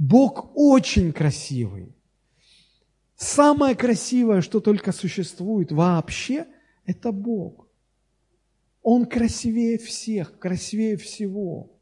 Бог 0.00 0.52
очень 0.54 1.12
красивый. 1.12 1.94
Самое 3.16 3.76
красивое, 3.76 4.40
что 4.40 4.60
только 4.60 4.92
существует 4.92 5.72
вообще, 5.72 6.46
это 6.86 7.12
Бог. 7.12 7.68
Он 8.80 9.04
красивее 9.04 9.76
всех, 9.76 10.38
красивее 10.38 10.96
всего. 10.96 11.78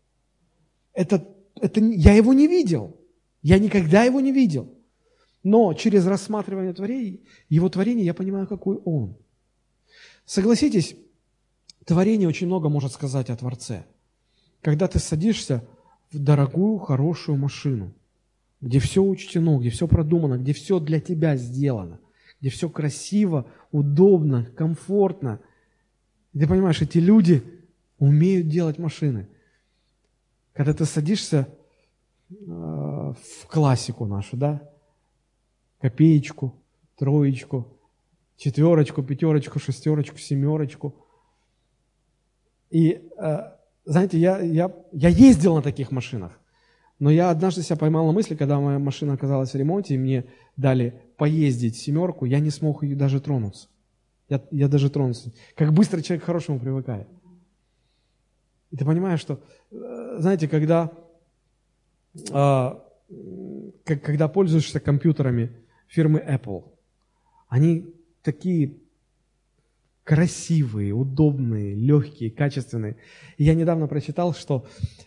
Это, 0.92 1.32
это, 1.60 1.80
я 1.80 2.12
его 2.12 2.32
не 2.32 2.48
видел. 2.48 3.00
Я 3.40 3.60
никогда 3.60 4.02
его 4.02 4.20
не 4.20 4.32
видел. 4.32 4.76
Но 5.44 5.72
через 5.74 6.04
рассматривание 6.04 6.72
творения, 6.72 7.20
его 7.48 7.68
творения 7.68 8.02
я 8.02 8.14
понимаю, 8.14 8.48
какой 8.48 8.78
он. 8.78 9.16
Согласитесь, 10.24 10.96
творение 11.84 12.26
очень 12.26 12.48
много 12.48 12.68
может 12.68 12.90
сказать 12.90 13.30
о 13.30 13.36
Творце. 13.36 13.86
Когда 14.60 14.88
ты 14.88 14.98
садишься 14.98 15.64
в 16.10 16.18
дорогую, 16.18 16.78
хорошую 16.78 17.38
машину, 17.38 17.94
где 18.60 18.78
все 18.78 19.02
учтено, 19.02 19.58
где 19.58 19.70
все 19.70 19.86
продумано, 19.86 20.38
где 20.38 20.52
все 20.52 20.80
для 20.80 21.00
тебя 21.00 21.36
сделано, 21.36 22.00
где 22.40 22.50
все 22.50 22.68
красиво, 22.68 23.46
удобно, 23.72 24.46
комфортно. 24.56 25.40
И 26.32 26.38
ты 26.38 26.46
понимаешь, 26.46 26.82
эти 26.82 26.98
люди 26.98 27.42
умеют 27.98 28.48
делать 28.48 28.78
машины– 28.78 29.28
когда 30.58 30.74
ты 30.74 30.86
садишься 30.86 31.46
э, 32.30 32.34
в 32.34 33.46
классику 33.46 34.06
нашу, 34.06 34.36
да, 34.36 34.68
копеечку, 35.80 36.52
троечку, 36.96 37.78
четверочку, 38.36 39.04
пятерочку, 39.04 39.60
шестерочку, 39.60 40.18
семерочку. 40.18 40.96
И, 42.70 43.08
э, 43.18 43.38
знаете, 43.84 44.18
я, 44.18 44.40
я, 44.40 44.74
я 44.90 45.08
ездил 45.10 45.54
на 45.54 45.62
таких 45.62 45.92
машинах, 45.92 46.40
но 46.98 47.10
я 47.10 47.30
однажды 47.30 47.62
себя 47.62 47.76
поймал 47.76 48.06
на 48.06 48.12
мысли, 48.12 48.34
когда 48.34 48.58
моя 48.58 48.78
машина 48.78 49.12
оказалась 49.12 49.52
в 49.52 49.54
ремонте, 49.54 49.94
и 49.94 49.98
мне 49.98 50.24
дали 50.56 51.00
поездить 51.16 51.76
семерку, 51.76 52.24
я 52.24 52.40
не 52.40 52.50
смог 52.50 52.82
ее 52.82 52.96
даже 52.96 53.20
тронуться. 53.20 53.68
Я, 54.28 54.42
я 54.50 54.68
даже 54.68 54.90
тронулся. 54.90 55.32
Как 55.54 55.72
быстро 55.72 56.02
человек 56.02 56.22
к 56.22 56.26
хорошему 56.26 56.58
привыкает. 56.58 57.08
И 58.70 58.76
ты 58.76 58.84
понимаешь, 58.84 59.20
что, 59.20 59.40
э, 59.70 60.16
знаете, 60.18 60.48
когда, 60.48 60.92
а, 62.32 62.84
когда 63.84 64.28
пользуешься 64.28 64.80
компьютерами 64.80 65.52
фирмы 65.86 66.18
Apple, 66.18 66.64
они 67.48 67.94
такие 68.22 68.76
красивые, 70.08 70.92
удобные, 70.92 71.74
легкие, 71.74 72.30
качественные. 72.30 72.96
И 73.36 73.44
я 73.44 73.54
недавно 73.54 73.86
прочитал, 73.86 74.34
что 74.34 74.64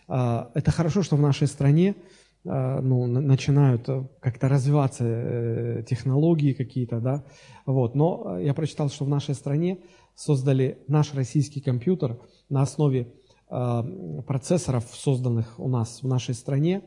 э, 0.08 0.44
это 0.54 0.70
хорошо, 0.70 1.02
что 1.02 1.16
в 1.16 1.20
нашей 1.20 1.46
стране 1.46 1.96
э, 2.44 2.80
ну, 2.80 3.06
начинают 3.06 3.88
как-то 4.20 4.48
развиваться 4.48 5.04
э, 5.04 5.84
технологии 5.88 6.52
какие-то, 6.52 7.00
да, 7.00 7.24
вот. 7.66 7.94
Но 7.94 8.38
я 8.38 8.54
прочитал, 8.54 8.88
что 8.88 9.04
в 9.04 9.08
нашей 9.08 9.34
стране 9.34 9.78
создали 10.14 10.78
наш 10.88 11.14
российский 11.14 11.60
компьютер 11.60 12.18
на 12.48 12.62
основе 12.62 13.08
Э, 13.54 13.82
процессоров, 14.26 14.84
созданных 14.94 15.60
у 15.60 15.68
нас 15.68 16.02
в 16.02 16.08
нашей 16.08 16.34
стране. 16.34 16.80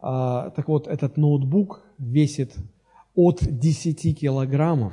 Э, 0.00 0.50
так 0.54 0.68
вот, 0.68 0.86
этот 0.86 1.16
ноутбук 1.16 1.82
весит 1.98 2.54
от 3.16 3.40
10 3.42 4.16
килограммов 4.16 4.92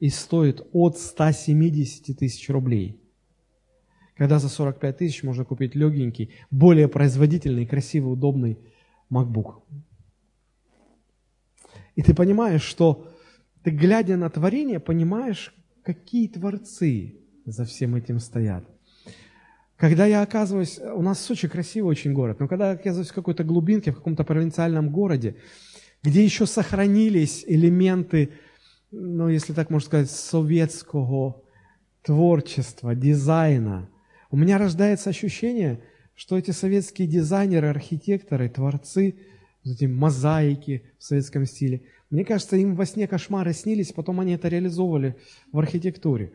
и 0.00 0.08
стоит 0.08 0.66
от 0.72 0.98
170 0.98 2.18
тысяч 2.18 2.48
рублей. 2.50 3.00
Когда 4.16 4.38
за 4.38 4.48
45 4.48 4.98
тысяч 4.98 5.22
можно 5.22 5.44
купить 5.44 5.74
легенький, 5.74 6.34
более 6.50 6.88
производительный, 6.88 7.66
красивый, 7.66 8.12
удобный 8.12 8.58
MacBook. 9.10 9.62
И 11.94 12.02
ты 12.02 12.14
понимаешь, 12.14 12.62
что 12.62 13.06
ты, 13.62 13.70
глядя 13.70 14.16
на 14.16 14.28
творение, 14.30 14.80
понимаешь, 14.80 15.54
какие 15.82 16.28
творцы 16.28 17.20
за 17.44 17.64
всем 17.64 17.94
этим 17.94 18.18
стоят– 18.18 18.64
когда 19.80 20.04
я 20.04 20.20
оказываюсь, 20.20 20.78
у 20.78 21.00
нас 21.00 21.18
Сочи 21.20 21.48
красивый 21.48 21.90
очень 21.90 22.12
город, 22.12 22.38
но 22.38 22.48
когда 22.48 22.68
я 22.68 22.74
оказываюсь 22.74 23.08
в 23.08 23.14
какой-то 23.14 23.44
глубинке, 23.44 23.92
в 23.92 23.96
каком-то 23.96 24.24
провинциальном 24.24 24.90
городе, 24.90 25.36
где 26.02 26.22
еще 26.22 26.44
сохранились 26.44 27.44
элементы, 27.46 28.28
ну, 28.90 29.28
если 29.28 29.52
так 29.52 29.70
можно 29.70 29.86
сказать, 29.86 30.10
советского 30.10 31.42
творчества, 32.02 32.94
дизайна, 32.94 33.88
у 34.30 34.36
меня 34.36 34.58
рождается 34.58 35.10
ощущение, 35.10 35.82
что 36.14 36.36
эти 36.36 36.50
советские 36.50 37.08
дизайнеры, 37.08 37.68
архитекторы, 37.68 38.48
творцы, 38.48 39.16
эти 39.64 39.84
мозаики 39.84 40.84
в 40.98 41.04
советском 41.04 41.46
стиле, 41.46 41.82
мне 42.10 42.24
кажется, 42.24 42.56
им 42.56 42.74
во 42.74 42.86
сне 42.86 43.06
кошмары 43.06 43.52
снились, 43.52 43.92
потом 43.92 44.20
они 44.20 44.32
это 44.32 44.48
реализовывали 44.48 45.16
в 45.52 45.58
архитектуре. 45.58 46.32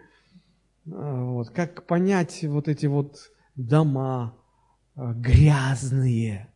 А, 0.91 1.24
вот. 1.24 1.49
Как 1.49 1.86
понять 1.86 2.43
вот 2.43 2.68
эти 2.68 2.86
вот 2.86 3.32
дома, 3.56 4.36
э, 4.95 5.14
грязные 5.16 6.47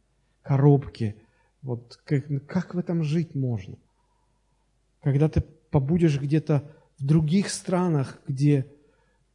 коробки. 0.42 1.16
Вот 1.62 2.00
как, 2.06 2.26
как 2.48 2.76
в 2.76 2.80
этом 2.80 3.04
жить 3.04 3.36
можно? 3.36 3.78
Когда 5.02 5.28
ты 5.28 5.44
побудешь 5.70 6.20
где-то 6.20 6.64
в 6.98 7.06
других 7.06 7.50
странах, 7.50 8.20
где 8.28 8.68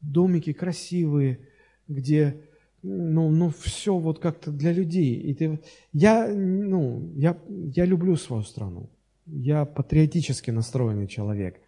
домики 0.01 0.53
красивые, 0.53 1.41
где 1.89 2.41
ну, 2.83 3.31
ну 3.31 3.51
все 3.59 3.97
вот 3.97 4.19
как-то 4.19 4.51
для 4.51 4.73
людей. 4.73 5.15
И 5.15 5.35
ты, 5.35 5.61
я, 5.93 6.29
ну, 6.29 7.11
я, 7.15 7.39
я 7.49 7.87
люблю 7.87 8.17
свою 8.17 8.43
страну. 8.43 8.91
Я 9.27 9.65
патриотически 9.65 10.51
настроенный 10.51 11.07
человек. 11.07 11.59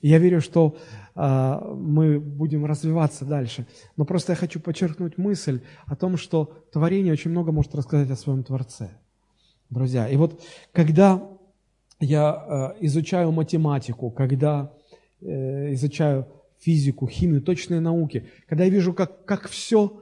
Я 0.00 0.18
верю, 0.18 0.40
что 0.40 0.76
э, 1.16 1.74
мы 1.74 2.20
будем 2.20 2.64
развиваться 2.64 3.24
дальше. 3.24 3.66
Но 3.96 4.04
просто 4.04 4.32
я 4.32 4.36
хочу 4.36 4.60
подчеркнуть 4.60 5.18
мысль 5.18 5.60
о 5.86 5.96
том, 5.96 6.16
что 6.16 6.64
творение 6.72 7.12
очень 7.12 7.32
много 7.32 7.50
может 7.50 7.74
рассказать 7.74 8.10
о 8.10 8.16
своем 8.16 8.44
Творце. 8.44 8.90
Друзья, 9.70 10.08
и 10.08 10.16
вот 10.16 10.40
когда 10.72 11.20
я 12.00 12.74
э, 12.78 12.86
изучаю 12.86 13.30
математику, 13.30 14.10
когда 14.10 14.72
э, 15.20 15.74
изучаю 15.74 16.26
физику, 16.58 17.06
химию, 17.06 17.42
точные 17.42 17.80
науки, 17.80 18.28
когда 18.48 18.64
я 18.64 18.70
вижу, 18.70 18.92
как, 18.92 19.24
как 19.24 19.48
все 19.48 20.00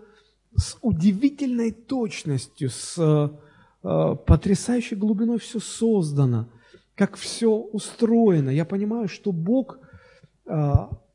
с 0.56 0.76
удивительной 0.80 1.72
точностью, 1.72 2.70
с 2.70 2.96
э, 2.98 4.16
потрясающей 4.26 4.96
глубиной 4.96 5.38
все 5.38 5.60
создано, 5.60 6.48
как 6.94 7.16
все 7.16 7.50
устроено, 7.50 8.50
я 8.50 8.64
понимаю, 8.64 9.08
что 9.08 9.32
Бог 9.32 9.78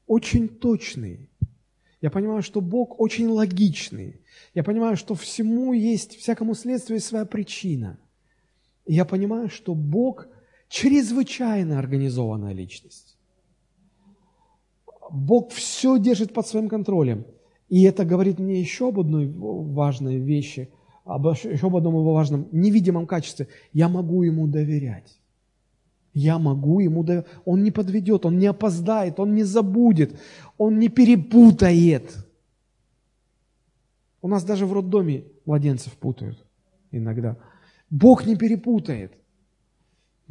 очень 0.06 0.48
точный. 0.48 1.28
Я 2.00 2.12
понимаю, 2.12 2.44
что 2.44 2.62
Бог 2.62 3.02
очень 3.02 3.28
логичный. 3.28 4.22
Я 4.54 4.64
понимаю, 4.64 4.96
что 4.96 5.16
всему 5.16 5.74
есть, 5.74 6.18
всякому 6.18 6.54
следствию 6.54 6.98
есть 6.98 7.08
своя 7.08 7.26
причина. 7.26 7.98
Я 8.86 9.06
понимаю, 9.06 9.50
что 9.50 9.74
Бог 9.74 10.28
чрезвычайно 10.74 11.78
организованная 11.78 12.54
личность. 12.54 13.16
Бог 15.12 15.52
все 15.52 16.00
держит 16.00 16.34
под 16.34 16.48
своим 16.48 16.68
контролем. 16.68 17.26
И 17.70 17.84
это 17.84 18.04
говорит 18.06 18.40
мне 18.40 18.60
еще 18.60 18.90
об 18.90 19.00
одной 19.00 19.28
важной 19.28 20.18
вещи, 20.18 20.70
об 21.06 21.28
еще 21.28 21.68
об 21.68 21.76
одном 21.76 21.94
его 21.94 22.14
важном 22.14 22.48
невидимом 22.52 23.06
качестве. 23.06 23.50
Я 23.72 23.88
могу 23.88 24.24
ему 24.24 24.48
доверять. 24.48 25.20
Я 26.16 26.40
могу 26.40 26.80
ему 26.80 27.04
доверять. 27.04 27.28
Он 27.46 27.64
не 27.64 27.70
подведет, 27.70 28.26
он 28.26 28.40
не 28.40 28.48
опоздает, 28.48 29.20
он 29.20 29.36
не 29.36 29.44
забудет, 29.44 30.20
он 30.58 30.80
не 30.80 30.90
перепутает. 30.90 32.16
У 34.24 34.28
нас 34.28 34.44
даже 34.44 34.66
в 34.66 34.74
роддоме 34.74 35.26
младенцев 35.46 35.94
путают 35.94 36.44
иногда. 36.92 37.38
Бог 37.92 38.26
не 38.26 38.36
перепутает. 38.36 39.14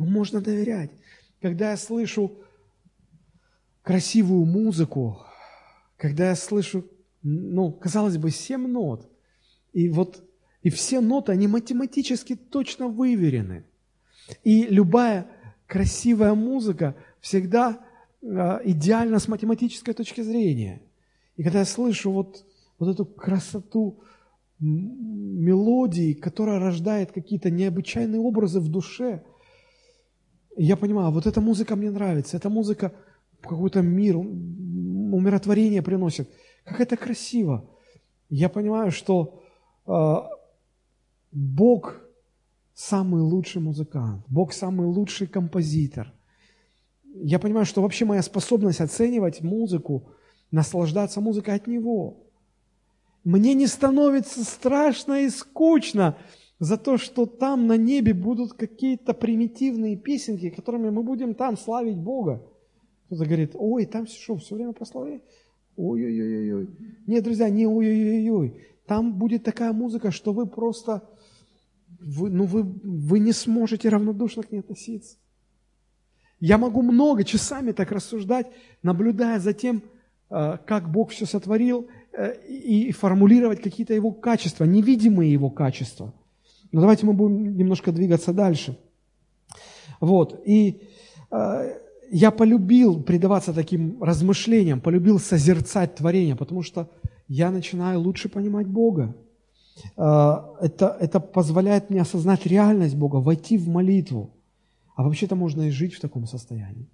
Но 0.02 0.10
можно 0.10 0.40
доверять. 0.40 0.90
Когда 1.40 1.70
я 1.70 1.76
слышу 1.76 2.32
красивую 3.82 4.44
музыку, 4.44 5.24
когда 5.96 6.30
я 6.30 6.36
слышу, 6.36 6.84
ну, 7.22 7.70
казалось 7.70 8.18
бы, 8.18 8.30
семь 8.30 8.66
нот, 8.66 9.08
и 9.72 9.88
вот, 9.88 10.24
и 10.62 10.70
все 10.70 11.00
ноты, 11.00 11.30
они 11.30 11.46
математически 11.46 12.34
точно 12.34 12.88
выверены. 12.88 13.64
И 14.42 14.64
любая 14.64 15.28
красивая 15.66 16.34
музыка 16.34 16.96
всегда 17.20 17.78
э, 18.22 18.60
идеальна 18.64 19.20
с 19.20 19.28
математической 19.28 19.92
точки 19.94 20.20
зрения. 20.20 20.82
И 21.36 21.44
когда 21.44 21.60
я 21.60 21.64
слышу 21.64 22.10
вот, 22.10 22.44
вот 22.78 22.88
эту 22.88 23.04
красоту 23.04 24.00
мелодии, 24.58 26.12
которая 26.12 26.58
рождает 26.58 27.12
какие-то 27.12 27.50
необычайные 27.50 28.20
образы 28.20 28.60
в 28.60 28.68
душе, 28.68 29.22
я 30.56 30.76
понимаю, 30.76 31.10
вот 31.10 31.26
эта 31.26 31.40
музыка 31.40 31.76
мне 31.76 31.90
нравится, 31.90 32.36
эта 32.36 32.48
музыка 32.50 32.92
какой-то 33.40 33.82
мир, 33.82 34.16
умиротворение 34.16 35.82
приносит. 35.82 36.30
Как 36.64 36.80
это 36.80 36.96
красиво. 36.96 37.68
Я 38.28 38.48
понимаю, 38.48 38.90
что 38.92 39.42
э, 39.86 40.14
Бог 41.32 42.00
самый 42.74 43.22
лучший 43.22 43.60
музыкант, 43.60 44.24
Бог 44.28 44.52
самый 44.52 44.86
лучший 44.86 45.26
композитор. 45.26 46.12
Я 47.14 47.38
понимаю, 47.38 47.66
что 47.66 47.82
вообще 47.82 48.04
моя 48.04 48.22
способность 48.22 48.80
оценивать 48.80 49.42
музыку, 49.42 50.08
наслаждаться 50.50 51.20
музыкой 51.20 51.56
от 51.56 51.66
Него. 51.66 52.16
Мне 53.24 53.54
не 53.54 53.66
становится 53.66 54.44
страшно 54.44 55.22
и 55.22 55.30
скучно 55.30 56.16
за 56.62 56.76
то, 56.76 56.96
что 56.96 57.26
там 57.26 57.66
на 57.66 57.76
небе 57.76 58.14
будут 58.14 58.52
какие-то 58.52 59.14
примитивные 59.14 59.96
песенки, 59.96 60.48
которыми 60.48 60.90
мы 60.90 61.02
будем 61.02 61.34
там 61.34 61.56
славить 61.56 61.96
Бога. 61.96 62.40
Кто-то 63.06 63.24
говорит, 63.24 63.50
ой, 63.54 63.84
там 63.84 64.06
что, 64.06 64.36
все 64.36 64.54
время 64.54 64.72
прославление? 64.72 65.22
Ой-ой-ой-ой. 65.76 66.68
Нет, 67.08 67.24
друзья, 67.24 67.50
не 67.50 67.66
ой-ой-ой. 67.66 68.62
Там 68.86 69.18
будет 69.18 69.42
такая 69.42 69.72
музыка, 69.72 70.12
что 70.12 70.32
вы 70.32 70.46
просто, 70.46 71.02
вы, 71.98 72.30
ну 72.30 72.44
вы, 72.44 72.62
вы 72.62 73.18
не 73.18 73.32
сможете 73.32 73.88
равнодушно 73.88 74.44
к 74.44 74.52
ней 74.52 74.60
относиться. 74.60 75.16
Я 76.38 76.58
могу 76.58 76.82
много 76.82 77.24
часами 77.24 77.72
так 77.72 77.90
рассуждать, 77.90 78.46
наблюдая 78.84 79.40
за 79.40 79.52
тем, 79.52 79.82
э, 80.30 80.58
как 80.64 80.92
Бог 80.92 81.10
все 81.10 81.26
сотворил, 81.26 81.88
э, 82.12 82.40
и 82.46 82.92
формулировать 82.92 83.60
какие-то 83.60 83.94
его 83.94 84.12
качества, 84.12 84.62
невидимые 84.62 85.32
его 85.32 85.50
качества. 85.50 86.14
Но 86.72 86.80
давайте 86.80 87.06
мы 87.06 87.12
будем 87.12 87.56
немножко 87.56 87.92
двигаться 87.92 88.32
дальше. 88.32 88.78
Вот, 90.00 90.40
и 90.44 90.82
э, 91.30 91.78
я 92.10 92.30
полюбил 92.30 93.02
предаваться 93.02 93.52
таким 93.52 94.02
размышлениям, 94.02 94.80
полюбил 94.80 95.18
созерцать 95.18 95.94
творение, 95.94 96.34
потому 96.34 96.62
что 96.62 96.90
я 97.28 97.50
начинаю 97.50 98.00
лучше 98.00 98.28
понимать 98.28 98.66
Бога. 98.66 99.14
А, 99.96 100.54
это, 100.60 100.96
это 101.00 101.20
позволяет 101.20 101.90
мне 101.90 102.02
осознать 102.02 102.46
реальность 102.46 102.96
Бога, 102.96 103.16
войти 103.16 103.56
в 103.56 103.68
молитву. 103.68 104.30
А 104.94 105.02
вообще-то 105.02 105.34
можно 105.36 105.62
и 105.62 105.70
жить 105.70 105.94
в 105.94 106.00
таком 106.00 106.26
состоянии. 106.26 106.88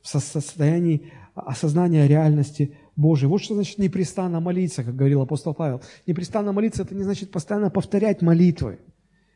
В 0.00 0.08
состоянии 0.08 1.12
осознания 1.34 2.06
реальности 2.06 2.76
Божией. 2.96 3.28
Вот 3.28 3.42
что 3.42 3.54
значит 3.54 3.78
непрестанно 3.78 4.40
молиться, 4.40 4.82
как 4.82 4.96
говорил 4.96 5.20
апостол 5.20 5.54
Павел. 5.54 5.82
Непрестанно 6.06 6.52
молиться– 6.52 6.82
это 6.84 6.94
не 6.94 7.04
значит 7.04 7.30
постоянно 7.30 7.70
повторять 7.70 8.22
молитвы. 8.22 8.80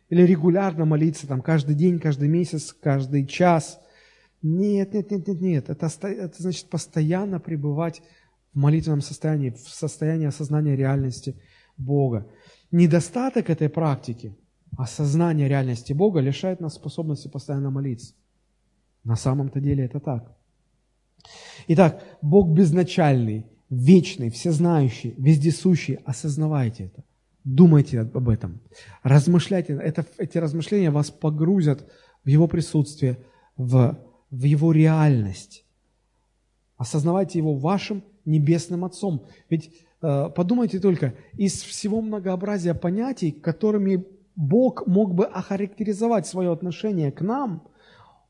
Или 0.09 0.23
регулярно 0.23 0.85
молиться, 0.85 1.29
там, 1.29 1.41
каждый 1.41 1.77
день, 1.77 2.01
каждый 2.01 2.29
месяц, 2.29 2.73
каждый 2.73 3.27
час– 3.27 3.79
нет, 4.43 4.95
нет, 4.95 5.11
нет, 5.11 5.29
нет, 5.29 5.41
нет. 5.41 5.71
Это, 5.71 5.91
это 6.03 6.43
значит 6.43 6.71
постоянно 6.71 7.41
пребывать 7.41 8.03
в 8.55 8.59
молитвенном 8.59 9.03
состоянии, 9.03 9.51
в 9.51 9.69
состоянии 9.69 10.27
осознания 10.27 10.77
реальности 10.77 11.37
Бога. 11.77 12.27
Недостаток 12.71 13.51
этой 13.51 13.69
практики, 13.69 14.37
осознания 14.79 15.49
реальности 15.49 15.93
Бога, 15.93 16.21
лишает 16.21 16.61
нас 16.61 16.75
способности 16.75 17.29
постоянно 17.29 17.71
молиться. 17.71 18.15
На 19.05 19.17
самом-то 19.17 19.61
деле 19.61 19.85
это 19.85 20.01
так. 20.01 20.37
Итак, 21.69 22.03
Бог 22.23 22.49
безначальный, 22.49 23.47
вечный, 23.71 24.31
всезнающий, 24.31 25.15
вездесущий. 25.17 25.95
Осознавайте 26.05 26.85
это. 26.85 27.05
Думайте 27.45 28.01
об 28.01 28.29
этом. 28.29 28.61
Размышляйте. 29.03 29.73
Это, 29.73 30.05
эти 30.19 30.37
размышления 30.37 30.91
вас 30.91 31.11
погрузят 31.11 31.89
в 32.25 32.29
Его 32.29 32.49
присутствие, 32.49 33.19
в 33.57 33.99
в 34.31 34.45
Его 34.45 34.73
реальность. 34.73 35.65
Осознавайте 36.77 37.39
Его 37.39 37.55
вашим 37.55 38.03
небесным 38.25 38.85
Отцом. 38.85 39.27
Ведь 39.49 39.71
э, 40.03 40.31
подумайте 40.35 40.79
только, 40.79 41.15
из 41.35 41.63
всего 41.63 42.01
многообразия 42.01 42.75
понятий, 42.75 43.33
которыми 43.33 44.07
Бог 44.37 44.87
мог 44.87 45.15
бы 45.15 45.27
охарактеризовать 45.27 46.27
свое 46.27 46.53
отношение 46.53 47.13
к 47.13 47.21
нам, 47.21 47.69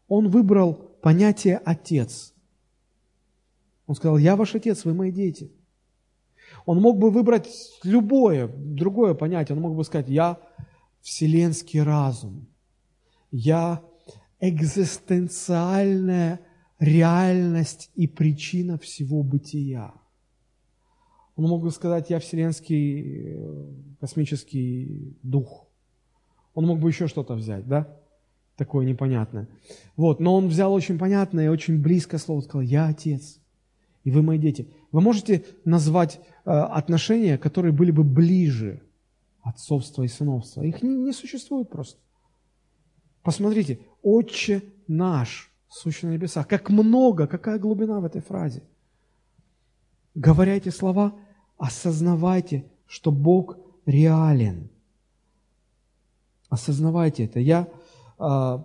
Он 0.09 0.29
выбрал 0.29 0.75
понятие 1.03 1.61
«отец». 1.65 2.35
Он 3.91 3.97
сказал, 3.97 4.19
я 4.19 4.37
ваш 4.37 4.55
отец, 4.55 4.85
вы 4.85 4.95
мои 4.95 5.11
дети. 5.11 5.51
Он 6.65 6.81
мог 6.81 6.97
бы 6.97 7.11
выбрать 7.11 7.49
любое, 7.83 8.47
другое 8.47 9.15
понятие. 9.15 9.57
Он 9.57 9.63
мог 9.63 9.75
бы 9.75 9.83
сказать, 9.83 10.09
я 10.09 10.39
вселенский 11.01 11.83
разум, 11.83 12.47
я 13.33 13.83
экзистенциальная 14.39 16.39
реальность 16.79 17.91
и 17.97 18.07
причина 18.07 18.79
всего 18.79 19.25
бытия. 19.25 19.93
Он 21.35 21.49
мог 21.49 21.65
бы 21.65 21.73
сказать, 21.73 22.11
я 22.11 22.21
вселенский 22.21 23.35
э, 23.35 23.73
космический 23.99 25.17
дух. 25.25 25.67
Он 26.55 26.65
мог 26.65 26.79
бы 26.79 26.91
еще 26.91 27.09
что-то 27.09 27.35
взять, 27.35 27.67
да? 27.67 27.89
Такое 28.55 28.87
непонятное. 28.87 29.49
Вот, 29.97 30.21
но 30.21 30.37
он 30.37 30.47
взял 30.47 30.73
очень 30.73 30.97
понятное 30.97 31.47
и 31.47 31.49
очень 31.49 31.83
близкое 31.83 32.19
слово, 32.19 32.43
сказал, 32.43 32.63
я 32.63 32.87
отец, 32.87 33.41
и 34.05 34.11
вы 34.11 34.23
мои 34.23 34.39
дети. 34.39 34.69
Вы 34.93 35.01
можете 35.01 35.45
назвать 35.65 36.21
э, 36.45 36.51
отношения, 36.51 37.39
которые 37.39 37.73
были 37.73 37.91
бы 37.91 38.05
ближе 38.05 38.83
отцовства 39.43 40.03
и 40.03 40.09
сыновства? 40.09 40.63
Их 40.63 40.83
не, 40.83 40.95
не 40.97 41.13
существует 41.13 41.69
просто. 41.69 42.01
Посмотрите, 43.23 43.81
«Отче 44.03 44.63
наш, 44.89 45.51
сущий 45.69 46.09
на 46.09 46.13
небесах». 46.13 46.49
Как 46.49 46.71
много, 46.71 47.27
какая 47.27 47.59
глубина 47.59 48.01
в 48.01 48.05
этой 48.05 48.23
фразе. 48.23 48.63
Говоря 50.15 50.57
эти 50.57 50.71
слова, 50.71 51.15
осознавайте, 51.59 52.65
что 52.87 53.13
Бог 53.13 53.59
реален. 53.85 54.71
Осознавайте 56.49 57.27
это. 57.27 57.39
Я 57.39 57.69
э, 58.19 58.59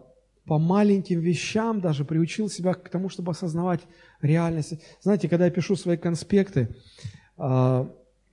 по 0.46 0.60
маленьким 0.60 1.20
вещам 1.20 1.82
даже 1.82 2.06
приучил 2.06 2.50
себя 2.50 2.74
к 2.74 2.90
тому, 2.90 3.10
чтобы 3.10 3.32
осознавать 3.32 3.82
реальность. 4.22 4.76
Знаете, 5.02 5.28
когда 5.28 5.46
я 5.46 5.52
пишу 5.52 5.76
свои 5.76 5.98
конспекты, 5.98 6.76
э, 7.38 7.88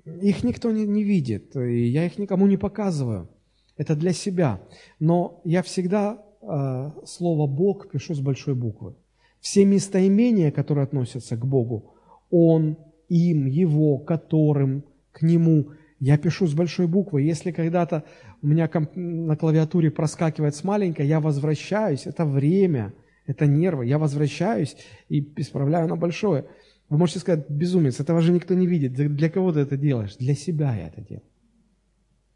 их 0.04 0.44
никто 0.44 0.70
не, 0.70 0.86
не 0.86 1.04
видит, 1.04 1.56
и 1.56 1.86
я 1.86 2.06
их 2.06 2.18
никому 2.18 2.46
не 2.46 2.56
показываю. 2.56 3.28
Это 3.76 3.96
для 3.96 4.12
себя. 4.12 4.60
Но 5.00 5.40
я 5.44 5.62
всегда 5.62 6.22
э, 6.42 6.90
слово 7.06 7.46
«Бог» 7.46 7.90
пишу 7.90 8.14
с 8.14 8.20
большой 8.20 8.54
буквы. 8.54 8.94
Все 9.40 9.64
местоимения, 9.64 10.50
которые 10.50 10.84
относятся 10.84 11.36
к 11.36 11.46
Богу, 11.46 11.94
Он, 12.30 12.76
им, 13.08 13.46
Его, 13.46 13.98
которым, 13.98 14.84
к 15.12 15.22
Нему, 15.22 15.70
я 16.02 16.18
пишу 16.18 16.48
с 16.48 16.52
большой 16.52 16.88
буквы. 16.88 17.22
Если 17.22 17.52
когда-то 17.52 18.02
у 18.42 18.48
меня 18.48 18.68
на 18.96 19.36
клавиатуре 19.36 19.88
проскакивает 19.92 20.56
с 20.56 20.64
маленькой, 20.64 21.06
я 21.06 21.20
возвращаюсь, 21.20 22.08
это 22.08 22.24
время, 22.24 22.92
это 23.24 23.46
нервы, 23.46 23.86
я 23.86 24.00
возвращаюсь 24.00 24.76
и 25.08 25.20
исправляю 25.36 25.86
на 25.86 25.94
большое. 25.94 26.46
Вы 26.88 26.98
можете 26.98 27.20
сказать, 27.20 27.48
безумец, 27.48 28.00
этого 28.00 28.20
же 28.20 28.32
никто 28.32 28.54
не 28.54 28.66
видит. 28.66 28.94
Для 28.94 29.30
кого 29.30 29.52
ты 29.52 29.60
это 29.60 29.76
делаешь? 29.76 30.16
Для 30.16 30.34
себя 30.34 30.74
я 30.74 30.88
это 30.88 31.02
делаю. 31.02 31.22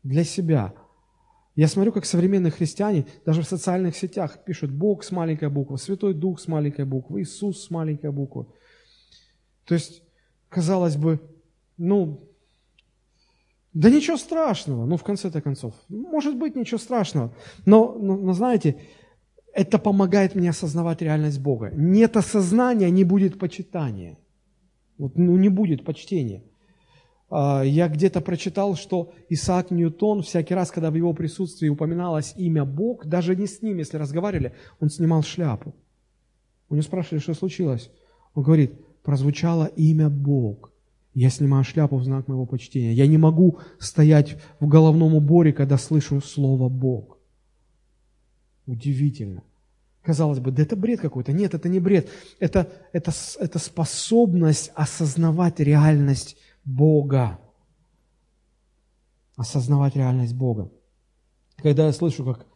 Для 0.04 0.22
себя. 0.22 0.72
Я 1.56 1.66
смотрю, 1.66 1.90
как 1.90 2.04
современные 2.04 2.52
христиане 2.52 3.06
даже 3.24 3.42
в 3.42 3.48
социальных 3.48 3.96
сетях 3.96 4.44
пишут 4.44 4.70
Бог 4.70 5.02
с 5.02 5.10
маленькой 5.10 5.50
буквы, 5.50 5.78
Святой 5.78 6.14
Дух 6.14 6.38
с 6.38 6.46
маленькой 6.46 6.84
буквы, 6.84 7.22
Иисус 7.22 7.64
с 7.64 7.70
маленькой 7.70 8.12
буквы. 8.12 8.46
То 9.64 9.74
есть, 9.74 10.04
казалось 10.50 10.96
бы, 10.96 11.18
ну, 11.76 12.30
да 13.76 13.90
ничего 13.90 14.16
страшного, 14.16 14.86
ну, 14.86 14.96
в 14.96 15.02
конце-то 15.02 15.42
концов. 15.42 15.74
Может 15.90 16.38
быть, 16.38 16.56
ничего 16.56 16.78
страшного. 16.78 17.34
Но, 17.66 17.94
но, 18.00 18.16
но, 18.16 18.32
знаете, 18.32 18.76
это 19.52 19.78
помогает 19.78 20.34
мне 20.34 20.48
осознавать 20.48 21.02
реальность 21.02 21.40
Бога. 21.40 21.70
Нет 21.74 22.16
осознания, 22.16 22.88
не 22.88 23.04
будет 23.04 23.38
почитания. 23.38 24.16
Вот, 24.96 25.18
ну, 25.18 25.36
не 25.36 25.50
будет 25.50 25.84
почтения. 25.84 26.42
А, 27.28 27.62
я 27.64 27.88
где-то 27.88 28.22
прочитал, 28.22 28.76
что 28.76 29.12
Исаак 29.28 29.70
Ньютон 29.70 30.22
всякий 30.22 30.54
раз, 30.54 30.70
когда 30.70 30.90
в 30.90 30.94
его 30.94 31.12
присутствии 31.12 31.68
упоминалось 31.68 32.32
имя 32.38 32.64
Бог, 32.64 33.04
даже 33.04 33.36
не 33.36 33.46
с 33.46 33.60
ним, 33.60 33.76
если 33.76 33.98
разговаривали, 33.98 34.54
он 34.80 34.88
снимал 34.88 35.22
шляпу. 35.22 35.74
У 36.70 36.74
него 36.76 36.82
спрашивали, 36.82 37.20
что 37.20 37.34
случилось. 37.34 37.90
Он 38.32 38.42
говорит, 38.42 38.72
прозвучало 39.02 39.66
имя 39.76 40.08
Бог. 40.08 40.72
Я 41.16 41.30
снимаю 41.30 41.64
шляпу 41.64 41.96
в 41.96 42.04
знак 42.04 42.28
моего 42.28 42.44
почтения. 42.44 42.92
Я 42.92 43.06
не 43.06 43.16
могу 43.16 43.58
стоять 43.78 44.36
в 44.60 44.68
головном 44.68 45.14
уборе, 45.14 45.50
когда 45.54 45.78
слышу 45.78 46.20
слово 46.20 46.68
Бог. 46.68 47.16
Удивительно. 48.66 49.42
Казалось 50.02 50.40
бы, 50.40 50.50
да 50.50 50.62
это 50.62 50.76
бред 50.76 51.00
какой-то. 51.00 51.32
Нет, 51.32 51.54
это 51.54 51.70
не 51.70 51.80
бред. 51.80 52.10
Это, 52.38 52.70
это, 52.92 53.12
это 53.38 53.58
способность 53.58 54.70
осознавать 54.74 55.58
реальность 55.58 56.36
Бога. 56.66 57.38
Осознавать 59.36 59.96
реальность 59.96 60.34
Бога. 60.34 60.70
Когда 61.56 61.86
я 61.86 61.94
слышу, 61.94 62.26
как 62.26 62.46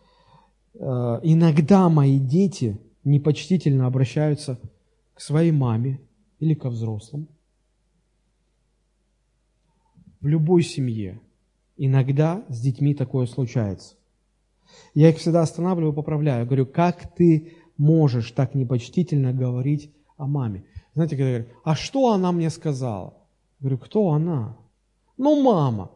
э, 0.75 1.21
иногда 1.23 1.89
мои 1.89 2.19
дети 2.19 2.79
непочтительно 3.05 3.87
обращаются 3.87 4.61
к 5.15 5.23
своей 5.23 5.51
маме 5.51 5.99
или 6.41 6.53
ко 6.53 6.69
взрослым, 6.69 7.27
в 10.21 10.27
любой 10.27 10.63
семье 10.63 11.21
иногда 11.77 12.45
с 12.49 12.61
детьми 12.61 12.95
такое 12.95 13.27
случается. 13.27 13.95
Я 14.95 15.11
их 15.11 15.19
всегда 15.19 15.43
останавливаю, 15.43 15.93
поправляю. 15.93 16.47
Говорю, 16.47 16.67
как 16.67 17.15
ты 17.15 17.55
можешь 17.77 18.31
так 18.33 18.55
непочтительно 18.55 19.33
говорить 19.33 19.93
о 20.17 20.27
маме? 20.27 20.65
Знаете, 20.95 21.17
когда 21.17 21.31
говорят, 21.31 21.49
а 21.65 21.75
что 21.75 22.13
она 22.13 22.33
мне 22.33 22.51
сказала? 22.51 23.15
Говорю, 23.59 23.79
кто 23.79 24.11
она? 24.11 24.57
Ну, 25.17 25.43
мама. 25.43 25.91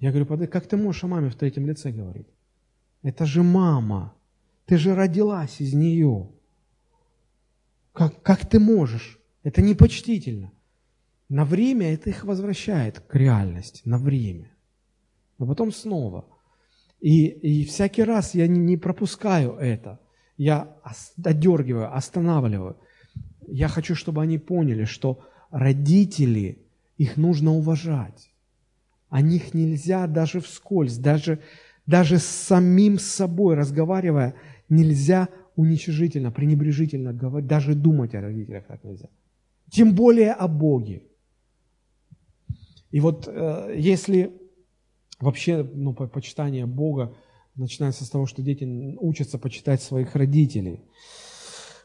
Я 0.00 0.10
говорю, 0.10 0.26
подожди, 0.26 0.50
как 0.50 0.66
ты 0.66 0.76
можешь 0.76 1.04
о 1.04 1.08
маме 1.08 1.30
в 1.30 1.36
третьем 1.36 1.66
лице 1.66 1.90
говорить? 1.90 2.26
Это 3.02 3.26
же 3.26 3.42
мама. 3.42 4.14
Ты 4.66 4.78
же 4.78 4.94
родилась 4.94 5.60
из 5.60 5.74
нее. 5.74 6.30
Как, 7.92 8.22
как 8.22 8.48
ты 8.48 8.58
можешь? 8.58 9.20
Это 9.42 9.60
непочтительно. 9.62 10.50
На 11.34 11.44
время 11.44 11.92
это 11.92 12.10
их 12.10 12.24
возвращает 12.24 13.00
к 13.00 13.16
реальности, 13.16 13.82
на 13.84 13.98
время. 13.98 14.52
Но 15.36 15.48
потом 15.48 15.72
снова. 15.72 16.26
И, 17.00 17.26
и 17.26 17.64
всякий 17.64 18.04
раз 18.04 18.36
я 18.36 18.46
не, 18.46 18.76
пропускаю 18.76 19.54
это. 19.54 19.98
Я 20.36 20.76
отдергиваю, 21.24 21.92
останавливаю. 21.92 22.76
Я 23.48 23.66
хочу, 23.66 23.96
чтобы 23.96 24.22
они 24.22 24.38
поняли, 24.38 24.84
что 24.84 25.24
родители 25.50 26.58
их 26.98 27.16
нужно 27.16 27.50
уважать. 27.50 28.30
О 29.08 29.20
них 29.20 29.54
нельзя 29.54 30.06
даже 30.06 30.38
вскользь, 30.38 30.98
даже, 30.98 31.40
даже 31.84 32.18
с 32.18 32.26
самим 32.26 32.96
собой 33.00 33.56
разговаривая, 33.56 34.36
нельзя 34.68 35.28
уничижительно, 35.56 36.30
пренебрежительно 36.30 37.12
говорить, 37.12 37.48
даже 37.48 37.74
думать 37.74 38.14
о 38.14 38.20
родителях 38.20 38.66
так 38.68 38.84
нельзя. 38.84 39.08
Тем 39.68 39.96
более 39.96 40.30
о 40.30 40.46
Боге. 40.46 41.02
И 42.94 43.00
вот 43.00 43.26
э, 43.26 43.74
если 43.76 44.40
вообще 45.18 45.64
ну, 45.64 45.94
почитание 45.94 46.64
Бога 46.64 47.16
начинается 47.56 48.04
с 48.04 48.08
того, 48.08 48.26
что 48.26 48.40
дети 48.40 48.64
учатся 49.00 49.36
почитать 49.36 49.82
своих 49.82 50.14
родителей. 50.14 50.80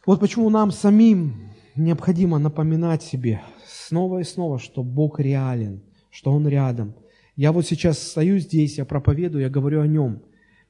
Вот 0.05 0.20
почему 0.20 0.51
нам 0.51 0.70
самим 0.70 1.49
необходимо 1.76 2.38
напоминать 2.38 3.01
себе 3.01 3.41
снова 3.68 4.20
и 4.20 4.24
снова, 4.24 4.60
что 4.60 4.84
Бог 4.84 5.20
реален, 5.20 5.82
что 6.12 6.32
Он 6.32 6.47
рядом. 6.47 6.93
Я 7.36 7.53
вот 7.53 7.66
сейчас 7.66 7.97
стою 7.97 8.38
здесь, 8.38 8.78
я 8.78 8.86
проповедую, 8.86 9.41
я 9.41 9.49
говорю 9.49 9.82
о 9.82 9.88
Нем. 9.88 10.22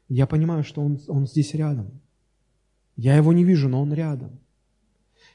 Я 0.07 0.25
понимаю, 0.25 0.63
что 0.63 0.81
Он, 0.81 1.01
он 1.09 1.27
здесь 1.27 1.53
рядом. 1.53 1.99
Я 2.95 3.17
Его 3.17 3.33
не 3.33 3.43
вижу, 3.43 3.67
но 3.67 3.81
Он 3.81 3.93
рядом. 3.93 4.39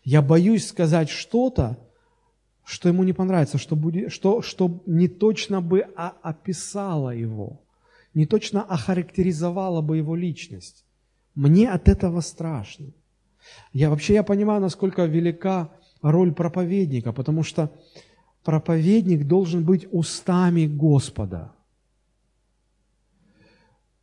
Я 0.03 0.23
боюсь 0.23 0.67
сказать 0.67 1.11
что-то, 1.11 1.79
что 2.65 2.89
Ему 2.89 3.05
не 3.05 3.12
понравится, 3.12 3.59
что, 3.59 3.77
будет, 3.77 4.12
что, 4.12 4.43
что 4.43 4.83
не 4.87 5.09
точно 5.09 5.61
бы 5.61 5.81
описало 5.81 7.11
Его, 7.11 7.61
не 8.15 8.27
точно 8.27 8.62
охарактеризовало 8.62 9.83
бы 9.83 9.99
Его 9.99 10.17
личность. 10.17 10.85
Мне 11.35 11.71
от 11.71 11.89
этого 11.89 12.21
страшно. 12.21 12.87
Я 13.73 13.91
вообще 13.91 14.15
я 14.15 14.23
понимаю, 14.23 14.61
насколько 14.61 15.05
велика 15.05 15.71
роль 16.01 16.33
проповедника, 16.33 17.12
потому 17.12 17.43
что 17.43 17.71
проповедник 18.43 19.27
должен 19.27 19.65
быть 19.65 19.87
устами 19.91 20.67
Господа. 20.67 21.53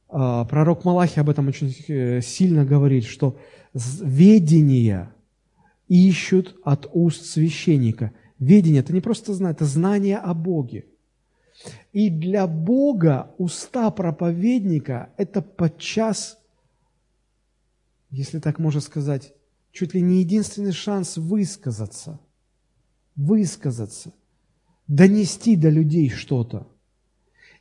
А, 0.10 0.46
пророк 0.46 0.84
Малахи 0.84 1.20
об 1.20 1.30
этом 1.30 1.48
очень 1.48 1.74
э, 1.88 2.22
сильно 2.22 2.66
говорит, 2.66 3.06
что 3.06 3.38
ведение 3.74 5.14
ищут 5.88 6.56
от 6.64 6.90
уст 6.92 7.26
священника. 7.26 8.12
Ведение– 8.42 8.80
это 8.82 8.92
не 8.92 9.02
просто 9.02 9.36
знание, 9.36 9.54
это 9.54 9.66
знание 9.66 10.18
о 10.18 10.34
Боге. 10.34 10.86
И 11.94 12.10
для 12.10 12.48
Бога 12.48 13.36
уста 13.38 13.92
проповедника– 13.92 15.12
это 15.18 15.44
подчас, 15.44 16.40
если 18.10 18.40
так 18.40 18.58
можно 18.58 18.82
сказать, 18.82 19.36
чуть 19.72 19.94
ли 19.94 20.02
не 20.02 20.22
единственный 20.22 20.72
шанс 20.72 21.18
высказаться, 21.18 22.20
высказаться, 23.16 24.12
донести 24.88 25.56
до 25.56 25.70
людей 25.70 26.10
что-то. 26.10 26.68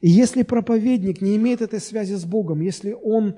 И 0.01 0.09
если 0.09 0.45
проповедник 0.45 1.21
не 1.21 1.37
имеет 1.37 1.61
этой 1.61 1.81
связи 1.81 2.15
с 2.15 2.25
Богом, 2.25 2.63
если 2.63 2.93
он 2.93 3.37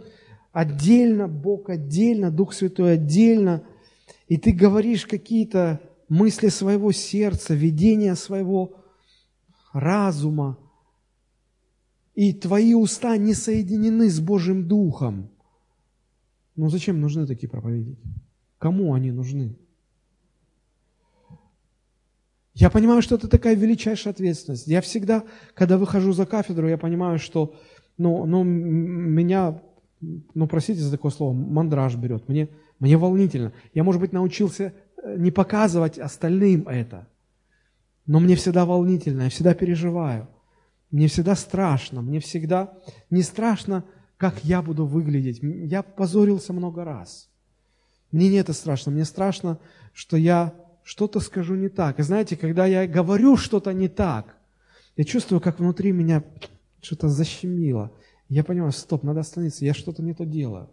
отдельно, 0.53 1.26
Бог 1.26 1.70
отдельно, 1.70 2.30
Дух 2.30 2.55
Святой 2.55 2.93
отдельно, 2.93 3.64
и 4.28 4.36
ты 4.36 4.53
говоришь 4.53 5.07
какие-то 5.07 5.80
мысли 6.13 6.49
своего 6.49 6.93
сердца, 6.93 7.55
видения 7.55 8.15
своего 8.17 8.77
разума, 9.73 10.59
и 12.15 12.35
твои 12.35 12.75
уста 12.75 13.17
не 13.17 13.33
соединены 13.33 14.11
с 14.11 14.21
Божьим 14.21 14.69
Духом, 14.69 15.31
ну 16.55 16.69
зачем 16.69 17.01
нужны 17.01 17.27
такие 17.27 17.49
проповедники? 17.49 18.03
Кому 18.59 18.93
они 18.93 19.11
нужны? 19.11 19.57
Я 22.53 22.69
понимаю, 22.69 23.01
что 23.01 23.15
это 23.15 23.27
такая 23.27 23.55
величайшая 23.55 24.13
ответственность. 24.13 24.67
Я 24.67 24.83
всегда, 24.83 25.25
когда 25.55 25.79
выхожу 25.79 26.13
за 26.13 26.27
кафедру, 26.27 26.69
я 26.69 26.77
понимаю, 26.77 27.19
что 27.19 27.55
ну, 27.97 28.27
ну, 28.27 28.45
меня, 28.45 29.63
ну, 30.03 30.47
простите 30.47 30.81
за 30.81 30.91
такое 30.91 31.11
слово, 31.11 31.33
мандраж 31.33 31.97
берет. 31.97 32.29
Мне, 32.29 32.51
мне 32.81 32.99
волнительно. 32.99 33.55
Я, 33.73 33.83
может 33.83 34.03
быть, 34.03 34.13
научился 34.13 34.75
не 35.05 35.31
показывать 35.31 35.99
остальным 35.99 36.69
это. 36.69 37.07
Но 38.07 38.21
мне 38.21 38.37
всегда 38.37 38.65
волнительно, 38.65 39.23
я 39.23 39.31
всегда 39.31 39.55
переживаю. 39.55 40.29
Мне 40.91 41.09
всегда 41.09 41.35
страшно, 41.35 42.03
мне 42.03 42.21
всегда 42.21 42.75
не 43.11 43.23
страшно, 43.23 43.85
как 44.17 44.45
я 44.45 44.63
буду 44.63 44.87
выглядеть. 44.87 45.41
Я 45.43 45.83
позорился 45.83 46.53
много 46.53 46.85
раз. 46.85 47.29
Мне 48.11 48.29
не 48.29 48.37
это 48.37 48.53
страшно, 48.53 48.93
мне 48.93 49.05
страшно, 49.05 49.59
что 49.95 50.17
я 50.17 50.55
что-то 50.85 51.21
скажу 51.21 51.55
не 51.55 51.69
так. 51.69 51.99
И 51.99 52.03
знаете, 52.03 52.37
когда 52.37 52.67
я 52.67 52.87
говорю 52.87 53.37
что-то 53.37 53.73
не 53.73 53.89
так, 53.89 54.37
я 54.97 55.05
чувствую, 55.05 55.41
как 55.41 55.59
внутри 55.59 55.93
меня 55.93 56.23
что-то 56.83 57.09
защемило. 57.09 57.91
Я 58.29 58.45
понимаю, 58.45 58.73
стоп, 58.73 59.03
надо 59.03 59.21
остановиться, 59.21 59.65
я 59.65 59.73
что-то 59.73 60.03
не 60.03 60.13
то 60.13 60.27
делаю. 60.27 60.69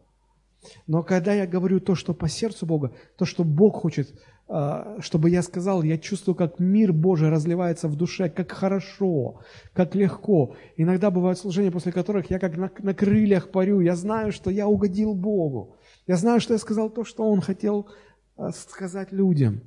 Но 0.87 1.03
когда 1.03 1.33
я 1.33 1.47
говорю 1.47 1.79
то, 1.79 1.95
что 1.95 2.13
по 2.13 2.27
сердцу 2.27 2.65
Бога, 2.65 2.93
то, 3.17 3.25
что 3.25 3.43
Бог 3.43 3.77
хочет, 3.77 4.13
а, 4.47 4.97
чтобы 4.99 5.29
я 5.29 5.41
сказал, 5.41 5.83
я 5.83 5.97
чувствую, 5.97 6.35
как 6.35 6.59
мир 6.59 6.91
Божий 6.91 7.29
разливается 7.29 7.87
в 7.87 7.95
душе, 7.95 8.29
как 8.29 8.51
хорошо, 8.51 9.41
как 9.73 9.95
легко. 9.95 10.55
Иногда 10.75 11.11
бывают 11.11 11.39
служения, 11.39 11.71
после 11.71 11.91
которых 11.91 12.29
я 12.29 12.39
как 12.39 12.57
на, 12.57 12.71
на 12.79 12.93
крыльях 12.93 13.51
парю, 13.51 13.79
я 13.79 13.95
знаю, 13.95 14.31
что 14.31 14.49
я 14.49 14.67
угодил 14.67 15.13
Богу. 15.13 15.75
Я 16.07 16.17
знаю, 16.17 16.41
что 16.41 16.53
я 16.53 16.59
сказал 16.59 16.89
то, 16.89 17.03
что 17.03 17.23
Он 17.23 17.41
хотел 17.41 17.87
а, 18.35 18.51
сказать 18.51 19.11
людям. 19.11 19.61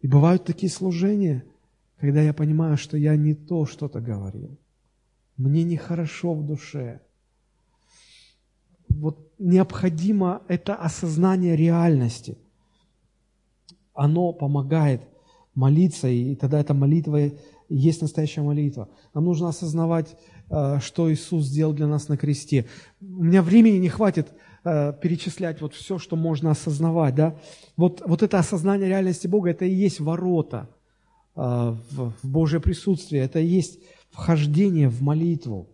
И 0.00 0.06
бывают 0.06 0.44
такие 0.44 0.70
служения, 0.70 1.44
когда 1.98 2.20
я 2.20 2.34
понимаю, 2.34 2.76
что 2.76 2.96
я 2.96 3.16
не 3.16 3.34
то 3.34 3.64
что-то 3.64 4.00
говорил. 4.00 4.58
Мне 5.36 5.64
нехорошо 5.64 6.34
в 6.34 6.44
душе. 6.44 7.00
Вот 9.00 9.32
необходимо 9.38 10.42
это 10.48 10.74
осознание 10.74 11.56
реальности. 11.56 12.38
Оно 13.94 14.32
помогает 14.32 15.02
молиться, 15.54 16.08
и 16.08 16.34
тогда 16.34 16.60
эта 16.60 16.74
молитва 16.74 17.32
есть 17.68 18.02
настоящая 18.02 18.42
молитва. 18.42 18.88
Нам 19.14 19.24
нужно 19.24 19.48
осознавать, 19.48 20.16
э, 20.50 20.78
что 20.80 21.12
Иисус 21.12 21.46
сделал 21.46 21.72
для 21.72 21.86
нас 21.86 22.08
на 22.08 22.16
кресте. 22.16 22.66
У 23.00 23.24
меня 23.24 23.42
времени 23.42 23.78
не 23.78 23.88
хватит 23.88 24.28
э, 24.64 24.92
перечислять 25.00 25.60
вот 25.60 25.74
все, 25.74 25.98
что 25.98 26.16
можно 26.16 26.50
осознавать. 26.50 27.14
Да? 27.14 27.36
Вот, 27.76 28.02
вот 28.06 28.22
это 28.22 28.38
осознание 28.38 28.88
реальности 28.88 29.26
Бога, 29.26 29.50
это 29.50 29.64
и 29.64 29.74
есть 29.74 30.00
ворота 30.00 30.68
э, 31.34 31.40
в 31.40 32.12
Божье 32.22 32.60
присутствие, 32.60 33.22
это 33.22 33.40
и 33.40 33.46
есть 33.46 33.80
вхождение 34.10 34.88
в 34.88 35.02
молитву. 35.02 35.68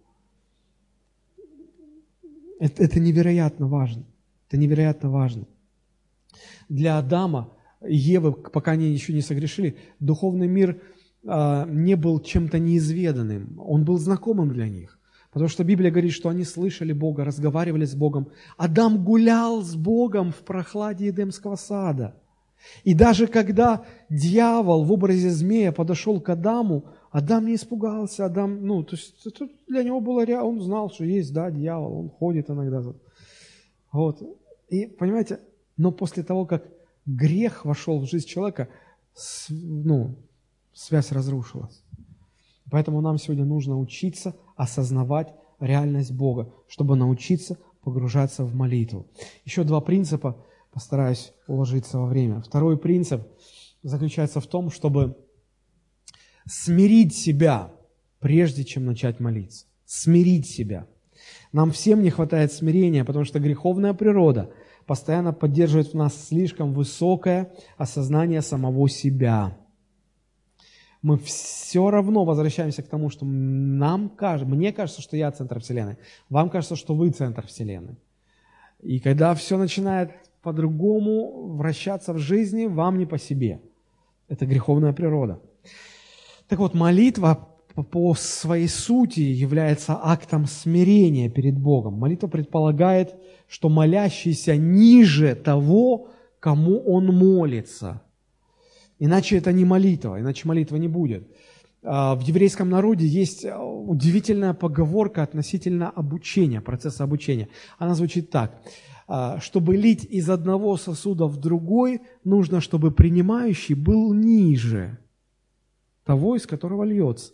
Это, 2.63 2.85
это 2.85 3.01
невероятно 3.01 3.67
важно. 3.67 4.05
Это 4.47 4.57
невероятно 4.57 5.11
важно. 5.11 5.49
Для 6.69 6.97
Адама 6.97 7.53
Евы, 7.85 8.33
пока 8.33 8.71
они 8.71 8.93
еще 8.93 9.13
не 9.13 9.21
согрешили, 9.21 9.77
духовный 9.99 10.47
мир 10.47 10.81
а, 11.27 11.67
не 11.67 11.97
был 11.97 12.21
чем-то 12.21 12.61
неизведанным. 12.61 13.59
Он 13.59 13.85
был 13.85 13.99
знакомым 13.99 14.51
для 14.51 14.69
них. 14.69 15.01
Потому 15.33 15.49
что 15.49 15.65
Библия 15.65 15.91
говорит, 15.91 16.13
что 16.13 16.29
они 16.29 16.45
слышали 16.45 16.93
Бога, 16.93 17.25
разговаривали 17.25 17.85
с 17.85 17.97
Богом. 17.97 18.29
Адам 18.57 19.03
гулял 19.03 19.63
с 19.63 19.75
Богом 19.75 20.31
в 20.31 20.45
прохладе 20.45 21.09
Эдемского 21.09 21.57
сада. 21.57 22.15
И 22.85 22.95
даже 22.95 23.27
когда 23.27 23.85
дьявол 24.09 24.85
в 24.85 24.93
образе 24.93 25.31
змея 25.31 25.73
подошел 25.73 26.21
к 26.21 26.29
Адаму, 26.29 26.85
Адам 27.13 27.47
не 27.47 27.57
испугался, 27.57 28.25
Адам, 28.25 28.67
ну, 28.67 28.83
то 28.83 28.97
есть 28.97 29.27
это 29.27 29.47
для 29.69 29.83
него 29.83 30.01
было 30.01 30.25
реально, 30.25 30.49
он 30.49 30.61
знал, 30.63 30.91
что 30.91 31.05
есть, 31.05 31.33
да, 31.33 31.51
дьявол, 31.51 32.01
он 32.01 32.09
ходит 32.09 32.49
иногда. 32.49 32.83
Вот. 33.93 34.23
И, 34.71 34.87
понимаете, 34.87 35.39
но 35.77 35.93
после 35.93 36.23
того, 36.23 36.47
как 36.47 36.65
грех 37.05 37.67
вошел 37.67 38.01
в 38.01 38.09
жизнь 38.09 38.27
человека, 38.27 38.69
ну, 39.51 40.17
связь 40.73 41.13
разрушилась. 41.13 41.83
Поэтому 42.71 43.03
нам 43.03 43.19
сегодня 43.19 43.45
нужно 43.45 43.79
учиться 43.79 44.35
осознавать 44.57 45.35
реальность 45.61 46.13
Бога, 46.13 46.51
чтобы 46.67 46.97
научиться 46.97 47.59
погружаться 47.83 48.45
в 48.45 48.55
молитву. 48.55 49.07
Еще 49.45 49.65
два 49.65 49.83
принципа, 49.83 50.43
постараюсь 50.73 51.35
уложиться 51.47 51.99
во 51.99 52.07
время. 52.07 52.41
Второй 52.41 52.79
принцип 52.79 53.21
заключается 53.83 54.41
в 54.41 54.47
том, 54.47 54.71
чтобы 54.71 55.19
смирить 56.47 57.15
себя, 57.15 57.73
прежде 58.21 58.65
чем 58.65 58.87
начать 58.87 59.21
молиться. 59.21 59.67
Смирить 59.85 60.47
себя. 60.47 60.87
Нам 61.53 61.71
всем 61.71 62.03
не 62.03 62.11
хватает 62.11 62.53
смирения, 62.53 63.05
потому 63.05 63.25
что 63.25 63.41
греховная 63.41 63.95
природа 63.95 64.53
постоянно 64.87 65.33
поддерживает 65.33 65.89
в 65.89 65.95
нас 65.95 66.29
слишком 66.29 66.73
высокое 66.73 67.53
осознание 67.77 68.43
самого 68.43 68.89
себя. 68.89 69.57
Мы 71.03 71.19
все 71.19 71.91
равно 71.91 72.25
возвращаемся 72.25 72.83
к 72.83 72.89
тому, 72.89 73.11
что 73.11 73.27
нам 73.27 74.09
кажется, 74.09 74.55
мне 74.55 74.73
кажется, 74.73 75.03
что 75.03 75.17
я 75.17 75.31
центр 75.33 75.61
Вселенной, 75.61 75.97
вам 76.29 76.49
кажется, 76.49 76.77
что 76.77 76.95
вы 76.95 77.11
центр 77.11 77.47
Вселенной. 77.47 77.97
И 78.81 78.99
когда 79.01 79.35
все 79.35 79.59
начинает 79.59 80.13
по-другому 80.43 81.55
вращаться 81.57 82.13
в 82.13 82.19
жизни, 82.19 82.67
вам 82.67 82.99
не 82.99 83.07
по 83.07 83.19
себе. 83.19 83.61
Это 84.29 84.47
греховная 84.47 84.93
природа. 84.93 85.41
Так 86.49 86.59
вот, 86.59 86.75
молитва 86.75 87.49
по 87.91 88.15
своей 88.15 88.69
сути 88.69 89.21
является 89.21 89.99
актом 90.01 90.47
смирения 90.47 91.31
перед 91.31 91.59
Богом. 91.59 91.95
Молитва 91.95 92.29
предполагает, 92.29 93.15
что 93.49 93.69
молящийся 93.69 94.57
ниже 94.57 95.35
того, 95.35 96.09
кому 96.39 96.81
он 96.81 97.07
молится. 97.07 98.03
Иначе 98.99 99.39
это 99.39 99.53
не 99.53 99.65
молитва, 99.65 100.21
иначе 100.21 100.47
молитва 100.47 100.77
не 100.77 100.89
будет. 100.89 101.29
А, 101.83 102.15
в 102.15 102.21
еврейском 102.21 102.69
народе 102.69 103.07
есть 103.07 103.45
удивительная 103.45 104.55
поговорка 104.55 105.23
относительно 105.23 105.91
обучения, 105.91 106.61
процесса 106.61 107.05
обучения. 107.05 107.49
Она 107.79 107.95
звучит 107.95 108.31
так. 108.31 108.61
А, 109.09 109.41
чтобы 109.41 109.77
лить 109.77 110.05
из 110.05 110.29
одного 110.29 110.77
сосуда 110.77 111.27
в 111.27 111.39
другой, 111.39 112.03
нужно, 112.23 112.61
чтобы 112.61 112.91
принимающий 112.91 113.75
был 113.75 114.13
ниже– 114.13 114.99
того, 116.05 116.37
из 116.37 116.47
которого 116.47 116.85
льется. 116.85 117.33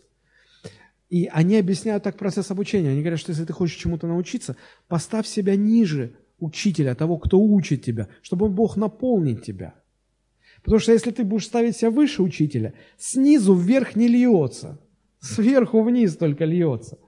И 1.09 1.25
они 1.31 1.57
объясняют 1.57 2.03
так 2.03 2.17
процесс 2.17 2.51
обучения. 2.51 2.89
Они 2.89 3.01
говорят, 3.01 3.19
что 3.19 3.31
если 3.31 3.45
ты 3.45 3.53
хочешь 3.53 3.77
чему-то 3.77 4.07
научиться, 4.07 4.55
поставь 4.87 5.27
себя 5.27 5.55
ниже 5.55 6.15
учителя, 6.39 6.95
того, 6.95 7.17
кто 7.17 7.39
учит 7.39 7.83
тебя, 7.83 8.07
чтобы 8.21 8.47
Бог 8.49 8.77
наполнить 8.77 9.43
тебя. 9.43 9.73
Потому 10.63 10.79
что 10.79 10.91
если 10.91 11.11
ты 11.11 11.23
будешь 11.23 11.45
ставить 11.45 11.77
себя 11.77 11.89
выше 11.89 12.21
учителя, 12.21 12.73
снизу 12.97 13.55
вверх 13.55 13.95
не 13.95 14.07
льется, 14.07 14.79
сверху 15.19 15.81
вниз 15.81 16.15
только 16.15 16.45
льется. 16.45 16.99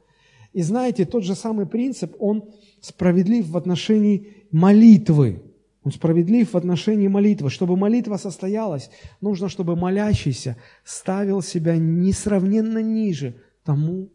И 0.53 0.61
знаете, 0.63 1.05
тот 1.05 1.23
же 1.23 1.35
самый 1.35 1.65
принцип, 1.65 2.15
он 2.19 2.49
справедлив 2.81 3.47
в 3.47 3.57
отношении 3.57 4.47
молитвы. 4.51 5.43
Он 5.83 5.91
справедлив 5.91 6.53
в 6.53 6.57
отношении 6.57 7.07
молитвы. 7.07 7.49
Чтобы 7.49 7.75
молитва 7.75 8.17
состоялась, 8.17 8.91
нужно, 9.19 9.49
чтобы 9.49 9.75
молящийся 9.75 10.57
ставил 10.83 11.41
себя 11.41 11.75
несравненно 11.77 12.79
ниже 12.83 13.35
тому, 13.63 14.09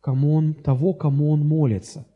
кому 0.00 0.34
он, 0.34 0.54
того, 0.54 0.92
кому 0.92 1.30
он 1.30 1.46
молится. 1.46 2.06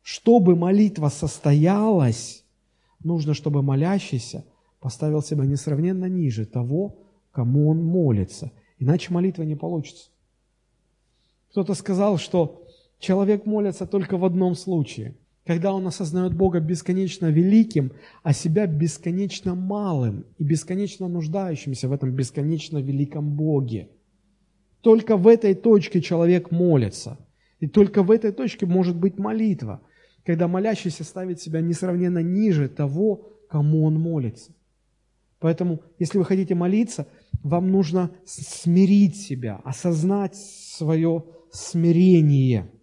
Чтобы 0.00 0.56
молитва 0.56 1.08
состоялась, 1.08 2.44
нужно, 3.04 3.34
чтобы 3.34 3.62
молящийся 3.62 4.44
поставил 4.80 5.22
себя 5.22 5.44
несравненно 5.44 6.06
ниже 6.06 6.46
того, 6.46 6.98
кому 7.32 7.68
он 7.68 7.84
молится. 7.84 8.50
Иначе 8.78 9.12
молитва 9.12 9.42
не 9.42 9.54
получится. 9.54 10.08
Кто-то 11.50 11.74
сказал, 11.74 12.16
что 12.16 12.66
человек 12.98 13.44
молится 13.44 13.86
только 13.86 14.16
в 14.16 14.24
одном 14.24 14.54
случае– 14.54 15.16
когда 15.46 15.72
он 15.72 15.86
осознает 15.86 16.34
Бога 16.34 16.60
бесконечно 16.60 17.26
великим, 17.26 17.92
а 18.22 18.32
себя 18.32 18.66
бесконечно 18.66 19.54
малым 19.54 20.24
и 20.38 20.44
бесконечно 20.44 21.08
нуждающимся 21.08 21.88
в 21.88 21.92
этом 21.92 22.12
бесконечно 22.12 22.78
великом 22.78 23.34
Боге. 23.34 23.88
Только 24.82 25.16
в 25.16 25.26
этой 25.26 25.54
точке 25.54 26.00
человек 26.00 26.50
молится. 26.50 27.18
И 27.58 27.66
только 27.66 28.02
в 28.02 28.10
этой 28.10 28.32
точке 28.32 28.66
может 28.66 28.96
быть 28.96 29.18
молитва, 29.18 29.80
когда 30.24 30.48
молящийся 30.48 31.04
ставит 31.04 31.40
себя 31.40 31.60
несравненно 31.60 32.20
ниже 32.20 32.68
того, 32.68 33.28
кому 33.48 33.84
он 33.84 34.00
молится. 34.00 34.52
Поэтому, 35.40 35.82
если 35.98 36.18
вы 36.18 36.24
хотите 36.24 36.54
молиться, 36.54 37.08
вам 37.42 37.72
нужно 37.72 38.12
смирить 38.24 39.16
себя, 39.16 39.60
осознать 39.64 40.36
свое 40.36 41.24
смирение– 41.50 42.70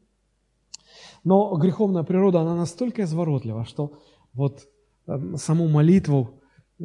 но 1.24 1.56
греховная 1.58 2.04
природа, 2.04 2.42
она 2.42 2.56
настолько 2.56 3.04
изворотлива, 3.04 3.66
что 3.66 3.94
вот 4.34 4.68
эм, 5.08 5.36
саму 5.38 5.68
молитву, 5.68 6.42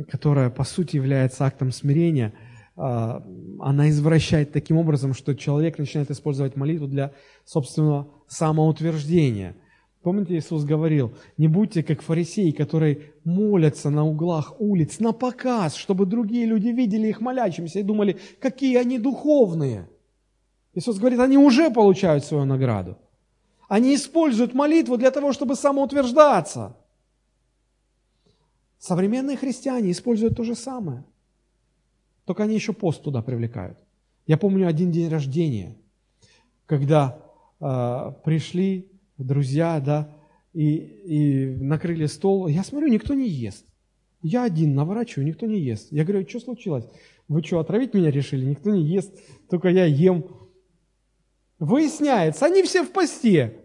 которая 0.09 0.51
по 0.51 0.65
сути 0.65 0.97
является 0.97 1.45
актом 1.45 1.73
смирения, 1.73 2.33
а, 2.77 3.23
она 3.61 3.89
извращает 3.91 4.53
таким 4.53 4.79
образом, 4.79 5.15
что 5.15 5.35
человек 5.35 5.79
начинает 5.79 6.11
использовать 6.11 6.57
молитву 6.57 6.89
для 6.89 7.13
собственного 7.45 8.09
самоутверждения. 8.27 9.55
Помните, 10.03 10.37
Иисус 10.37 10.65
говорил, 10.65 11.15
не 11.39 11.49
будьте 11.49 11.83
как 11.83 12.03
фарисеи, 12.03 12.51
которые 12.51 13.13
молятся 13.25 13.89
на 13.89 14.05
углах 14.05 14.61
улиц 14.61 14.99
на 14.99 15.13
показ, 15.13 15.77
чтобы 15.77 16.05
другие 16.05 16.45
люди 16.45 16.69
видели 16.69 17.09
их 17.09 17.21
молящимся 17.23 17.79
и 17.79 17.83
думали, 17.83 18.19
какие 18.39 18.77
они 18.77 18.99
духовные. 18.99 19.89
Иисус 20.75 20.99
говорит, 20.99 21.21
они 21.21 21.39
уже 21.39 21.71
получают 21.71 22.25
свою 22.25 22.45
награду. 22.45 22.99
Они 23.69 23.95
используют 23.95 24.55
молитву 24.55 24.97
для 24.97 25.11
того, 25.11 25.33
чтобы 25.33 25.57
самоутверждаться. 25.57 26.77
Современные 28.79 29.37
христиане 29.37 29.91
используют 29.91 30.37
то 30.37 30.45
же 30.45 30.55
самое. 30.55 31.05
Только 32.25 32.43
они 32.43 32.55
еще 32.55 32.73
пост 32.73 33.03
туда 33.03 33.23
привлекают. 33.23 33.79
Я 34.27 34.37
помню 34.37 34.67
один 34.67 34.91
день 34.91 35.09
рождения, 35.09 35.77
когда 36.67 37.19
э, 37.61 38.13
пришли 38.25 38.91
друзья, 39.19 39.81
да, 39.81 40.15
и, 40.53 40.77
и 40.77 41.47
накрыли 41.57 42.07
стол. 42.07 42.47
Я 42.47 42.65
смотрю, 42.65 42.89
никто 42.89 43.15
не 43.15 43.29
ест. 43.29 43.67
Я 44.23 44.45
один 44.45 44.75
наворачиваю, 44.75 45.27
никто 45.27 45.47
не 45.47 45.61
ест. 45.61 45.89
Я 45.91 46.05
говорю, 46.05 46.27
что 46.27 46.41
случилось? 46.41 46.87
Вы 47.29 47.43
что, 47.43 47.59
отравить 47.59 47.93
меня 47.93 48.11
решили? 48.11 48.45
Никто 48.45 48.71
не 48.71 48.83
ест, 48.83 49.15
только 49.51 49.69
я 49.69 49.85
ем. 49.85 50.25
Выясняется, 51.59 52.47
они 52.47 52.63
все 52.63 52.83
в 52.83 52.93
посте. 52.93 53.61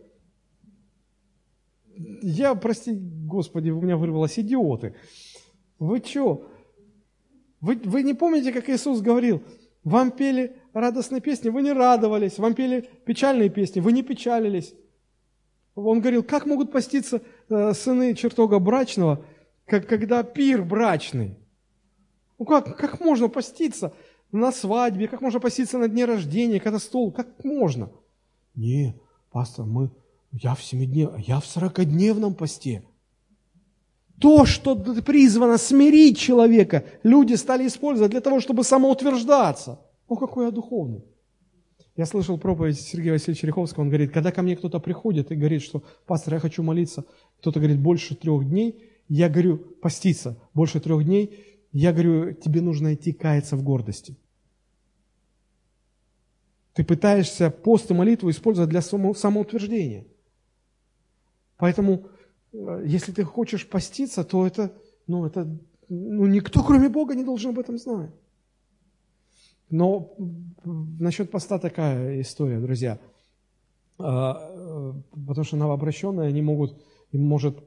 Я, 2.21 2.55
прости, 2.55 2.91
Господи, 2.93 3.69
у 3.69 3.81
меня 3.81 3.97
вырвалось 3.97 4.39
идиоты. 4.39 4.95
Вы 5.79 6.01
что? 6.05 6.49
Вы, 7.61 7.75
вы 7.83 8.03
не 8.03 8.13
помните, 8.13 8.53
как 8.53 8.69
Иисус 8.69 9.01
говорил? 9.01 9.43
Вам 9.83 10.11
пели 10.11 10.55
радостные 10.73 11.21
песни, 11.21 11.49
вы 11.49 11.61
не 11.61 11.73
радовались. 11.73 12.37
Вам 12.37 12.53
пели 12.53 12.89
печальные 13.05 13.49
песни, 13.49 13.79
вы 13.79 13.91
не 13.91 14.03
печалились. 14.03 14.73
Он 15.75 15.99
говорил, 15.99 16.23
как 16.23 16.45
могут 16.45 16.71
поститься 16.71 17.21
э, 17.49 17.73
сыны 17.73 18.13
чертога 18.13 18.59
брачного– 18.59 19.25
как 19.69 19.87
когда 19.87 20.23
пир 20.23 20.63
брачный. 20.63 21.37
Ну 22.37 22.45
как, 22.45 22.77
как 22.77 22.99
можно 22.99 23.29
поститься 23.29 23.93
на 24.31 24.51
свадьбе, 24.51 25.07
как 25.07 25.21
можно 25.21 25.39
поститься 25.39 25.77
на 25.77 25.87
дне 25.87 26.05
рождения, 26.05 26.59
когда 26.59 26.79
стол, 26.79 27.11
как 27.11 27.43
можно? 27.43 27.89
Не, 28.55 28.95
пастор, 29.31 29.65
мы, 29.65 29.91
я 30.31 30.55
в 30.55 30.63
семиднев, 30.63 31.17
я 31.17 31.39
в 31.39 31.45
сорокодневном 31.45 32.35
посте. 32.35 32.83
То, 34.19 34.45
что 34.45 34.75
призвано 34.75 35.57
смирить 35.57 36.17
человека, 36.17 36.83
люди 37.03 37.35
стали 37.35 37.67
использовать 37.67 38.11
для 38.11 38.21
того, 38.21 38.41
чтобы 38.41 38.63
самоутверждаться. 38.63 39.79
О, 40.07 40.17
какой 40.17 40.45
я 40.45 40.51
духовный. 40.51 41.05
Я 41.95 42.05
слышал 42.05 42.37
проповедь 42.37 42.79
Сергея 42.79 43.13
Васильевича 43.13 43.47
Риховского, 43.47 43.83
он 43.83 43.89
говорит, 43.89 44.11
когда 44.11 44.31
ко 44.31 44.41
мне 44.41 44.55
кто-то 44.55 44.79
приходит 44.79 45.31
и 45.31 45.35
говорит, 45.35 45.61
что, 45.61 45.83
пастор, 46.05 46.35
я 46.35 46.39
хочу 46.39 46.63
молиться, 46.63 47.03
кто-то 47.39 47.59
говорит, 47.59 47.79
больше 47.79 48.15
трех 48.15 48.47
дней, 48.47 48.89
я 49.09 49.27
говорю, 49.27 49.57
поститься 49.57 50.37
больше 50.53 50.79
трех 50.79 51.03
дней, 51.03 51.45
я 51.71 51.91
говорю, 51.91 52.33
тебе 52.33 52.61
нужно 52.61 52.93
идти 52.93 53.11
каяться 53.11 53.55
в 53.55 53.63
гордости. 53.63 54.15
Ты 56.73 56.83
пытаешься 56.83 57.49
пост 57.49 57.91
и 57.91 57.93
молитву 57.93 58.29
использовать 58.29 58.69
для 58.69 58.81
самоутверждения. 58.81 60.05
Поэтому, 61.57 62.07
э, 62.53 62.83
если 62.85 63.11
ты 63.11 63.23
хочешь 63.23 63.67
поститься, 63.67 64.23
то 64.23 64.47
это, 64.47 64.71
ну, 65.07 65.25
это, 65.25 65.47
ну, 65.89 66.25
никто, 66.25 66.63
кроме 66.63 66.89
Бога, 66.89 67.15
не 67.15 67.23
должен 67.23 67.51
об 67.51 67.59
этом 67.59 67.77
знать. 67.77 68.11
Но 69.69 70.15
насчет 70.63 71.29
поста 71.29 71.59
такая 71.59 72.21
история, 72.21 72.59
друзья. 72.59 72.99
А, 73.99 74.37
э, 74.39 74.93
потому 75.27 75.43
что 75.43 75.57
новообращенные, 75.57 76.29
они 76.29 76.41
могут, 76.41 76.81
им 77.11 77.23
может 77.25 77.59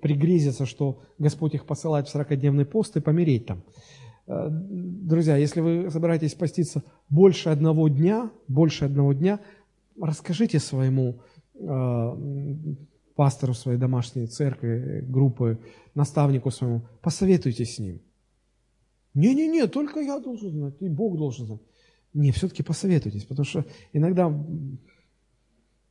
пригрезится, 0.00 0.66
что 0.66 1.00
Господь 1.18 1.54
их 1.54 1.64
посылает 1.64 2.08
в 2.08 2.14
40-дневный 2.14 2.66
пост 2.66 2.96
и 2.96 3.00
помереть 3.00 3.46
там. 3.46 3.62
Э, 4.26 4.48
друзья, 4.50 5.36
если 5.36 5.60
вы 5.60 5.90
собираетесь 5.90 6.34
поститься 6.34 6.82
больше 7.08 7.48
одного 7.48 7.88
дня, 7.88 8.30
больше 8.48 8.84
одного 8.84 9.12
дня, 9.12 9.40
расскажите 10.00 10.58
своему 10.58 11.20
э, 11.54 12.56
пастору 13.14 13.54
своей 13.54 13.78
домашней 13.78 14.26
церкви, 14.26 15.04
группы, 15.06 15.58
наставнику 15.94 16.50
своему, 16.50 16.82
посоветуйтесь 17.00 17.76
с 17.76 17.78
ним. 17.78 18.00
Не-не-не, 19.14 19.66
только 19.66 20.00
я 20.00 20.20
должен 20.20 20.50
знать, 20.50 20.74
и 20.80 20.88
Бог 20.88 21.16
должен 21.16 21.46
знать. 21.46 21.62
Не, 22.12 22.32
все-таки 22.32 22.62
посоветуйтесь, 22.62 23.24
потому 23.24 23.44
что 23.44 23.64
иногда 23.92 24.32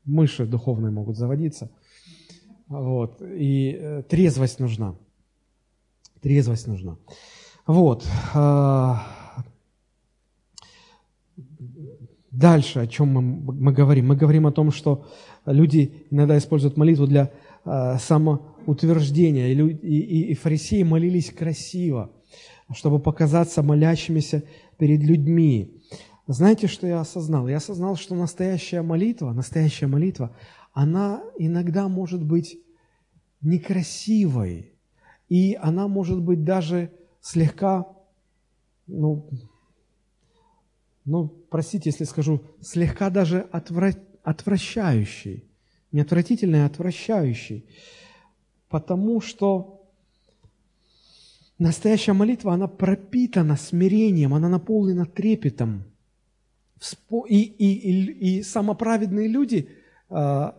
мыши 0.05 0.45
духовные 0.45 0.91
могут 0.91 1.17
заводиться– 1.17 1.71
вот. 2.67 3.21
И 3.21 3.77
э, 3.79 4.03
трезвость 4.03 4.59
нужна. 4.59 4.95
Трезвость 6.21 6.67
нужна. 6.67 6.97
Вот. 7.67 8.05
А, 8.35 9.07
дальше, 12.29 12.79
о 12.79 12.87
чем 12.87 13.07
мы, 13.07 13.21
мы 13.21 13.71
говорим? 13.73 14.09
Мы 14.09 14.15
говорим 14.15 14.45
о 14.45 14.51
том, 14.51 14.71
что 14.71 15.07
люди 15.47 16.05
иногда 16.11 16.37
используют 16.37 16.77
молитву 16.77 17.07
для 17.07 17.31
а, 17.63 17.97
самоутверждения. 17.97 19.47
И, 19.47 19.55
и, 19.55 20.31
и 20.31 20.33
фарисеи 20.35 20.83
молились 20.83 21.31
красиво, 21.31 22.11
чтобы 22.71 22.99
показаться 22.99 23.63
молящимися 23.63 24.43
перед 24.77 25.01
людьми. 25.01 25.81
Знаете, 26.27 26.67
что 26.67 26.85
я 26.85 26.99
осознал? 26.99 27.47
Я 27.47 27.57
осознал, 27.57 27.95
что 27.95 28.13
настоящая 28.13 28.83
молитва, 28.83 29.31
настоящая 29.31 29.87
молитва, 29.87 30.35
она 30.71 31.23
иногда 31.39 31.87
может 31.87 32.23
быть 32.23 32.59
некрасивой, 33.41 34.73
и 35.29 35.57
она 35.59 35.87
может 35.87 36.21
быть 36.21 36.43
даже 36.43 36.91
слегка, 37.25 37.87
ну, 38.85 39.27
ну, 41.05 41.27
простите, 41.49 41.89
если 41.89 42.03
скажу, 42.03 42.43
слегка 42.61 43.09
даже 43.09 43.39
отвра... 43.51 43.93
отвращающей. 44.23 45.43
Не 45.91 46.01
отвратительной, 46.01 46.63
а 46.63 46.67
отвращающей. 46.67 47.65
Потому 48.69 49.21
что 49.21 49.81
настоящая 51.57 52.13
молитва, 52.13 52.53
она 52.53 52.67
пропитана 52.67 53.57
смирением, 53.57 54.35
она 54.35 54.47
наполнена 54.47 55.07
трепетом. 55.07 55.83
И, 57.27 57.41
и, 57.41 57.73
и, 57.73 58.37
и 58.37 58.43
самоправедные 58.43 59.27
люди 59.27 59.69
а, 60.09 60.55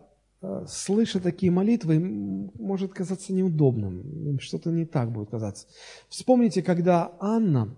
слыша 0.67 1.19
такие 1.19 1.51
молитвы, 1.51 1.99
может 1.99 2.93
казаться 2.93 3.33
неудобным, 3.33 4.39
что-то 4.39 4.69
не 4.69 4.85
так 4.85 5.11
будет 5.11 5.29
казаться. 5.29 5.67
Вспомните, 6.09 6.61
когда 6.61 7.11
Анна, 7.19 7.75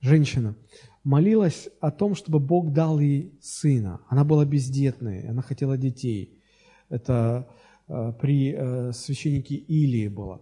женщина, 0.00 0.54
молилась 1.02 1.68
о 1.80 1.90
том, 1.90 2.14
чтобы 2.14 2.40
Бог 2.40 2.72
дал 2.72 2.98
ей 2.98 3.38
сына. 3.40 4.00
Она 4.08 4.24
была 4.24 4.44
бездетной, 4.44 5.28
она 5.28 5.42
хотела 5.42 5.76
детей. 5.76 6.42
Это 6.88 7.48
э, 7.88 8.12
при 8.20 8.52
э, 8.52 8.92
священнике 8.92 9.54
Илии 9.54 10.08
было. 10.08 10.40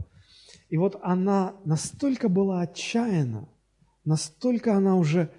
И 0.68 0.78
вот 0.78 0.98
она 1.02 1.54
настолько 1.64 2.28
была 2.28 2.62
отчаяна, 2.62 3.48
настолько 4.04 4.74
она 4.74 4.96
уже 4.96 5.30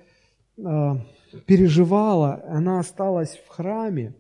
переживала, 1.48 2.44
она 2.48 2.80
осталась 2.80 3.38
в 3.38 3.48
храме, 3.50 4.16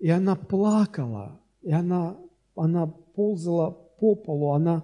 и 0.00 0.08
она 0.08 0.34
плакала, 0.34 1.38
и 1.62 1.70
она, 1.70 2.16
она 2.56 2.86
ползала 2.86 3.70
по 3.70 4.14
полу, 4.14 4.52
она 4.52 4.82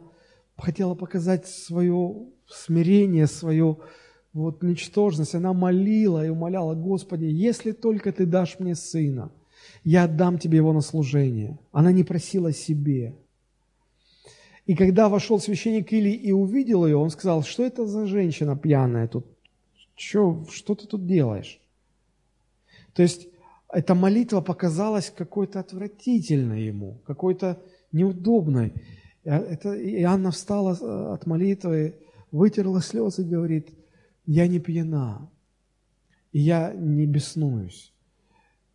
хотела 0.58 0.94
показать 0.94 1.46
свое 1.46 2.26
смирение, 2.46 3.26
свою 3.26 3.80
вот 4.34 4.62
ничтожность. 4.62 5.34
Она 5.34 5.54
молила 5.54 6.24
и 6.24 6.28
умоляла, 6.28 6.74
Господи, 6.74 7.24
если 7.24 7.72
только 7.72 8.12
Ты 8.12 8.26
дашь 8.26 8.58
мне 8.58 8.74
сына, 8.74 9.32
я 9.84 10.04
отдам 10.04 10.38
Тебе 10.38 10.58
его 10.58 10.74
на 10.74 10.82
служение. 10.82 11.58
Она 11.72 11.92
не 11.92 12.04
просила 12.04 12.52
себе. 12.52 13.16
И 14.66 14.74
когда 14.74 15.08
вошел 15.08 15.40
священник 15.40 15.92
Или 15.94 16.10
и 16.10 16.32
увидел 16.32 16.84
ее, 16.84 16.96
он 16.96 17.08
сказал, 17.08 17.42
что 17.42 17.64
это 17.64 17.86
за 17.86 18.06
женщина 18.06 18.54
пьяная 18.54 19.08
тут? 19.08 19.26
Что, 19.94 20.44
что 20.50 20.74
ты 20.74 20.86
тут 20.86 21.06
делаешь? 21.06 21.58
То 22.92 23.02
есть 23.02 23.28
эта 23.72 23.94
молитва 23.94 24.40
показалась 24.40 25.10
какой-то 25.10 25.60
отвратительной 25.60 26.66
ему, 26.66 27.02
какой-то 27.06 27.62
неудобной. 27.92 28.72
Это, 29.24 29.74
и 29.74 30.02
Анна 30.02 30.30
встала 30.30 30.76
э, 30.80 31.14
от 31.14 31.26
молитвы, 31.26 31.96
вытерла 32.30 32.80
слезы 32.80 33.22
и 33.22 33.28
говорит, 33.28 33.70
я 34.24 34.46
не 34.46 34.60
пьяна, 34.60 35.30
и 36.32 36.40
я 36.40 36.72
не 36.74 37.06
беснуюсь. 37.06 37.92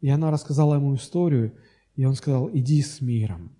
И 0.01 0.09
она 0.09 0.31
рассказала 0.31 0.75
ему 0.75 0.95
историю, 0.95 1.53
и 1.95 2.05
он 2.05 2.15
сказал, 2.15 2.49
иди 2.51 2.81
с 2.81 3.01
миром. 3.01 3.55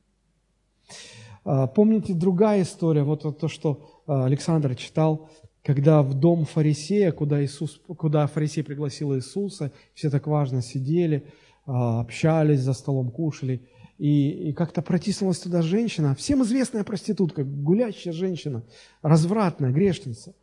А, 1.44 1.68
помните 1.68 2.14
другая 2.14 2.64
история, 2.64 3.03
вот 3.03 3.40
то, 3.40 3.48
что 3.48 4.03
Александр 4.06 4.76
читал 4.76 5.30
когда 5.63 6.01
в 6.01 6.13
дом 6.13 6.45
фарисея, 6.45 7.11
куда, 7.11 7.43
Иисус, 7.43 7.79
куда 7.97 8.25
фарисей 8.27 8.63
пригласил 8.63 9.15
Иисуса, 9.15 9.71
все 9.93 10.09
так 10.09 10.27
важно 10.27 10.61
сидели, 10.61 11.25
а, 11.65 12.01
общались 12.01 12.61
за 12.61 12.73
столом, 12.73 13.11
кушали, 13.11 13.67
и, 13.99 14.49
и 14.49 14.53
как-то 14.53 14.81
протиснулась 14.81 15.39
туда 15.39 15.61
женщина, 15.61 16.15
всем 16.15 16.41
известная 16.43 16.83
проститутка, 16.83 17.43
гулящая 17.43 18.13
женщина, 18.13 18.63
развратная, 19.03 19.71
грешница. 19.71 20.33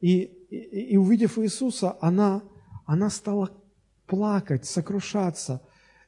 И, 0.00 0.20
и, 0.50 0.56
и 0.92 0.96
увидев 0.96 1.38
Иисуса, 1.38 1.96
она, 2.00 2.42
она 2.86 3.10
стала 3.10 3.50
плакать, 4.06 4.64
сокрушаться, 4.64 5.62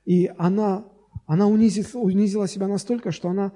и 0.05 0.31
она, 0.39 0.85
она 1.27 1.49
унизила, 1.49 2.01
унизила 2.01 2.47
себя 2.47 2.69
настолько, 2.69 3.11
что 3.11 3.29
она 3.29 3.53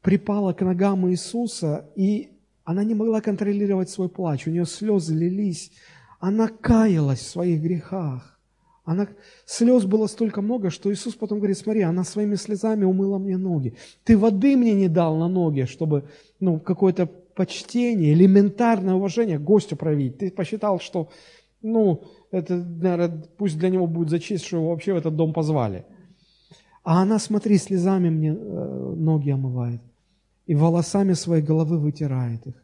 припала 0.00 0.54
к 0.54 0.62
ногам 0.62 1.10
Иисуса 1.10 1.90
и 1.94 2.31
она 2.64 2.84
не 2.84 2.94
могла 2.94 3.20
контролировать 3.20 3.90
свой 3.90 4.08
плач, 4.08 4.46
у 4.46 4.50
нее 4.50 4.66
слезы 4.66 5.14
лились. 5.14 5.72
Она 6.20 6.48
каялась 6.48 7.20
в 7.20 7.28
своих 7.28 7.60
грехах. 7.60 8.38
Она, 8.84 9.08
слез 9.44 9.84
было 9.84 10.06
столько 10.06 10.42
много, 10.42 10.70
что 10.70 10.92
Иисус 10.92 11.14
потом 11.14 11.38
говорит, 11.38 11.58
смотри, 11.58 11.82
она 11.82 12.04
своими 12.04 12.34
слезами 12.34 12.84
умыла 12.84 13.18
мне 13.18 13.36
ноги. 13.36 13.74
Ты 14.04 14.18
воды 14.18 14.56
мне 14.56 14.74
не 14.74 14.88
дал 14.88 15.16
на 15.16 15.28
ноги, 15.28 15.62
чтобы 15.64 16.08
ну, 16.40 16.58
какое-то 16.58 17.06
почтение, 17.06 18.12
элементарное 18.12 18.94
уважение 18.94 19.38
гостю 19.38 19.76
проявить. 19.76 20.18
Ты 20.18 20.30
посчитал, 20.30 20.80
что 20.80 21.10
ну, 21.62 22.02
это, 22.32 22.56
наверное, 22.56 23.24
пусть 23.36 23.58
для 23.58 23.68
него 23.68 23.86
будет 23.86 24.10
за 24.10 24.18
честь, 24.18 24.46
что 24.46 24.56
его 24.56 24.70
вообще 24.70 24.92
в 24.94 24.96
этот 24.96 25.14
дом 25.14 25.32
позвали. 25.32 25.84
А 26.82 27.02
она, 27.02 27.20
смотри, 27.20 27.58
слезами 27.58 28.10
мне 28.10 28.30
э, 28.30 28.94
ноги 28.96 29.30
омывает 29.30 29.80
и 30.52 30.54
волосами 30.54 31.14
своей 31.14 31.42
головы 31.42 31.78
вытирает 31.78 32.46
их. 32.46 32.62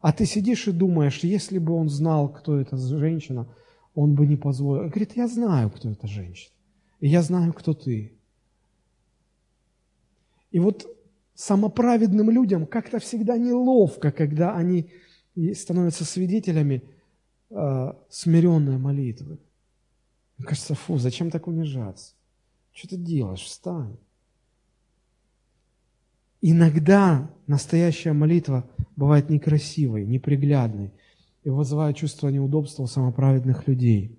А 0.00 0.12
ты 0.12 0.26
сидишь 0.26 0.66
и 0.66 0.72
думаешь, 0.72 1.20
если 1.22 1.58
бы 1.58 1.74
он 1.74 1.88
знал, 1.88 2.28
кто 2.28 2.58
эта 2.58 2.76
женщина, 2.76 3.46
он 3.94 4.16
бы 4.16 4.26
не 4.26 4.36
позволил. 4.36 4.88
Говорит, 4.88 5.16
я 5.16 5.28
знаю, 5.28 5.70
кто 5.70 5.90
эта 5.90 6.08
женщина. 6.08 6.52
И 6.98 7.06
я 7.06 7.22
знаю, 7.22 7.52
кто 7.52 7.72
ты. 7.72 8.18
И 10.50 10.58
вот 10.58 10.88
самоправедным 11.36 12.30
людям 12.30 12.66
как-то 12.66 12.98
всегда 12.98 13.38
неловко, 13.38 14.10
когда 14.10 14.56
они 14.56 14.90
становятся 15.54 16.04
свидетелями 16.04 16.82
э, 17.50 17.92
смиренной 18.10 18.78
молитвы. 18.78 19.38
Мне 20.38 20.48
кажется, 20.48 20.74
фу, 20.74 20.98
зачем 20.98 21.30
так 21.30 21.46
унижаться? 21.46 22.14
Что 22.72 22.88
ты 22.88 22.96
делаешь? 22.96 23.44
Встань. 23.44 23.98
Иногда 26.46 27.30
настоящая 27.46 28.12
молитва 28.12 28.68
бывает 28.96 29.30
некрасивой, 29.30 30.04
неприглядной 30.04 30.92
и 31.42 31.48
вызывает 31.48 31.96
чувство 31.96 32.28
неудобства 32.28 32.82
у 32.82 32.86
самоправедных 32.86 33.66
людей, 33.66 34.18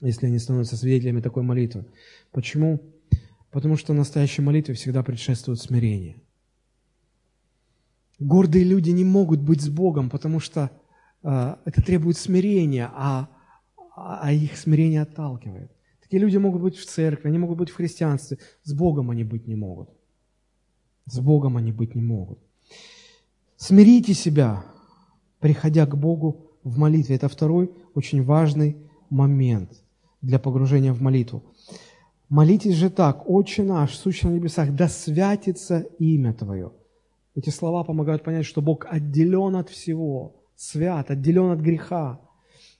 если 0.00 0.26
они 0.26 0.38
становятся 0.38 0.76
свидетелями 0.76 1.20
такой 1.20 1.42
молитвы. 1.42 1.84
Почему? 2.30 2.80
Потому 3.50 3.76
что 3.76 3.92
настоящей 3.92 4.40
молитве 4.40 4.74
всегда 4.74 5.02
предшествует 5.02 5.60
смирение. 5.60 6.22
Гордые 8.20 8.64
люди 8.64 8.90
не 8.90 9.04
могут 9.04 9.40
быть 9.40 9.62
с 9.62 9.68
Богом, 9.68 10.10
потому 10.10 10.38
что 10.38 10.70
э, 11.24 11.56
это 11.64 11.82
требует 11.82 12.18
смирения, 12.18 12.88
а, 12.94 13.28
а 13.96 14.32
их 14.32 14.56
смирение 14.56 15.02
отталкивает. 15.02 15.72
Такие 16.02 16.20
люди 16.20 16.36
могут 16.36 16.62
быть 16.62 16.76
в 16.76 16.86
церкви, 16.86 17.26
они 17.26 17.38
могут 17.38 17.58
быть 17.58 17.70
в 17.70 17.74
христианстве, 17.74 18.38
с 18.62 18.72
Богом 18.72 19.10
они 19.10 19.24
быть 19.24 19.48
не 19.48 19.56
могут. 19.56 19.90
С 21.06 21.18
Богом 21.18 21.56
они 21.56 21.72
быть 21.72 21.94
не 21.94 22.02
могут. 22.02 22.38
Смирите 23.56 24.14
себя, 24.14 24.64
приходя 25.40 25.86
к 25.86 25.96
Богу 25.96 26.50
в 26.64 26.78
молитве. 26.78 27.16
Это 27.16 27.28
второй 27.28 27.70
очень 27.94 28.22
важный 28.22 28.76
момент 29.10 29.70
для 30.20 30.38
погружения 30.38 30.92
в 30.92 31.02
молитву. 31.02 31.42
Молитесь 32.28 32.76
же 32.76 32.88
так, 32.88 33.28
«Отче 33.28 33.62
наш, 33.62 33.94
сущий 33.94 34.28
на 34.28 34.34
небесах, 34.34 34.74
да 34.74 34.88
святится 34.88 35.80
имя 35.98 36.32
Твое». 36.32 36.72
Эти 37.34 37.50
слова 37.50 37.84
помогают 37.84 38.24
понять, 38.24 38.46
что 38.46 38.62
Бог 38.62 38.86
отделен 38.88 39.56
от 39.56 39.68
всего, 39.68 40.36
свят, 40.54 41.10
отделен 41.10 41.50
от 41.50 41.60
греха. 41.60 42.20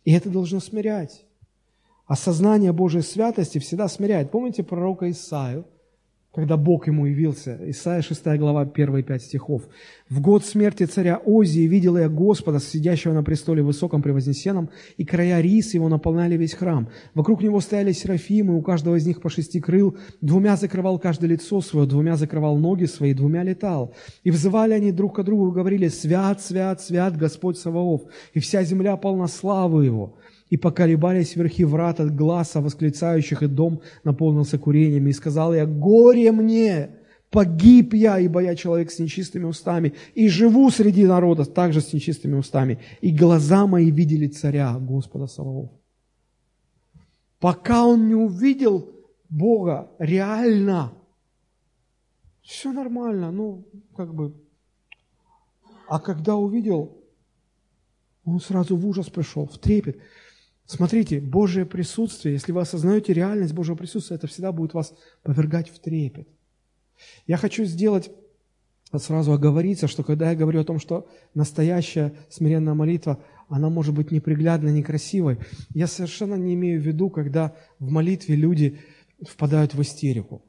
И 0.05 0.12
это 0.12 0.31
должно 0.31 0.61
смирять. 0.61 1.24
Осознание 2.07 2.73
Божьей 2.73 3.03
святости 3.03 3.59
всегда 3.59 3.89
смиряет. 3.89 4.31
Помните 4.31 4.62
пророка 4.62 5.11
Исаию? 5.11 5.66
Когда 6.34 6.56
Бог 6.56 6.86
ему 6.86 7.04
явился. 7.06 7.59
Исайя 7.66 8.00
6 8.00 8.24
глава, 8.38 8.64
первые 8.64 9.04
пять 9.04 9.22
стихов. 9.22 9.68
«В 10.09 10.20
год 10.20 10.44
смерти 10.44 10.84
царя 10.84 11.20
Озии 11.24 11.66
видел 11.66 11.98
я 11.98 12.09
Господа, 12.09 12.59
сидящего 12.59 13.12
на 13.12 13.22
престоле 13.22 13.62
высоком 13.62 14.00
превознесенном, 14.00 14.70
и 14.96 15.04
края 15.04 15.40
рис 15.42 15.74
его 15.74 15.90
наполняли 15.90 16.36
весь 16.36 16.54
храм. 16.54 16.88
Вокруг 17.14 17.42
него 17.42 17.60
стояли 17.60 17.92
серафимы, 17.92 18.56
у 18.56 18.62
каждого 18.62 18.96
из 18.96 19.06
них 19.06 19.20
по 19.20 19.28
шести 19.28 19.60
крыл, 19.60 19.98
двумя 20.22 20.56
закрывал 20.56 20.98
каждое 20.98 21.28
лицо 21.28 21.60
свое, 21.60 21.86
двумя 21.86 22.16
закрывал 22.16 22.56
ноги 22.56 22.86
свои, 22.86 23.12
двумя 23.12 23.42
летал. 23.42 23.94
И 24.24 24.30
взывали 24.30 24.72
они 24.72 24.90
друг 24.90 25.16
к 25.16 25.22
другу 25.22 25.50
и 25.50 25.54
говорили, 25.54 25.88
«Свят, 25.88 26.40
свят, 26.40 26.80
свят 26.80 27.14
Господь 27.16 27.59
Саваоф, 27.59 28.02
и 28.32 28.40
вся 28.40 28.64
земля 28.64 28.96
полна 28.96 29.28
славы 29.28 29.84
Его» 29.84 30.16
и 30.53 30.59
поколебались 30.59 31.35
верхи 31.35 31.65
врат 31.65 31.99
от 31.99 32.15
глаза 32.15 32.61
восклицающих, 32.61 33.43
и 33.43 33.47
дом 33.47 33.81
наполнился 34.05 34.59
курениями. 34.59 35.09
И 35.09 35.15
сказал 35.15 35.55
я, 35.55 35.65
горе 35.65 36.31
мне, 36.31 36.91
погиб 37.31 37.95
я, 37.95 38.19
ибо 38.19 38.43
я 38.43 38.55
человек 38.55 38.91
с 38.91 38.99
нечистыми 38.99 39.45
устами, 39.45 39.95
и 40.12 40.29
живу 40.29 40.69
среди 40.70 41.07
народа 41.07 41.47
также 41.47 41.81
с 41.81 41.95
нечистыми 41.95 42.35
устами. 42.35 42.81
И 43.01 43.16
глаза 43.16 43.66
мои 43.66 43.91
видели 43.91 44.27
царя, 44.27 44.77
Господа 44.79 45.27
Саваоф. 45.27 45.70
Пока 47.41 47.87
он 47.87 48.09
не 48.09 48.15
увидел 48.15 48.91
Бога 49.31 49.91
реально, 49.99 50.93
все 52.43 52.73
нормально, 52.73 53.31
ну, 53.31 53.65
как 53.97 54.15
бы. 54.15 54.35
А 55.89 55.99
когда 55.99 56.37
увидел, 56.37 56.99
он 58.27 58.39
сразу 58.39 58.77
в 58.77 58.87
ужас 58.87 59.09
пришел, 59.09 59.47
в 59.47 59.57
трепет. 59.57 59.99
Смотрите, 60.73 61.20
Божье 61.20 61.66
присутствие, 61.66 62.32
если 62.32 62.51
вы 62.51 62.62
осознаете 62.62 63.12
реальность 63.12 63.53
Божьего 63.53 63.77
присутствия, 63.77 64.16
это 64.16 64.27
всегда 64.27 64.53
будет 64.53 64.73
вас 64.73 64.94
повергать 65.23 65.69
в 65.69 65.78
трепет. 65.78 66.27
Я 67.27 67.36
хочу 67.36 67.65
сделать, 67.65 68.11
сразу 68.97 69.35
оговориться, 69.35 69.86
что 69.86 70.03
когда 70.03 70.31
я 70.31 70.35
говорю 70.35 70.62
о 70.62 70.65
том, 70.65 70.81
что 70.81 71.07
настоящая 71.35 72.15
смиренная 72.31 72.73
молитва, 72.73 73.23
она 73.51 73.69
может 73.69 73.93
быть 73.93 74.11
неприглядной, 74.11 74.73
некрасивой, 74.73 75.40
я 75.74 75.86
совершенно 75.86 76.36
не 76.36 76.55
имею 76.55 76.81
в 76.81 76.86
виду, 76.86 77.11
когда 77.11 77.55
в 77.78 77.90
молитве 77.90 78.35
люди 78.35 78.78
впадают 79.28 79.74
в 79.74 79.82
истерику. 79.82 80.40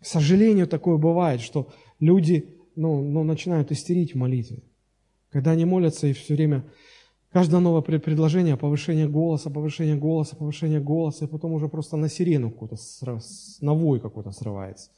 К 0.00 0.06
сожалению, 0.06 0.68
такое 0.68 0.96
бывает, 0.96 1.40
что 1.40 1.72
люди 1.98 2.54
ну, 2.76 3.02
ну, 3.02 3.24
начинают 3.24 3.72
истерить 3.72 4.14
в 4.14 4.16
молитве. 4.16 4.62
Когда 5.30 5.50
они 5.50 5.64
молятся 5.64 6.06
и 6.06 6.12
все 6.12 6.34
время 6.34 6.64
Каждое 7.34 7.60
новое 7.60 7.82
предложение, 7.82 8.56
повышение 8.56 9.08
голоса, 9.08 9.50
повышение 9.50 9.96
голоса, 9.96 10.36
повышение 10.36 10.80
голоса, 10.80 11.24
и 11.24 11.28
потом 11.28 11.52
уже 11.52 11.68
просто 11.68 11.96
на 11.96 12.08
сирену 12.08 12.52
какую-то, 12.52 12.76
на 13.60 13.74
вой 13.74 13.98
какой-то 13.98 14.30
срывается. 14.30 14.92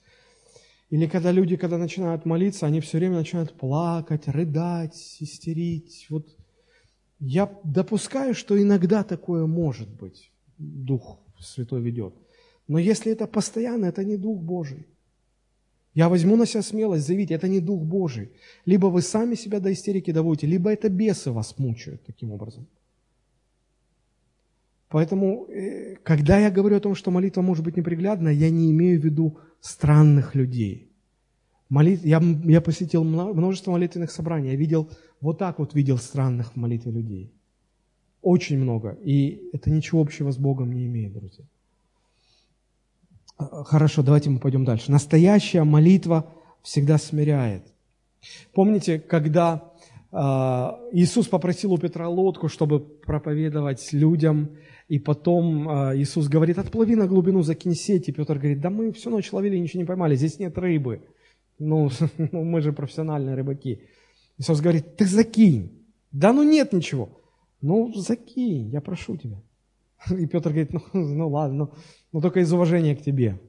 Или 0.90 1.06
когда 1.06 1.32
люди, 1.32 1.56
когда 1.56 1.78
начинают 1.78 2.26
молиться, 2.26 2.66
они 2.66 2.80
все 2.80 2.98
время 2.98 3.16
начинают 3.16 3.54
плакать, 3.54 4.28
рыдать, 4.28 5.16
истерить. 5.20 6.06
Вот 6.10 6.26
я 7.20 7.50
допускаю, 7.64 8.34
что 8.34 8.60
иногда 8.60 9.02
такое 9.02 9.46
может 9.46 9.88
быть. 9.88 10.30
Дух 10.58 11.18
Святой 11.40 11.80
ведет. 11.80 12.12
Но 12.68 12.78
если 12.78 13.12
это 13.12 13.26
постоянно, 13.26 13.86
это 13.86 14.04
не 14.04 14.18
Дух 14.18 14.42
Божий. 14.42 14.86
Я 15.96 16.08
возьму 16.08 16.36
на 16.36 16.46
себя 16.46 16.62
смелость 16.62 17.06
заявить, 17.06 17.30
это 17.30 17.48
не 17.48 17.60
Дух 17.60 17.82
Божий. 17.82 18.30
Либо 18.66 18.88
вы 18.88 19.00
сами 19.00 19.34
себя 19.34 19.60
до 19.60 19.70
истерики 19.70 20.12
доводите, 20.12 20.46
либо 20.46 20.70
это 20.70 20.90
бесы 20.90 21.30
вас 21.30 21.58
мучают 21.58 22.04
таким 22.04 22.32
образом. 22.32 22.66
Поэтому, 24.90 25.46
э, 25.48 25.96
когда 26.02 26.38
я 26.38 26.50
говорю 26.50 26.76
о 26.76 26.80
том, 26.80 26.94
что 26.94 27.10
молитва 27.10 27.42
может 27.42 27.64
быть 27.64 27.78
неприглядна, 27.78 28.28
я 28.28 28.50
не 28.50 28.70
имею 28.72 29.00
в 29.00 29.04
виду 29.04 29.38
странных 29.60 30.34
людей. 30.34 30.92
Молит... 31.70 32.04
Я, 32.04 32.20
я 32.44 32.60
посетил 32.60 33.02
множество 33.02 33.72
молитвенных 33.72 34.10
собраний, 34.10 34.50
я 34.50 34.56
видел, 34.56 34.90
вот 35.22 35.38
так 35.38 35.58
вот 35.58 35.74
видел 35.74 35.96
странных 35.96 36.52
в 36.52 36.56
молитве 36.56 36.92
людей. 36.92 37.32
Очень 38.20 38.58
много. 38.58 38.98
И 39.02 39.48
это 39.54 39.70
ничего 39.70 40.02
общего 40.02 40.30
с 40.30 40.36
Богом 40.36 40.72
не 40.72 40.84
имеет, 40.86 41.14
друзья. 41.14 41.46
Хорошо, 43.38 44.02
давайте 44.02 44.30
мы 44.30 44.38
пойдем 44.38 44.64
дальше. 44.64 44.90
Настоящая 44.90 45.64
молитва 45.64 46.32
всегда 46.62 46.96
смиряет. 46.96 47.62
Помните, 48.54 48.98
когда 48.98 49.72
а, 50.10 50.80
Иисус 50.92 51.28
попросил 51.28 51.74
у 51.74 51.78
Петра 51.78 52.08
лодку, 52.08 52.48
чтобы 52.48 52.80
проповедовать 52.80 53.92
людям, 53.92 54.56
и 54.88 54.98
потом 54.98 55.68
а, 55.68 55.96
Иисус 55.96 56.28
говорит, 56.28 56.58
отплыви 56.58 56.96
на 56.96 57.06
глубину, 57.06 57.42
закинь 57.42 57.74
сеть, 57.74 58.08
и 58.08 58.12
Петр 58.12 58.38
говорит, 58.38 58.60
да 58.60 58.70
мы 58.70 58.92
всю 58.92 59.10
ночь 59.10 59.30
ловили, 59.32 59.58
ничего 59.58 59.82
не 59.82 59.86
поймали, 59.86 60.16
здесь 60.16 60.38
нет 60.38 60.56
рыбы. 60.56 61.02
Ну, 61.58 61.90
ну 62.18 62.44
мы 62.44 62.62
же 62.62 62.72
профессиональные 62.72 63.34
рыбаки. 63.34 63.82
Иисус 64.38 64.60
говорит, 64.60 64.96
ты 64.96 65.04
закинь. 65.04 65.84
Да 66.10 66.32
ну 66.32 66.42
нет 66.42 66.72
ничего. 66.72 67.20
Ну, 67.60 67.92
закинь, 67.94 68.70
я 68.70 68.80
прошу 68.80 69.18
тебя. 69.18 69.42
И 70.10 70.26
Петр 70.26 70.50
говорит, 70.50 70.72
ну, 70.72 70.82
ну 70.92 71.28
ладно, 71.28 71.56
ну, 71.56 71.72
но 72.12 72.20
только 72.20 72.40
из 72.40 72.52
уважения 72.52 72.94
к 72.96 73.02
тебе. 73.02 73.40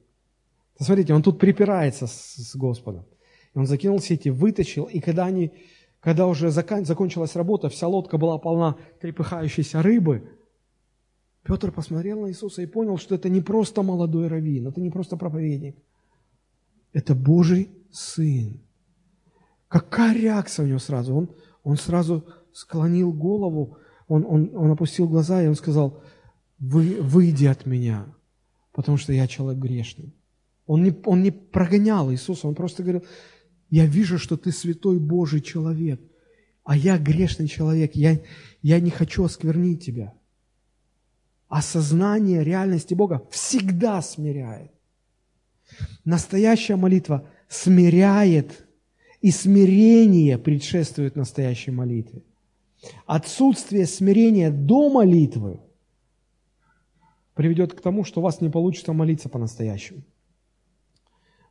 Смотрите, 0.80 1.14
он 1.14 1.24
тут 1.24 1.40
припирается 1.40 2.08
с, 2.08 2.36
с 2.36 2.56
Господом. 2.56 3.06
И 3.54 3.58
он 3.58 3.66
закинул 3.66 4.00
сети, 4.00 4.30
вытащил, 4.30 4.86
и 4.86 5.00
когда 5.00 5.26
они, 5.26 5.52
когда 6.00 6.28
уже 6.28 6.52
закон, 6.52 6.86
закончилась 6.86 7.36
работа, 7.36 7.70
вся 7.70 7.88
лодка 7.88 8.18
была 8.18 8.38
полна 8.38 8.78
трепыхающейся 9.02 9.82
рыбы, 9.82 10.30
Петр 11.44 11.72
посмотрел 11.72 12.22
на 12.22 12.28
Иисуса 12.28 12.62
и 12.62 12.66
понял, 12.66 12.98
что 12.98 13.16
это 13.16 13.30
не 13.30 13.42
просто 13.42 13.82
молодой 13.82 14.28
раввин, 14.28 14.68
это 14.68 14.82
не 14.82 14.90
просто 14.90 15.16
проповедник, 15.16 15.78
это 16.94 17.16
Божий 17.16 17.70
Сын. 17.90 18.60
Какая 19.70 20.14
реакция 20.14 20.66
у 20.66 20.68
него 20.68 20.80
сразу? 20.80 21.16
Он, 21.16 21.30
он 21.64 21.78
сразу 21.78 22.26
склонил 22.52 23.14
голову, 23.14 23.78
он, 24.08 24.26
он, 24.28 24.52
он 24.56 24.72
опустил 24.72 25.08
глаза, 25.08 25.42
и 25.42 25.48
он 25.48 25.56
сказал, 25.56 26.02
вы, 26.60 27.02
выйди 27.02 27.46
от 27.46 27.66
меня, 27.66 28.06
потому 28.74 28.98
что 28.98 29.14
я 29.14 29.28
человек 29.28 29.62
грешный. 29.62 30.14
Он 30.66 30.84
не, 30.84 30.96
он 31.06 31.24
не 31.24 31.32
прогонял 31.32 32.12
Иисуса, 32.12 32.48
он 32.48 32.56
просто 32.56 32.84
говорил, 32.84 33.06
я 33.70 33.86
вижу, 33.86 34.18
что 34.18 34.38
ты 34.38 34.52
святой 34.52 35.00
Божий 35.00 35.42
человек, 35.42 36.02
а 36.64 36.76
я 36.76 36.98
грешный 36.98 37.48
человек, 37.48 37.96
я, 37.96 38.20
я 38.62 38.80
не 38.80 38.90
хочу 38.90 39.24
осквернить 39.24 39.86
тебя. 39.86 40.14
Осознание 41.48 42.44
реальности 42.44 42.94
Бога 42.94 43.26
всегда 43.32 44.02
смиряет. 44.02 44.72
Настоящая 46.04 46.76
молитва 46.76 47.30
смиряет, 47.48 48.68
и 49.22 49.32
смирение 49.32 50.38
предшествует 50.38 51.16
настоящей 51.16 51.72
молитве. 51.72 52.22
Отсутствие 53.06 53.88
смирения 53.88 54.52
до 54.52 54.90
молитвы 54.90 55.60
приведет 57.38 57.74
к 57.74 57.82
тому, 57.82 58.04
что 58.04 58.20
у 58.20 58.24
вас 58.24 58.42
не 58.42 58.50
получится 58.50 58.94
молиться 58.94 59.30
по-настоящему. 59.30 60.02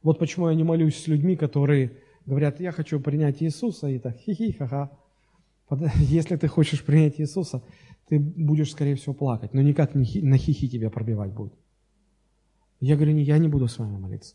Вот 0.03 0.19
почему 0.19 0.49
я 0.49 0.55
не 0.55 0.65
молюсь 0.65 0.97
с 0.97 1.07
людьми, 1.07 1.37
которые 1.37 1.93
говорят, 2.27 2.61
я 2.61 2.73
хочу 2.73 3.01
принять 3.01 3.41
Иисуса, 3.41 3.87
и 3.87 3.99
так 4.01 4.17
хи-хи, 4.17 4.53
ха-ха. 4.53 4.91
Если 5.97 6.37
ты 6.37 6.49
хочешь 6.49 6.85
принять 6.85 7.21
Иисуса, 7.21 7.63
ты 8.09 8.19
будешь, 8.19 8.73
скорее 8.73 8.97
всего, 8.97 9.15
плакать, 9.15 9.55
но 9.55 9.63
никак 9.63 9.95
на 9.95 10.05
хихи 10.05 10.69
тебя 10.69 10.91
пробивать 10.91 11.33
будет. 11.33 11.55
Я 12.81 12.97
говорю, 12.97 13.17
я 13.17 13.39
не 13.39 13.49
буду 13.49 13.69
с 13.69 13.79
вами 13.79 13.97
молиться. 13.97 14.35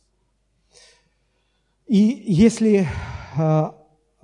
И 1.86 2.24
если 2.28 2.88
э, 3.38 3.64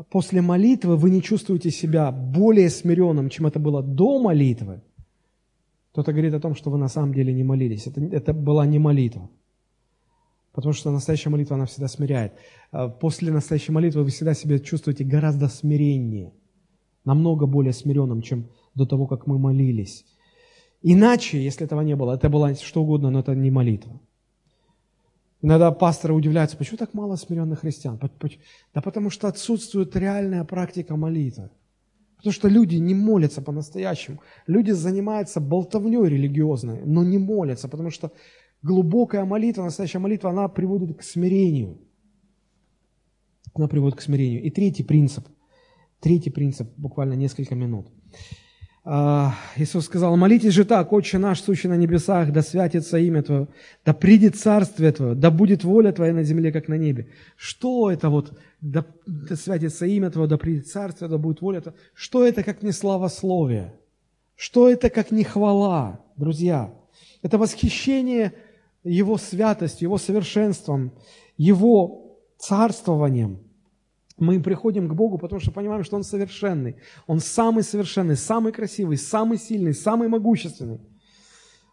после 0.09 0.41
молитвы 0.41 0.95
вы 0.95 1.09
не 1.09 1.21
чувствуете 1.21 1.71
себя 1.71 2.11
более 2.11 2.69
смиренным, 2.69 3.29
чем 3.29 3.47
это 3.47 3.59
было 3.59 3.83
до 3.83 4.17
молитвы, 4.19 4.81
то 5.97 6.01
это 6.01 6.11
говорит 6.11 6.35
о 6.35 6.39
том, 6.39 6.53
что 6.53 6.69
вы 6.69 6.77
на 6.77 6.89
самом 6.89 7.11
деле 7.11 7.33
не 7.33 7.43
молились. 7.43 7.87
Это, 7.87 7.99
это 8.01 8.31
была 8.31 8.67
не 8.67 8.77
молитва. 8.77 9.31
Потому 10.51 10.73
что 10.73 10.91
настоящая 10.91 11.31
молитва, 11.31 11.55
она 11.55 11.65
всегда 11.65 11.87
смиряет. 11.87 12.33
А, 12.71 12.87
после 12.87 13.31
настоящей 13.31 13.71
молитвы 13.71 14.03
вы 14.03 14.11
всегда 14.11 14.35
себя 14.35 14.59
чувствуете 14.59 15.03
гораздо 15.03 15.47
смиреннее, 15.47 16.33
намного 17.03 17.47
более 17.47 17.73
смиренным, 17.73 18.21
чем 18.21 18.45
до 18.75 18.85
того, 18.85 19.07
как 19.07 19.25
мы 19.25 19.39
молились. 19.39 20.05
Иначе, 20.83 21.43
если 21.43 21.65
этого 21.65 21.81
не 21.81 21.95
было, 21.95 22.13
это 22.13 22.29
было 22.29 22.53
что 22.53 22.83
угодно, 22.83 23.09
но 23.09 23.21
это 23.21 23.33
не 23.33 23.49
молитва. 23.49 23.99
Иногда 25.41 25.71
пасторы 25.71 26.13
удивляются, 26.13 26.57
почему 26.57 26.77
так 26.77 26.93
мало 26.93 27.15
смиренных 27.15 27.61
христиан? 27.61 27.99
Да 28.75 28.81
потому 28.81 29.09
что 29.09 29.27
отсутствует 29.27 29.95
реальная 29.95 30.43
практика 30.43 30.95
молитвы. 30.95 31.49
Потому 32.17 32.33
что 32.33 32.47
люди 32.49 32.77
не 32.77 32.95
молятся 32.95 33.41
по-настоящему. 33.41 34.21
Люди 34.47 34.71
занимаются 34.71 35.39
болтовней 35.39 36.09
религиозной, 36.09 36.81
но 36.85 37.03
не 37.03 37.17
молятся, 37.17 37.67
потому 37.67 37.91
что 37.91 38.11
глубокая 38.63 39.25
молитва, 39.25 39.63
настоящая 39.63 39.99
молитва, 39.99 40.31
она 40.31 40.47
приводит 40.47 40.97
к 40.97 41.03
смирению. 41.03 41.77
Она 43.53 43.67
приводит 43.67 43.97
к 43.97 44.01
смирению. 44.01 44.41
И 44.43 44.49
третий 44.49 44.83
принцип. 44.83 45.27
Третий 45.99 46.31
принцип, 46.31 46.67
буквально 46.77 47.13
несколько 47.13 47.55
минут. 47.55 47.87
А, 48.89 49.35
Иисус 49.57 49.83
сказал, 49.83 50.15
молитесь 50.15 50.53
же 50.53 50.63
так, 50.63 50.93
Отче 50.93 51.17
наш, 51.17 51.41
сущий 51.41 51.67
на 51.67 51.75
небесах, 51.75 52.31
да 52.31 52.41
святится 52.41 52.97
имя 52.97 53.21
Твое, 53.21 53.49
да 53.83 53.93
придет 53.93 54.37
Царствие 54.37 54.93
Твое, 54.93 55.13
да 55.13 55.29
будет 55.29 55.65
воля 55.65 55.91
Твоя 55.91 56.13
на 56.13 56.23
земле, 56.23 56.53
как 56.53 56.69
на 56.69 56.75
небе. 56.75 57.09
Что 57.35 57.91
это 57.91 58.09
вот, 58.09 58.39
да, 58.61 58.85
да 59.05 59.35
святится 59.35 59.85
имя 59.85 60.09
Твое, 60.09 60.29
да 60.29 60.37
придет 60.37 60.67
Царствие, 60.67 61.09
да 61.09 61.17
будет 61.17 61.41
воля 61.41 61.59
Твоя? 61.59 61.75
Что 61.93 62.25
это, 62.25 62.43
как 62.43 62.63
не 62.63 62.71
славословие? 62.71 63.73
Что 64.37 64.69
это, 64.69 64.89
как 64.89 65.11
не 65.11 65.25
хвала, 65.25 65.99
друзья? 66.15 66.73
Это 67.23 67.37
восхищение 67.37 68.35
Его 68.85 69.17
святостью, 69.17 69.87
Его 69.87 69.97
совершенством, 69.97 70.93
Его 71.35 72.15
царствованием– 72.37 73.39
мы 74.17 74.39
приходим 74.39 74.89
к 74.89 74.93
Богу, 74.93 75.17
потому 75.17 75.39
что 75.39 75.51
понимаем, 75.51 75.83
что 75.83 75.95
Он 75.95 76.03
совершенный. 76.03 76.77
Он 77.05 77.19
самый 77.19 77.63
совершенный, 77.63 78.15
самый 78.15 78.51
красивый, 78.51 78.97
самый 78.97 79.37
сильный, 79.37 79.73
самый 79.73 80.07
могущественный. 80.07 80.79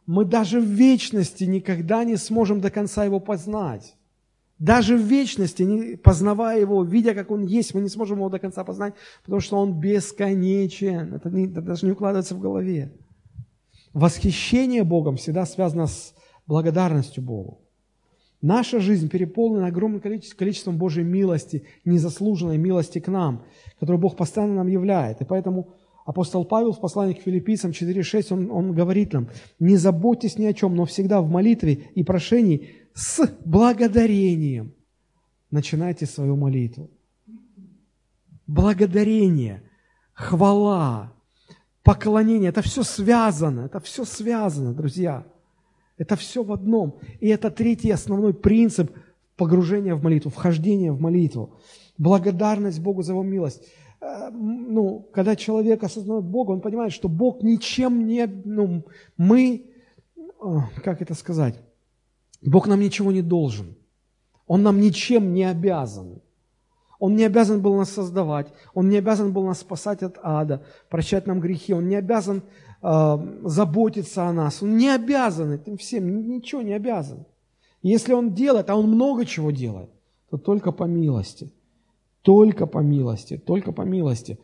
Мы 0.06 0.24
даже 0.24 0.60
в 0.60 0.64
вечности 0.64 1.44
никогда 1.44 2.04
не 2.04 2.16
сможем 2.16 2.60
до 2.60 2.70
конца 2.70 3.04
Его 3.04 3.18
познать. 3.18 3.96
Даже 4.58 4.96
в 4.96 5.00
вечности, 5.00 5.96
познавая 5.96 6.60
Его, 6.60 6.84
видя, 6.84 7.14
как 7.14 7.30
Он 7.30 7.42
есть, 7.42 7.74
мы 7.74 7.80
не 7.80 7.88
сможем 7.88 8.18
Его 8.18 8.28
до 8.28 8.38
конца 8.38 8.62
познать, 8.62 8.94
потому 9.22 9.40
что 9.40 9.58
Он 9.58 9.80
бесконечен. 9.80 11.14
Это, 11.14 11.30
не, 11.30 11.46
это 11.46 11.62
даже 11.62 11.86
не 11.86 11.92
укладывается 11.92 12.34
в 12.34 12.40
голове. 12.40 12.92
Восхищение 13.94 14.84
Богом 14.84 15.16
всегда 15.16 15.46
связано 15.46 15.86
с 15.86 16.14
благодарностью 16.46 17.22
Богу. 17.22 17.63
Наша 18.44 18.78
жизнь 18.78 19.08
переполнена 19.08 19.68
огромным 19.68 20.02
количеством 20.02 20.76
Божьей 20.76 21.02
милости, 21.02 21.64
незаслуженной 21.86 22.58
милости 22.58 22.98
к 22.98 23.08
нам, 23.08 23.46
которую 23.80 23.98
Бог 23.98 24.18
постоянно 24.18 24.56
нам 24.56 24.66
являет. 24.66 25.22
И 25.22 25.24
поэтому 25.24 25.70
апостол 26.04 26.44
Павел 26.44 26.72
в 26.72 26.78
послании 26.78 27.14
к 27.14 27.22
филиппийцам 27.22 27.70
4.6, 27.70 28.34
он, 28.34 28.50
он 28.50 28.74
говорит 28.74 29.14
нам, 29.14 29.30
не 29.58 29.78
заботьтесь 29.78 30.36
ни 30.36 30.44
о 30.44 30.52
чем, 30.52 30.76
но 30.76 30.84
всегда 30.84 31.22
в 31.22 31.30
молитве 31.30 31.86
и 31.94 32.04
прошении 32.04 32.68
с 32.92 33.26
благодарением 33.46 34.74
начинайте 35.50 36.04
свою 36.04 36.36
молитву. 36.36 36.90
Благодарение, 38.46 39.62
хвала, 40.12 41.14
поклонение, 41.82 42.50
это 42.50 42.60
все 42.60 42.82
связано, 42.82 43.62
это 43.62 43.80
все 43.80 44.04
связано, 44.04 44.74
друзья. 44.74 45.24
Это 45.96 46.16
все 46.16 46.42
в 46.42 46.52
одном. 46.52 46.98
И 47.20 47.28
это 47.28 47.50
третий 47.50 47.90
основной 47.90 48.34
принцип 48.34 48.90
погружения 49.36 49.94
в 49.94 50.02
молитву, 50.02 50.30
вхождения 50.30 50.92
в 50.92 51.00
молитву. 51.00 51.58
Благодарность 51.98 52.80
Богу 52.80 53.02
за 53.02 53.12
Его 53.12 53.22
милость. 53.22 53.62
Э, 54.00 54.30
ну, 54.30 55.08
когда 55.12 55.36
человек 55.36 55.84
осознает 55.84 56.24
Бога, 56.24 56.52
он 56.52 56.60
понимает, 56.60 56.92
что 56.92 57.08
Бог 57.08 57.42
ничем 57.42 58.06
не... 58.06 58.26
Ну, 58.26 58.84
мы... 59.16 59.70
Как 60.82 61.00
это 61.00 61.14
сказать? 61.14 61.60
Бог 62.42 62.66
нам 62.66 62.80
ничего 62.80 63.12
не 63.12 63.22
должен. 63.22 63.76
Он 64.46 64.62
нам 64.62 64.80
ничем 64.80 65.32
не 65.32 65.44
обязан. 65.44 66.20
Он 66.98 67.16
не 67.16 67.24
обязан 67.24 67.60
был 67.60 67.76
нас 67.76 67.90
создавать, 67.90 68.48
Он 68.72 68.88
не 68.88 68.98
обязан 68.98 69.32
был 69.32 69.44
нас 69.44 69.60
спасать 69.60 70.02
от 70.02 70.18
ада, 70.22 70.62
прощать 70.88 71.26
нам 71.26 71.40
грехи, 71.40 71.74
Он 71.74 71.88
не 71.88 71.96
обязан 71.96 72.42
э, 72.84 73.18
заботиться 73.42 74.24
о 74.24 74.32
нас. 74.32 74.62
Он 74.62 74.76
не 74.76 74.88
обязан 74.88 75.52
этим 75.52 75.76
всем, 75.76 76.28
ничего 76.28 76.62
не 76.62 76.74
обязан. 76.74 77.24
Если 77.82 78.14
он 78.14 78.32
делает, 78.32 78.70
а 78.70 78.76
он 78.76 78.88
много 78.88 79.26
чего 79.26 79.50
делает, 79.50 79.90
то 80.30 80.38
только 80.38 80.72
по 80.72 80.84
милости. 80.84 81.52
Только 82.22 82.66
по 82.66 82.78
милости, 82.78 83.36
только 83.36 83.72
по 83.72 83.82
милости. 83.82 84.38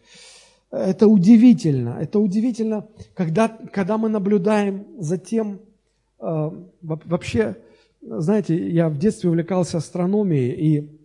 Это 0.71 1.09
удивительно, 1.09 1.97
это 2.01 2.19
удивительно, 2.19 2.87
когда, 3.15 3.49
когда 3.49 3.99
мы 3.99 4.09
наблюдаем 4.09 4.87
за 4.99 5.17
тем, 5.19 5.61
э, 6.21 6.51
вообще, 6.83 7.57
знаете, 8.03 8.69
я 8.71 8.89
в 8.89 8.99
детстве 8.99 9.31
увлекался 9.31 9.79
астрономией, 9.79 10.53
и 10.53 11.00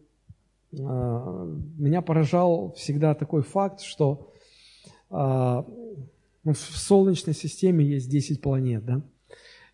меня 0.81 2.01
поражал 2.01 2.73
всегда 2.73 3.13
такой 3.13 3.41
факт, 3.41 3.81
что 3.81 4.31
э, 5.09 5.13
ну, 5.13 6.53
в 6.53 6.57
Солнечной 6.57 7.33
системе 7.33 7.85
есть 7.85 8.09
10 8.09 8.41
планет, 8.41 8.85
да? 8.85 9.01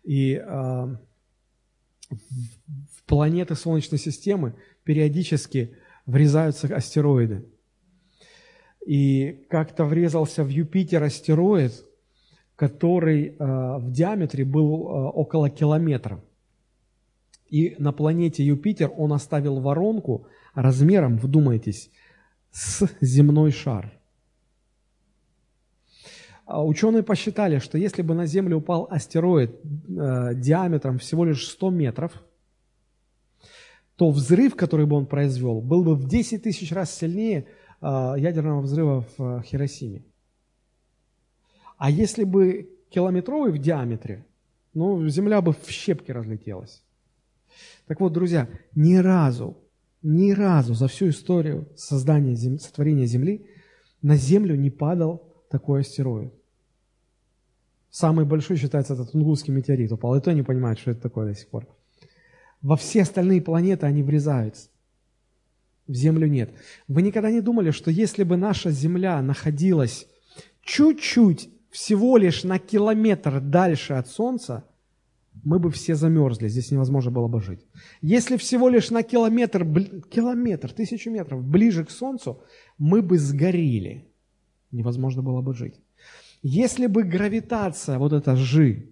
И 0.02 0.34
э, 0.34 0.42
в 2.10 3.04
планеты 3.06 3.54
Солнечной 3.54 3.98
системы 3.98 4.54
периодически 4.84 5.76
врезаются 6.06 6.74
астероиды. 6.74 7.44
И 8.86 9.46
как-то 9.48 9.84
врезался 9.84 10.42
в 10.42 10.48
Юпитер 10.48 11.02
астероид, 11.02 11.72
который 12.56 13.28
э, 13.28 13.34
в 13.38 13.92
диаметре 13.92 14.44
был 14.44 14.72
э, 14.72 15.10
около 15.10 15.50
километра. 15.50 16.22
И 17.48 17.76
на 17.78 17.92
планете 17.92 18.44
Юпитер 18.44 18.90
он 18.96 19.12
оставил 19.12 19.60
воронку 19.60 20.26
размером, 20.54 21.18
вдумайтесь, 21.18 21.90
с 22.50 22.88
земной 23.00 23.50
шар– 23.50 23.92
а 26.52 26.62
ученые 26.62 27.02
посчитали, 27.02 27.58
что 27.58 27.78
если 27.78 28.02
бы 28.02 28.14
на 28.14 28.26
Землю 28.26 28.58
упал 28.58 28.86
астероид 28.90 29.58
э, 29.64 30.34
диаметром 30.34 30.98
всего 30.98 31.24
лишь 31.24 31.48
100 31.48 31.70
метров, 31.70 32.12
то 33.96 34.10
взрыв, 34.10 34.54
который 34.54 34.84
бы 34.84 34.96
он 34.96 35.06
произвел, 35.06 35.62
был 35.62 35.82
бы 35.82 35.94
в 35.94 36.06
10 36.06 36.42
тысяч 36.42 36.70
раз 36.72 36.94
сильнее 36.94 37.46
э, 37.80 37.86
ядерного 38.18 38.60
взрыва 38.60 39.06
в 39.16 39.22
э, 39.38 39.42
Хиросиме. 39.44 40.04
А 41.78 41.90
если 41.90 42.24
бы 42.24 42.68
километровый 42.90 43.52
в 43.52 43.58
диаметре, 43.58 44.26
ну, 44.74 45.08
Земля 45.08 45.40
бы 45.40 45.54
в 45.54 45.70
щепки 45.70 46.10
разлетелась. 46.10 46.82
Так 47.86 48.00
вот, 48.00 48.12
друзья, 48.12 48.46
ни 48.74 48.96
разу, 48.96 49.56
ни 50.02 50.32
разу 50.32 50.74
за 50.74 50.88
всю 50.88 51.10
историю 51.10 51.68
создания, 51.76 52.36
сотворения 52.58 53.06
Земли 53.06 53.46
на 54.02 54.16
Землю 54.16 54.56
не 54.56 54.70
падал 54.70 55.32
такой 55.50 55.80
астероид. 55.80 56.32
Самый 57.90 58.24
большой 58.24 58.56
считается 58.56 58.94
этот 58.94 59.12
Тунгусский 59.12 59.52
метеорит 59.52 59.92
упал, 59.92 60.16
и 60.16 60.20
то 60.20 60.32
не 60.32 60.42
понимают, 60.42 60.78
что 60.78 60.92
это 60.92 61.02
такое 61.02 61.26
до 61.26 61.38
сих 61.38 61.48
пор. 61.48 61.68
Во 62.62 62.76
все 62.76 63.02
остальные 63.02 63.42
планеты 63.42 63.86
они 63.86 64.02
врезаются. 64.02 64.70
В 65.86 65.94
Землю 65.94 66.26
нет. 66.26 66.54
Вы 66.88 67.02
никогда 67.02 67.30
не 67.30 67.40
думали, 67.40 67.70
что 67.70 67.90
если 67.90 68.22
бы 68.22 68.36
наша 68.36 68.70
Земля 68.70 69.20
находилась 69.20 70.06
чуть-чуть, 70.62 71.50
всего 71.70 72.16
лишь 72.16 72.44
на 72.44 72.58
километр 72.58 73.40
дальше 73.40 73.94
от 73.94 74.08
Солнца, 74.08 74.64
мы 75.44 75.58
бы 75.58 75.70
все 75.70 75.94
замерзли, 75.94 76.48
здесь 76.48 76.70
невозможно 76.70 77.10
было 77.10 77.28
бы 77.28 77.40
жить. 77.40 77.66
Если 78.00 78.36
всего 78.36 78.68
лишь 78.68 78.90
на 78.90 79.02
километр, 79.02 79.64
километр, 80.10 80.72
тысячу 80.72 81.10
метров 81.10 81.42
ближе 81.44 81.84
к 81.84 81.90
Солнцу, 81.90 82.42
мы 82.78 83.02
бы 83.02 83.18
сгорели. 83.18 84.06
Невозможно 84.70 85.22
было 85.22 85.42
бы 85.42 85.54
жить. 85.54 85.80
Если 86.42 86.86
бы 86.86 87.02
гравитация, 87.02 87.98
вот 87.98 88.12
эта 88.12 88.34
G, 88.34 88.84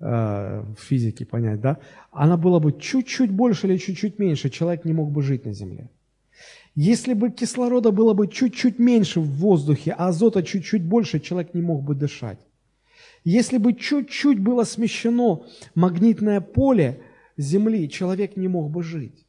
э, 0.00 0.64
в 0.76 0.80
физике 0.80 1.24
понять, 1.24 1.60
да, 1.60 1.78
она 2.10 2.36
была 2.36 2.60
бы 2.60 2.72
чуть-чуть 2.72 3.30
больше 3.30 3.66
или 3.66 3.76
чуть-чуть 3.76 4.18
меньше, 4.18 4.50
человек 4.50 4.84
не 4.84 4.92
мог 4.92 5.10
бы 5.10 5.22
жить 5.22 5.44
на 5.46 5.52
Земле. 5.52 5.88
Если 6.74 7.14
бы 7.14 7.30
кислорода 7.30 7.90
было 7.90 8.14
бы 8.14 8.28
чуть-чуть 8.28 8.78
меньше 8.78 9.20
в 9.20 9.28
воздухе, 9.28 9.92
а 9.92 10.08
азота 10.08 10.42
чуть-чуть 10.42 10.84
больше, 10.84 11.20
человек 11.20 11.54
не 11.54 11.62
мог 11.62 11.82
бы 11.82 11.94
дышать. 11.94 12.38
Если 13.30 13.58
бы 13.58 13.74
чуть-чуть 13.74 14.40
было 14.40 14.64
смещено 14.64 15.44
магнитное 15.74 16.40
поле 16.40 17.02
Земли, 17.36 17.86
человек 17.90 18.38
не 18.38 18.48
мог 18.48 18.70
бы 18.70 18.82
жить. 18.82 19.26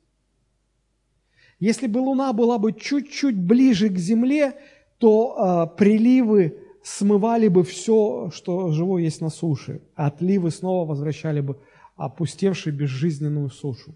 Если 1.60 1.86
бы 1.88 1.98
Луна 1.98 2.32
была 2.32 2.60
бы 2.60 2.72
чуть-чуть 2.72 3.36
ближе 3.36 3.90
к 3.90 3.98
Земле, 3.98 4.56
то 5.00 5.36
э, 5.36 5.78
приливы 5.78 6.60
смывали 6.82 7.50
бы 7.50 7.66
все, 7.66 8.32
что 8.34 8.72
живое 8.72 9.02
есть 9.02 9.20
на 9.20 9.30
суше, 9.30 9.82
отливы 9.96 10.50
снова 10.52 10.88
возвращали 10.88 11.42
бы 11.42 11.60
опустевшую 11.98 12.74
безжизненную 12.74 13.50
сушу. 13.50 13.96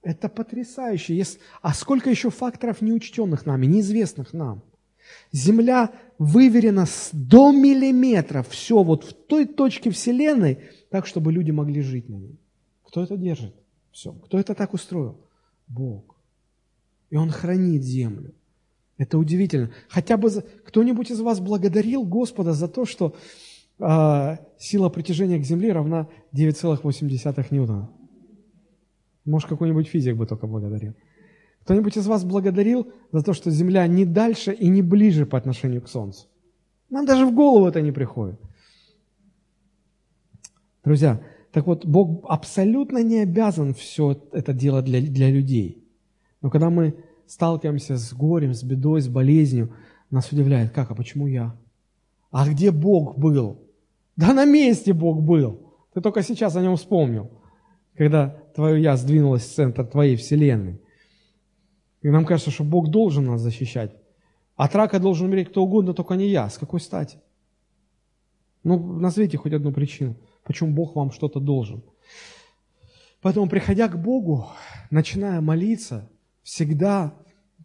Это 0.00 0.30
потрясающе. 0.30 1.22
А 1.60 1.74
сколько 1.74 2.08
еще 2.08 2.30
факторов 2.30 2.80
неучтенных 2.80 3.44
нами, 3.44 3.66
неизвестных 3.66 4.32
нам? 4.32 4.62
Земля 5.32 5.92
выверена 6.18 6.86
до 7.12 7.52
миллиметров, 7.52 8.48
все 8.48 8.82
вот 8.82 9.04
в 9.04 9.12
той 9.12 9.46
точке 9.46 9.90
Вселенной, 9.90 10.58
так, 10.90 11.06
чтобы 11.06 11.32
люди 11.32 11.50
могли 11.50 11.80
жить 11.80 12.08
на 12.08 12.16
ней. 12.16 12.38
Кто 12.84 13.02
это 13.02 13.16
держит? 13.16 13.54
Все. 13.90 14.12
Кто 14.12 14.38
это 14.38 14.54
так 14.54 14.74
устроил? 14.74 15.18
Бог. 15.68 16.16
И 17.10 17.16
Он 17.16 17.30
хранит 17.30 17.82
землю. 17.82 18.34
Это 18.98 19.18
удивительно. 19.18 19.70
Хотя 19.88 20.16
бы 20.16 20.30
кто-нибудь 20.30 21.10
из 21.10 21.20
вас 21.20 21.40
благодарил 21.40 22.04
Господа 22.04 22.52
за 22.52 22.68
то, 22.68 22.84
что 22.84 23.16
э, 23.78 24.36
сила 24.58 24.88
притяжения 24.90 25.38
к 25.38 25.44
Земле 25.44 25.72
равна 25.72 26.08
9,8 26.32 27.46
ньютона. 27.50 27.90
Может, 29.24 29.48
какой-нибудь 29.48 29.88
физик 29.88 30.16
бы 30.16 30.26
только 30.26 30.46
благодарил. 30.46 30.94
Кто-нибудь 31.64 31.96
из 31.96 32.06
вас 32.06 32.24
благодарил 32.24 32.92
за 33.12 33.22
то, 33.22 33.32
что 33.32 33.50
Земля 33.50 33.86
не 33.86 34.04
дальше 34.04 34.52
и 34.52 34.68
не 34.68 34.82
ближе 34.82 35.26
по 35.26 35.38
отношению 35.38 35.82
к 35.82 35.88
Солнцу? 35.88 36.26
Нам 36.90 37.06
даже 37.06 37.24
в 37.24 37.34
голову 37.34 37.66
это 37.66 37.80
не 37.80 37.92
приходит. 37.92 38.40
Друзья, 40.84 41.22
так 41.52 41.66
вот, 41.66 41.86
Бог 41.86 42.24
абсолютно 42.28 43.02
не 43.02 43.20
обязан 43.20 43.74
все 43.74 44.20
это 44.32 44.52
делать 44.52 44.84
для, 44.84 45.00
для 45.00 45.30
людей. 45.30 45.84
Но 46.40 46.50
когда 46.50 46.70
мы 46.70 46.96
сталкиваемся 47.26 47.96
с 47.96 48.12
горем, 48.12 48.52
с 48.54 48.62
бедой, 48.62 49.00
с 49.00 49.08
болезнью, 49.08 49.72
нас 50.10 50.32
удивляет, 50.32 50.72
как, 50.72 50.90
а 50.90 50.94
почему 50.94 51.26
я? 51.26 51.54
А 52.30 52.48
где 52.48 52.70
Бог 52.70 53.18
был? 53.18 53.62
Да 54.16 54.34
на 54.34 54.44
месте 54.44 54.92
Бог 54.92 55.22
был. 55.22 55.60
Ты 55.94 56.00
только 56.00 56.22
сейчас 56.22 56.56
о 56.56 56.62
нем 56.62 56.76
вспомнил, 56.76 57.30
когда 57.96 58.36
твое 58.54 58.82
«я» 58.82 58.96
сдвинулось 58.96 59.42
в 59.42 59.54
центр 59.54 59.86
твоей 59.86 60.16
вселенной. 60.16 60.80
И 62.02 62.08
нам 62.08 62.24
кажется, 62.24 62.50
что 62.50 62.64
Бог 62.64 62.88
должен 62.88 63.26
нас 63.26 63.40
защищать. 63.40 63.94
От 64.56 64.74
рака 64.74 64.98
должен 64.98 65.26
умереть 65.28 65.48
кто 65.48 65.62
угодно, 65.62 65.94
только 65.94 66.14
не 66.14 66.28
я. 66.28 66.48
С 66.48 66.58
какой 66.58 66.80
стати? 66.80 67.18
Ну, 68.64 68.78
назовите 68.78 69.38
хоть 69.38 69.52
одну 69.52 69.72
причину, 69.72 70.16
почему 70.44 70.72
Бог 70.72 70.94
вам 70.94 71.10
что-то 71.10 71.40
должен. 71.40 71.82
Поэтому, 73.20 73.48
приходя 73.48 73.88
к 73.88 74.00
Богу, 74.00 74.48
начиная 74.90 75.40
молиться, 75.40 76.08
всегда 76.42 77.14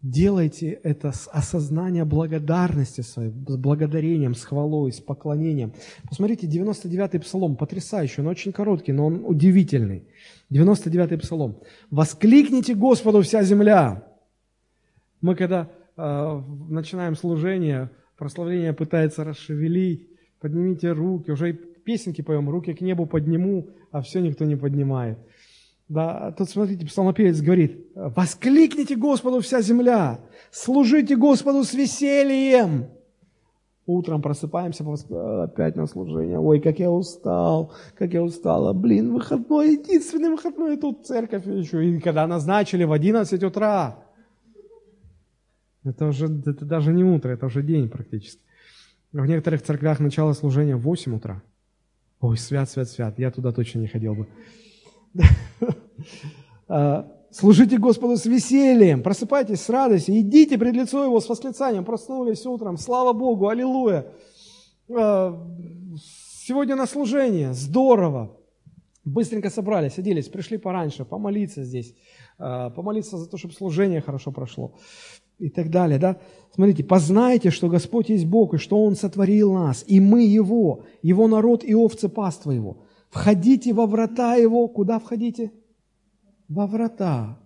Делайте 0.02 0.78
это 0.84 1.10
с 1.10 1.28
осознанием 1.32 2.08
благодарности 2.08 3.00
своей, 3.00 3.30
с 3.30 3.56
благодарением, 3.56 4.36
с 4.36 4.44
хвалой, 4.44 4.92
с 4.92 5.00
поклонением. 5.00 5.72
Посмотрите, 6.08 6.46
99-й 6.46 7.18
псалом, 7.18 7.56
потрясающий, 7.56 8.20
он 8.20 8.28
очень 8.28 8.52
короткий, 8.52 8.92
но 8.92 9.06
он 9.06 9.24
удивительный. 9.26 10.04
99-й 10.52 11.18
псалом. 11.18 11.58
«Воскликните 11.90 12.74
Господу 12.74 13.22
вся 13.22 13.42
земля!» 13.42 14.04
Мы 15.20 15.34
когда 15.34 15.68
э, 15.96 16.42
начинаем 16.68 17.16
служение, 17.16 17.90
прославление 18.16 18.72
пытается 18.72 19.24
расшевелить, 19.24 20.08
поднимите 20.40 20.92
руки, 20.92 21.30
уже 21.30 21.50
и 21.50 21.52
песенки 21.52 22.22
поем, 22.22 22.48
руки 22.48 22.72
к 22.74 22.80
небу 22.80 23.06
подниму, 23.06 23.68
а 23.90 24.02
все 24.02 24.20
никто 24.20 24.44
не 24.44 24.56
поднимает. 24.56 25.18
Да, 25.88 26.34
тут 26.36 26.50
смотрите, 26.50 26.84
псалмопевец 26.86 27.40
говорит, 27.40 27.86
воскликните 27.94 28.94
Господу 28.94 29.40
вся 29.40 29.62
земля, 29.62 30.20
служите 30.50 31.16
Господу 31.16 31.64
с 31.64 31.72
весельем. 31.72 32.88
Утром 33.86 34.20
просыпаемся, 34.20 34.84
опять 35.44 35.74
на 35.74 35.86
служение. 35.86 36.38
Ой, 36.38 36.60
как 36.60 36.78
я 36.78 36.90
устал, 36.90 37.72
как 37.94 38.12
я 38.12 38.22
устала. 38.22 38.74
Блин, 38.74 39.14
выходной, 39.14 39.72
единственный 39.72 40.28
выходной, 40.28 40.76
тут 40.76 41.06
церковь 41.06 41.46
еще. 41.46 41.82
И 41.88 41.98
когда 41.98 42.26
назначили 42.26 42.84
в 42.84 42.92
11 42.92 43.42
утра. 43.42 44.04
Это 45.88 46.06
уже 46.06 46.26
это 46.26 46.64
даже 46.64 46.92
не 46.92 47.02
утро, 47.02 47.30
это 47.30 47.46
уже 47.46 47.62
день 47.62 47.88
практически. 47.88 48.42
В 49.12 49.24
некоторых 49.24 49.62
церквях 49.62 50.00
начало 50.00 50.34
служения 50.34 50.76
в 50.76 50.82
8 50.82 51.16
утра. 51.16 51.42
Ой, 52.20 52.36
свят, 52.36 52.68
свят, 52.68 52.88
свят. 52.88 53.18
Я 53.18 53.30
туда 53.30 53.52
точно 53.52 53.80
не 53.80 53.88
ходил 53.88 54.14
бы. 54.14 54.26
А, 56.70 57.10
служите 57.30 57.78
Господу 57.78 58.18
с 58.18 58.26
весельем, 58.26 59.02
просыпайтесь 59.02 59.62
с 59.62 59.70
радостью, 59.70 60.20
идите 60.20 60.58
пред 60.58 60.74
лицо 60.74 61.02
Его 61.02 61.18
с 61.18 61.26
восклицанием, 61.26 61.82
проснулись 61.82 62.44
утром, 62.44 62.76
слава 62.76 63.14
Богу, 63.14 63.48
аллилуйя. 63.48 64.12
А, 64.94 65.48
сегодня 66.44 66.76
на 66.76 66.86
служение, 66.86 67.54
здорово. 67.54 68.36
Быстренько 69.02 69.48
собрались, 69.48 69.98
оделись, 69.98 70.28
пришли 70.28 70.58
пораньше, 70.58 71.06
помолиться 71.06 71.64
здесь, 71.64 71.94
а, 72.36 72.68
помолиться 72.68 73.16
за 73.16 73.26
то, 73.26 73.38
чтобы 73.38 73.54
служение 73.54 74.02
хорошо 74.02 74.30
прошло 74.30 74.74
и 75.38 75.48
так 75.48 75.70
далее. 75.70 75.98
Да? 75.98 76.18
Смотрите, 76.54 76.84
познайте, 76.84 77.50
что 77.50 77.68
Господь 77.68 78.08
есть 78.08 78.26
Бог, 78.26 78.54
и 78.54 78.58
что 78.58 78.82
Он 78.82 78.96
сотворил 78.96 79.52
нас, 79.52 79.84
и 79.86 80.00
мы 80.00 80.24
Его, 80.24 80.84
Его 81.02 81.28
народ 81.28 81.64
и 81.64 81.74
овцы 81.74 82.08
паства 82.08 82.50
Его. 82.50 82.78
Входите 83.10 83.72
во 83.72 83.86
врата 83.86 84.34
Его. 84.34 84.68
Куда 84.68 84.98
входите? 84.98 85.52
Во 86.48 86.66
врата. 86.66 87.38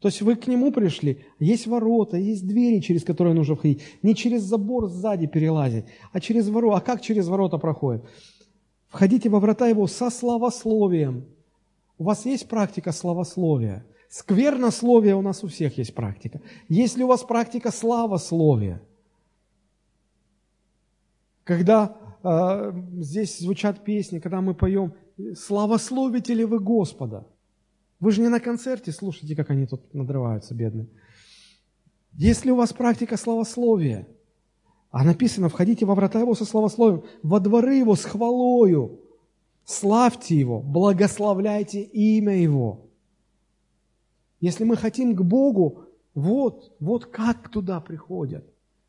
То 0.00 0.08
есть 0.08 0.22
вы 0.22 0.36
к 0.36 0.46
Нему 0.46 0.72
пришли, 0.72 1.24
есть 1.38 1.66
ворота, 1.66 2.18
есть 2.18 2.46
двери, 2.46 2.80
через 2.80 3.02
которые 3.02 3.34
нужно 3.34 3.56
входить. 3.56 3.82
Не 4.02 4.14
через 4.14 4.42
забор 4.42 4.88
сзади 4.88 5.26
перелазить, 5.26 5.86
а 6.12 6.20
через 6.20 6.48
ворота. 6.48 6.76
А 6.76 6.80
как 6.80 7.00
через 7.00 7.28
ворота 7.28 7.58
проходит? 7.58 8.04
Входите 8.88 9.28
во 9.28 9.40
врата 9.40 9.66
Его 9.66 9.86
со 9.86 10.10
славословием. 10.10 11.24
У 11.98 12.04
вас 12.04 12.26
есть 12.26 12.46
практика 12.48 12.92
славословия? 12.92 13.86
Сквернословие 14.08 15.14
у 15.14 15.22
нас 15.22 15.42
у 15.44 15.48
всех 15.48 15.78
есть 15.78 15.94
практика. 15.94 16.40
Есть 16.68 16.96
ли 16.96 17.04
у 17.04 17.08
вас 17.08 17.22
практика 17.22 17.70
славословия? 17.70 18.80
Когда 21.44 21.96
э, 22.22 22.72
здесь 22.98 23.38
звучат 23.38 23.84
песни, 23.84 24.18
когда 24.18 24.40
мы 24.40 24.54
поем 24.54 24.94
«Славословите 25.34 26.34
ли 26.34 26.44
вы 26.44 26.58
Господа?» 26.60 27.26
Вы 27.98 28.10
же 28.10 28.20
не 28.20 28.28
на 28.28 28.40
концерте 28.40 28.92
слушайте, 28.92 29.34
как 29.34 29.50
они 29.50 29.66
тут 29.66 29.94
надрываются, 29.94 30.54
бедные. 30.54 30.88
Есть 32.12 32.44
ли 32.44 32.52
у 32.52 32.56
вас 32.56 32.72
практика 32.72 33.16
славословия? 33.16 34.06
А 34.90 35.04
написано, 35.04 35.48
входите 35.48 35.84
во 35.84 35.94
врата 35.94 36.20
его 36.20 36.34
со 36.34 36.44
славословием, 36.44 37.04
во 37.22 37.40
дворы 37.40 37.74
его 37.76 37.94
с 37.96 38.04
хвалою, 38.04 39.00
славьте 39.64 40.38
его, 40.38 40.60
благословляйте 40.60 41.82
имя 41.82 42.36
его. 42.36 42.85
Если 44.40 44.64
мы 44.64 44.76
хотим 44.76 45.14
к 45.14 45.22
Богу, 45.22 45.84
вот, 46.14 46.72
вот 46.80 47.06
как 47.06 47.48
туда 47.48 47.80
приходят. 47.80 48.44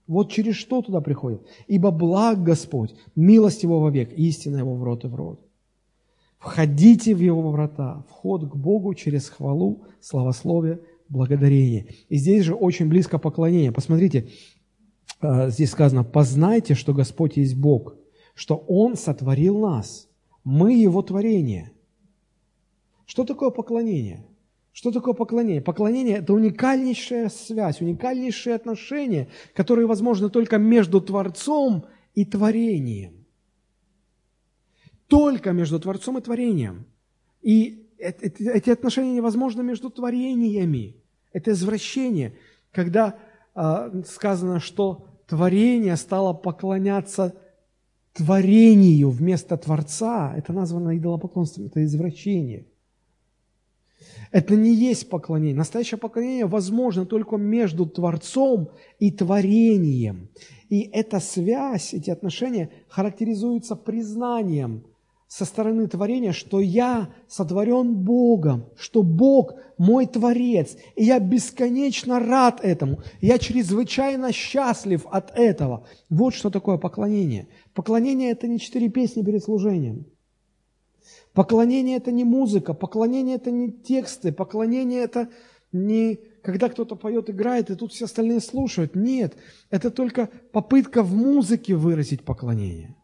Вот 0.07 0.32
через 0.32 0.56
что 0.56 0.82
туда 0.82 1.02
приходят. 1.02 1.45
Ибо 1.68 1.91
благ 1.91 2.41
Господь, 2.41 2.95
милость 3.15 3.64
Его 3.64 3.82
вовек, 3.82 4.14
истина 4.14 4.57
Его 4.57 4.76
в 4.76 4.84
рот 4.84 5.03
и 5.03 5.07
в 5.07 5.15
рот. 5.15 5.41
Входите 6.40 7.14
в 7.14 7.19
Его 7.19 7.52
врата, 7.52 8.06
вход 8.10 8.49
к 8.49 8.56
Богу 8.56 8.94
через 8.94 9.28
хвалу, 9.30 9.84
славословие, 9.99 10.80
благодарение. 11.10 11.88
И 12.10 12.18
здесь 12.18 12.44
же 12.44 12.53
очень 12.53 12.88
близко 12.88 13.18
поклонение. 13.18 13.72
Посмотрите, 13.72 14.30
а, 15.19 15.49
здесь 15.49 15.72
сказано, 15.72 16.03
познайте, 16.03 16.74
что 16.74 16.94
Господь 16.94 17.38
есть 17.38 17.56
Бог. 17.56 17.95
что 18.36 18.56
Он 18.68 18.95
сотворил 18.95 19.57
нас. 19.57 20.07
Мы 20.44 20.76
Его 20.76 21.02
творение. 21.02 21.72
Что 23.07 23.24
такое 23.24 23.49
поклонение? 23.49 24.28
Что 24.78 24.91
такое 24.91 25.16
поклонение? 25.16 25.60
Поклонение– 25.60 26.18
это 26.20 26.34
уникальнейшая 26.34 27.30
связь, 27.30 27.82
уникальнейшие 27.82 28.54
отношения, 28.56 29.28
которые 29.56 29.88
возможны 29.88 30.30
только 30.30 30.60
между 30.60 31.02
Творцом 31.02 31.88
и 32.14 32.26
творением. 32.26 33.26
Только 35.08 35.52
между 35.52 35.80
Творцом 35.80 36.20
и 36.20 36.22
творением. 36.22 36.86
И 37.41 37.90
эти 37.98 38.70
отношения 38.70 39.16
невозможны 39.16 39.64
между 39.64 39.90
творениями. 39.90 40.98
Это 41.34 41.54
извращение, 41.54 42.38
когда 42.72 43.18
э, 43.56 44.04
сказано, 44.06 44.60
что 44.60 45.08
творение 45.26 45.95
стало 45.95 46.34
поклоняться 46.34 47.34
творению 48.14 49.10
вместо 49.10 49.58
Творца. 49.58 50.36
Это 50.38 50.54
названо 50.54 50.95
идолопоклонством, 50.95 51.66
это 51.66 51.84
извращение– 51.84 52.68
это 54.32 54.56
не 54.56 54.74
есть 54.74 55.10
поклонение. 55.10 55.56
Настоящее 55.56 55.98
поклонение 55.98 56.45
возможно 56.45 57.06
только 57.06 57.38
между 57.38 57.86
Творцом 57.86 58.70
и 58.99 59.12
творением. 59.12 60.30
И 60.70 60.82
эта 60.82 61.20
связь, 61.20 61.94
эти 61.94 62.10
отношения 62.10 62.70
характеризуются 62.90 63.76
признанием 63.76 64.84
со 65.28 65.44
стороны 65.44 65.88
творения, 65.88 66.32
что 66.32 66.60
я 66.62 67.10
сотворен 67.28 67.95
Богом, 67.95 68.66
что 68.78 69.04
Бог 69.04 69.56
мой 69.78 70.06
Творец, 70.06 70.78
и 70.95 71.04
я 71.04 71.20
бесконечно 71.20 72.20
рад 72.20 72.62
этому, 72.64 72.99
я 73.20 73.38
чрезвычайно 73.38 74.32
счастлив 74.32 75.06
от 75.12 75.38
этого. 75.38 75.86
Вот 76.10 76.34
что 76.34 76.49
такое 76.49 76.78
поклонение. 76.78 77.48
Поклонение– 77.74 78.32
это 78.32 78.48
не 78.48 78.60
четыре 78.60 78.90
песни 78.90 79.22
перед 79.22 79.44
служением– 79.44 80.06
Поклонение– 81.38 81.97
это 81.97 82.11
не 82.11 82.23
музыка, 82.23 82.73
поклонение– 82.73 83.35
это 83.38 83.51
не 83.51 83.72
тексты, 83.72 84.31
поклонение– 84.31 85.03
это 85.03 85.30
не 85.72 86.19
когда 86.41 86.68
кто-то 86.68 86.95
поет, 86.95 87.30
играет, 87.30 87.69
и 87.69 87.76
тут 87.76 87.93
все 87.93 88.05
остальные 88.05 88.39
слушают. 88.39 88.95
Нет, 88.95 89.38
это 89.69 89.91
только 89.91 90.30
попытка 90.51 91.03
в 91.03 91.14
музыке 91.14 91.76
выразить 91.76 92.26
поклонение. 92.26 92.95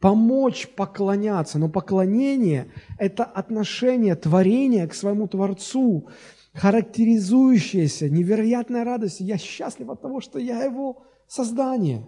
Помочь 0.00 0.68
поклоняться. 0.68 1.58
Но 1.58 1.70
поклонение– 1.70 2.70
это 2.98 3.24
отношение 3.24 4.16
творения 4.16 4.86
к 4.86 4.92
своему 4.92 5.26
Творцу, 5.26 6.08
характеризующееся 6.52 8.10
невероятной 8.10 8.82
радостью. 8.82 9.26
Я 9.26 9.38
счастлив 9.38 9.88
от 9.88 10.02
того, 10.02 10.20
что 10.20 10.38
я 10.38 10.62
его 10.62 11.04
создание. 11.26 12.06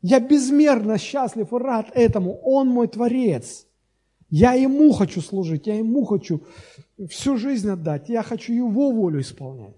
Я 0.00 0.20
безмерно 0.20 0.96
счастлив 0.96 1.52
и 1.52 1.56
рад 1.58 1.90
этому. 1.92 2.40
Он 2.42 2.68
мой 2.68 2.88
Творец– 2.88 3.65
я 4.30 4.54
ему 4.54 4.92
хочу 4.92 5.20
служить, 5.20 5.66
я 5.66 5.76
ему 5.76 6.04
хочу 6.04 6.42
всю 7.08 7.36
жизнь 7.36 7.68
отдать, 7.68 8.08
я 8.08 8.22
хочу 8.22 8.52
его 8.52 8.90
волю 8.90 9.20
исполнять. 9.20 9.76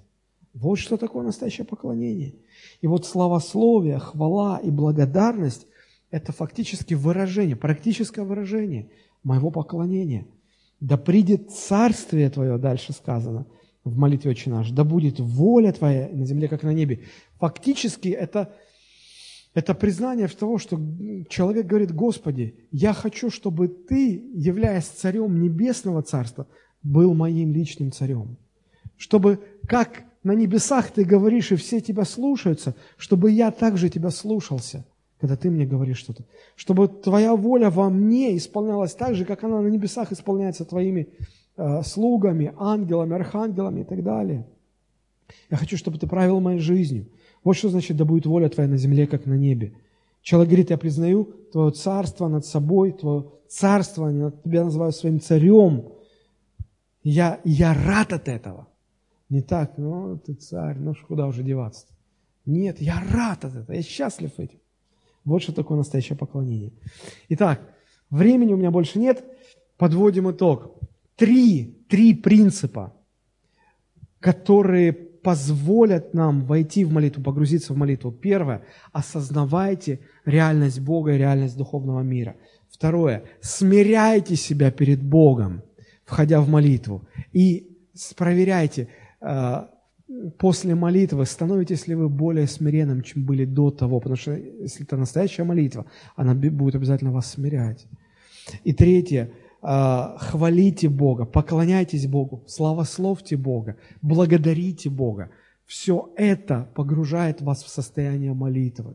Вот 0.54 0.76
что 0.78 0.96
такое 0.96 1.24
настоящее 1.24 1.66
поклонение. 1.66 2.34
И 2.80 2.86
вот 2.86 3.06
славословие, 3.06 3.98
хвала 3.98 4.58
и 4.58 4.70
благодарность– 4.70 5.66
это 6.10 6.32
фактически 6.32 6.94
выражение, 6.94 7.54
практическое 7.54 8.22
выражение 8.22 8.90
моего 9.22 9.50
поклонения. 9.50 10.26
Да 10.80 10.96
придет 10.96 11.50
царствие 11.50 12.30
Твое, 12.30 12.56
дальше 12.56 12.92
сказано 12.92 13.46
в 13.84 13.96
молитве 13.96 14.32
«Отче 14.32 14.50
наш», 14.50 14.70
да 14.70 14.84
будет 14.84 15.20
воля 15.20 15.72
Твоя 15.72 16.08
на 16.08 16.24
земле, 16.24 16.48
как 16.48 16.62
на 16.62 16.72
небе. 16.72 17.04
Фактически 17.38 18.08
это– 18.08 18.54
это 19.59 19.74
признание 19.74 20.28
того, 20.28 20.59
что 20.59 20.80
человек 21.28 21.66
говорит, 21.66 21.93
Господи, 21.93 22.55
я 22.70 22.93
хочу, 22.93 23.28
чтобы 23.28 23.66
Ты, 23.66 24.22
являясь 24.32 24.86
царем 24.86 25.43
небесного 25.43 26.02
царства, 26.02 26.47
был 26.85 27.12
моим 27.12 27.52
личным 27.52 27.90
царем. 27.90 28.36
Чтобы, 28.97 29.40
как 29.66 30.05
на 30.22 30.30
небесах 30.30 30.93
Ты 30.93 31.05
говоришь, 31.05 31.51
и 31.51 31.56
все 31.56 31.80
Тебя 31.80 32.05
слушаются, 32.05 32.76
чтобы 32.97 33.32
я 33.32 33.51
также 33.51 33.89
Тебя 33.89 34.10
слушался, 34.10 34.85
когда 35.18 35.35
Ты 35.35 35.51
мне 35.51 35.66
говоришь 35.66 35.98
что-то. 35.98 36.24
Чтобы 36.55 36.86
Твоя 36.86 37.35
воля 37.35 37.68
во 37.68 37.90
мне 37.90 38.36
исполнялась 38.36 38.94
так 38.94 39.16
же, 39.16 39.24
как 39.24 39.43
она 39.43 39.60
на 39.60 39.66
небесах 39.66 40.12
исполняется 40.12 40.64
Твоими 40.66 41.09
э, 41.56 41.82
слугами, 41.82 42.55
ангелами, 42.56 43.16
архангелами 43.16 43.80
и 43.80 43.85
так 43.85 44.05
далее. 44.05 44.47
Я 45.51 45.56
хочу, 45.56 45.76
чтобы 45.76 45.98
Ты 45.98 46.06
правил 46.06 46.39
моей 46.39 46.60
жизнью. 46.60 47.09
Вот 47.48 47.56
что 47.56 47.70
значит, 47.70 47.96
да 47.96 48.04
будет 48.04 48.26
воля 48.26 48.50
Твоя 48.50 48.68
на 48.68 48.76
земле, 48.76 49.06
как 49.06 49.24
на 49.24 49.32
небе. 49.32 49.72
Человек 50.20 50.50
говорит, 50.50 50.68
я 50.68 50.76
признаю 50.76 51.24
Твое 51.50 51.70
царство 51.70 52.28
над 52.28 52.44
собой, 52.44 52.92
Твое 52.92 53.24
царство, 53.48 54.06
я 54.08 54.30
Тебя 54.44 54.64
называю 54.64 54.92
своим 54.92 55.18
царем. 55.18 55.86
Я, 57.02 57.40
я 57.44 57.72
рад 57.72 58.12
от 58.12 58.28
этого. 58.28 58.68
Не 59.30 59.40
так, 59.40 59.78
ну, 59.78 60.18
ты 60.18 60.34
царь, 60.34 60.76
ну, 60.78 60.94
куда 61.06 61.26
уже 61.26 61.42
деваться 61.42 61.86
-то? 61.86 61.94
Нет, 62.44 62.82
я 62.82 63.02
рад 63.12 63.46
от 63.46 63.54
этого, 63.54 63.74
я 63.74 63.82
счастлив 63.82 64.38
этим. 64.38 64.58
Вот 65.24 65.42
что 65.42 65.54
такое 65.54 65.78
настоящее 65.78 66.18
поклонение. 66.18 66.72
Итак, 67.30 67.62
времени 68.10 68.52
у 68.52 68.58
меня 68.58 68.70
больше 68.70 68.98
нет. 68.98 69.24
Подводим 69.78 70.30
итог. 70.30 70.76
Три, 71.16 71.82
три 71.88 72.12
принципа, 72.12 72.92
которые 74.20 75.07
позволят 75.22 76.14
нам 76.14 76.44
войти 76.44 76.84
в 76.84 76.92
молитву, 76.92 77.22
погрузиться 77.22 77.72
в 77.72 77.76
молитву. 77.76 78.12
Первое, 78.12 78.62
осознавайте 78.92 80.00
реальность 80.24 80.80
Бога 80.80 81.12
и 81.12 81.18
реальность 81.18 81.56
духовного 81.56 82.00
мира. 82.00 82.36
Второе, 82.70 83.24
смиряйте 83.40 84.36
себя 84.36 84.70
перед 84.70 85.02
Богом, 85.02 85.62
входя 86.04 86.40
в 86.40 86.48
молитву. 86.48 87.06
И 87.32 87.76
проверяйте, 88.16 88.88
э, 89.20 89.66
после 90.38 90.74
молитвы, 90.74 91.26
становитесь 91.26 91.86
ли 91.86 91.94
вы 91.94 92.08
более 92.08 92.46
смиренным, 92.46 93.02
чем 93.02 93.24
были 93.24 93.44
до 93.44 93.70
того. 93.70 94.00
Потому 94.00 94.16
что 94.16 94.32
если 94.32 94.84
это 94.84 94.96
настоящая 94.96 95.44
молитва, 95.44 95.86
она 96.16 96.34
будет 96.34 96.74
обязательно 96.74 97.12
вас 97.12 97.30
смирять. 97.30 97.86
И 98.64 98.72
третье, 98.72 99.30
хвалите 99.60 100.89
Бога, 100.89 101.24
поклоняйтесь 101.24 102.06
Богу, 102.06 102.44
славословьте 102.47 103.36
Бога, 103.36 103.76
благодарите 104.02 104.89
Бога. 104.89 105.30
Все 105.66 106.10
это 106.16 106.68
погружает 106.74 107.43
вас 107.43 107.62
в 107.62 107.68
состояние 107.68 108.35
молитвы. 108.35 108.94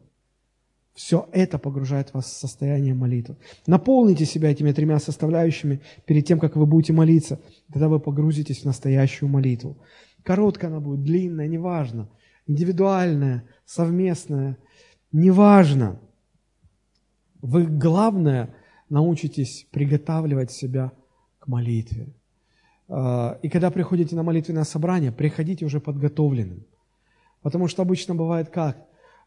Все 0.94 1.27
это 1.31 1.57
погружает 1.57 2.14
вас 2.14 2.26
в 2.26 2.38
состояние 2.38 2.94
молитвы. 2.94 3.35
Наполните 3.65 4.26
себя 4.26 4.52
этими 4.52 4.72
тремя 4.72 4.99
составляющими 4.99 5.81
перед 6.06 6.26
тем, 6.26 6.40
как 6.40 6.56
вы 6.56 6.65
будете 6.65 6.94
молиться. 6.94 7.40
Тогда 7.72 7.90
вы 7.90 7.99
погрузитесь 7.99 8.61
в 8.61 8.65
настоящую 8.65 9.30
молитву. 9.30 9.77
Короткая 10.23 10.69
она 10.69 10.80
будет, 10.80 11.03
длинная, 11.03 11.48
неважно. 11.48 12.10
Индивидуальная, 12.45 13.44
совместная, 13.65 14.57
неважно. 15.11 15.99
Вы, 17.41 17.65
главное, 17.65 18.53
научитесь 18.94 19.65
приготавливать 19.72 20.52
себя 20.52 20.91
к 21.40 21.48
молитве. 21.48 22.14
А, 22.88 23.40
и 23.41 23.49
когда 23.49 23.72
приходите 23.72 24.15
на 24.15 24.22
молитвенное 24.22 24.65
собрание, 24.65 25.11
приходите 25.11 25.65
уже 25.65 25.80
подготовленным. 25.80 26.64
Потому 27.41 27.68
что 27.68 27.82
обычно 27.82 28.14
бывает 28.14 28.49
как? 28.49 28.78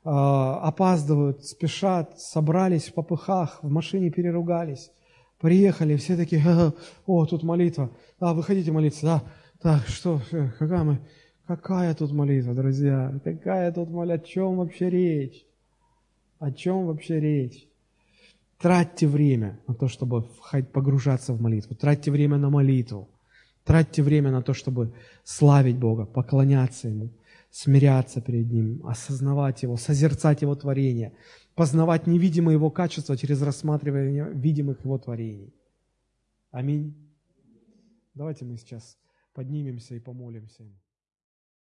А, 0.05 0.61
опаздывают, 0.61 1.45
спешат, 1.45 2.21
собрались 2.21 2.87
в 2.87 2.95
попыхах, 2.95 3.59
в 3.63 3.69
машине 3.69 4.11
переругались, 4.11 4.93
приехали, 5.41 5.97
все 5.97 6.17
такие, 6.17 6.45
о, 7.07 7.27
тут 7.27 7.43
молитва, 7.43 7.91
да, 8.21 8.35
выходите 8.35 8.71
молиться, 8.71 9.05
да, 9.05 9.23
так, 9.61 9.89
что, 9.89 10.21
э, 10.31 10.49
какая 10.61 10.85
мы, 10.85 11.01
какая 11.49 11.93
тут 11.97 12.13
молитва, 12.13 12.55
друзья, 12.55 13.13
какая 13.25 13.73
тут 13.73 13.91
молитва, 13.91 14.15
о 14.15 14.29
чем 14.29 14.57
вообще 14.59 14.91
речь? 14.91 15.45
О 16.39 16.53
чем 16.53 16.87
вообще 16.87 17.19
речь? 17.19 17.66
Тратьте 18.59 19.07
время 19.07 19.61
на 19.67 19.75
то, 19.75 19.89
чтобы 19.89 20.29
погружаться 20.73 21.35
в 21.35 21.41
молитву. 21.41 21.75
Тратьте 21.75 22.11
время 22.11 22.39
на 22.39 22.49
молитву. 22.49 23.09
Тратьте 23.65 24.03
время 24.03 24.31
на 24.31 24.43
то, 24.43 24.55
чтобы 24.55 24.95
славить 25.25 25.77
Бога, 25.77 26.07
поклоняться 26.07 26.89
Ему, 26.89 27.11
смиряться 27.51 28.21
перед 28.21 28.51
Ним, 28.51 28.87
осознавать 28.87 29.63
Его, 29.65 29.77
созерцать 29.77 30.43
Его 30.43 30.55
творение, 30.55 31.13
познавать 31.55 32.07
невидимые 32.07 32.55
Его 32.55 32.71
качества 32.71 33.17
через 33.17 33.43
рассматривание 33.43 34.31
видимых 34.33 34.85
Его 34.85 34.99
творений. 34.99 35.53
Аминь. 36.51 36.95
Давайте 38.15 38.45
мы 38.45 38.57
сейчас 38.57 38.97
поднимемся 39.35 39.97
и 39.97 40.01
помолимся 40.01 40.63
Ему. 40.63 40.77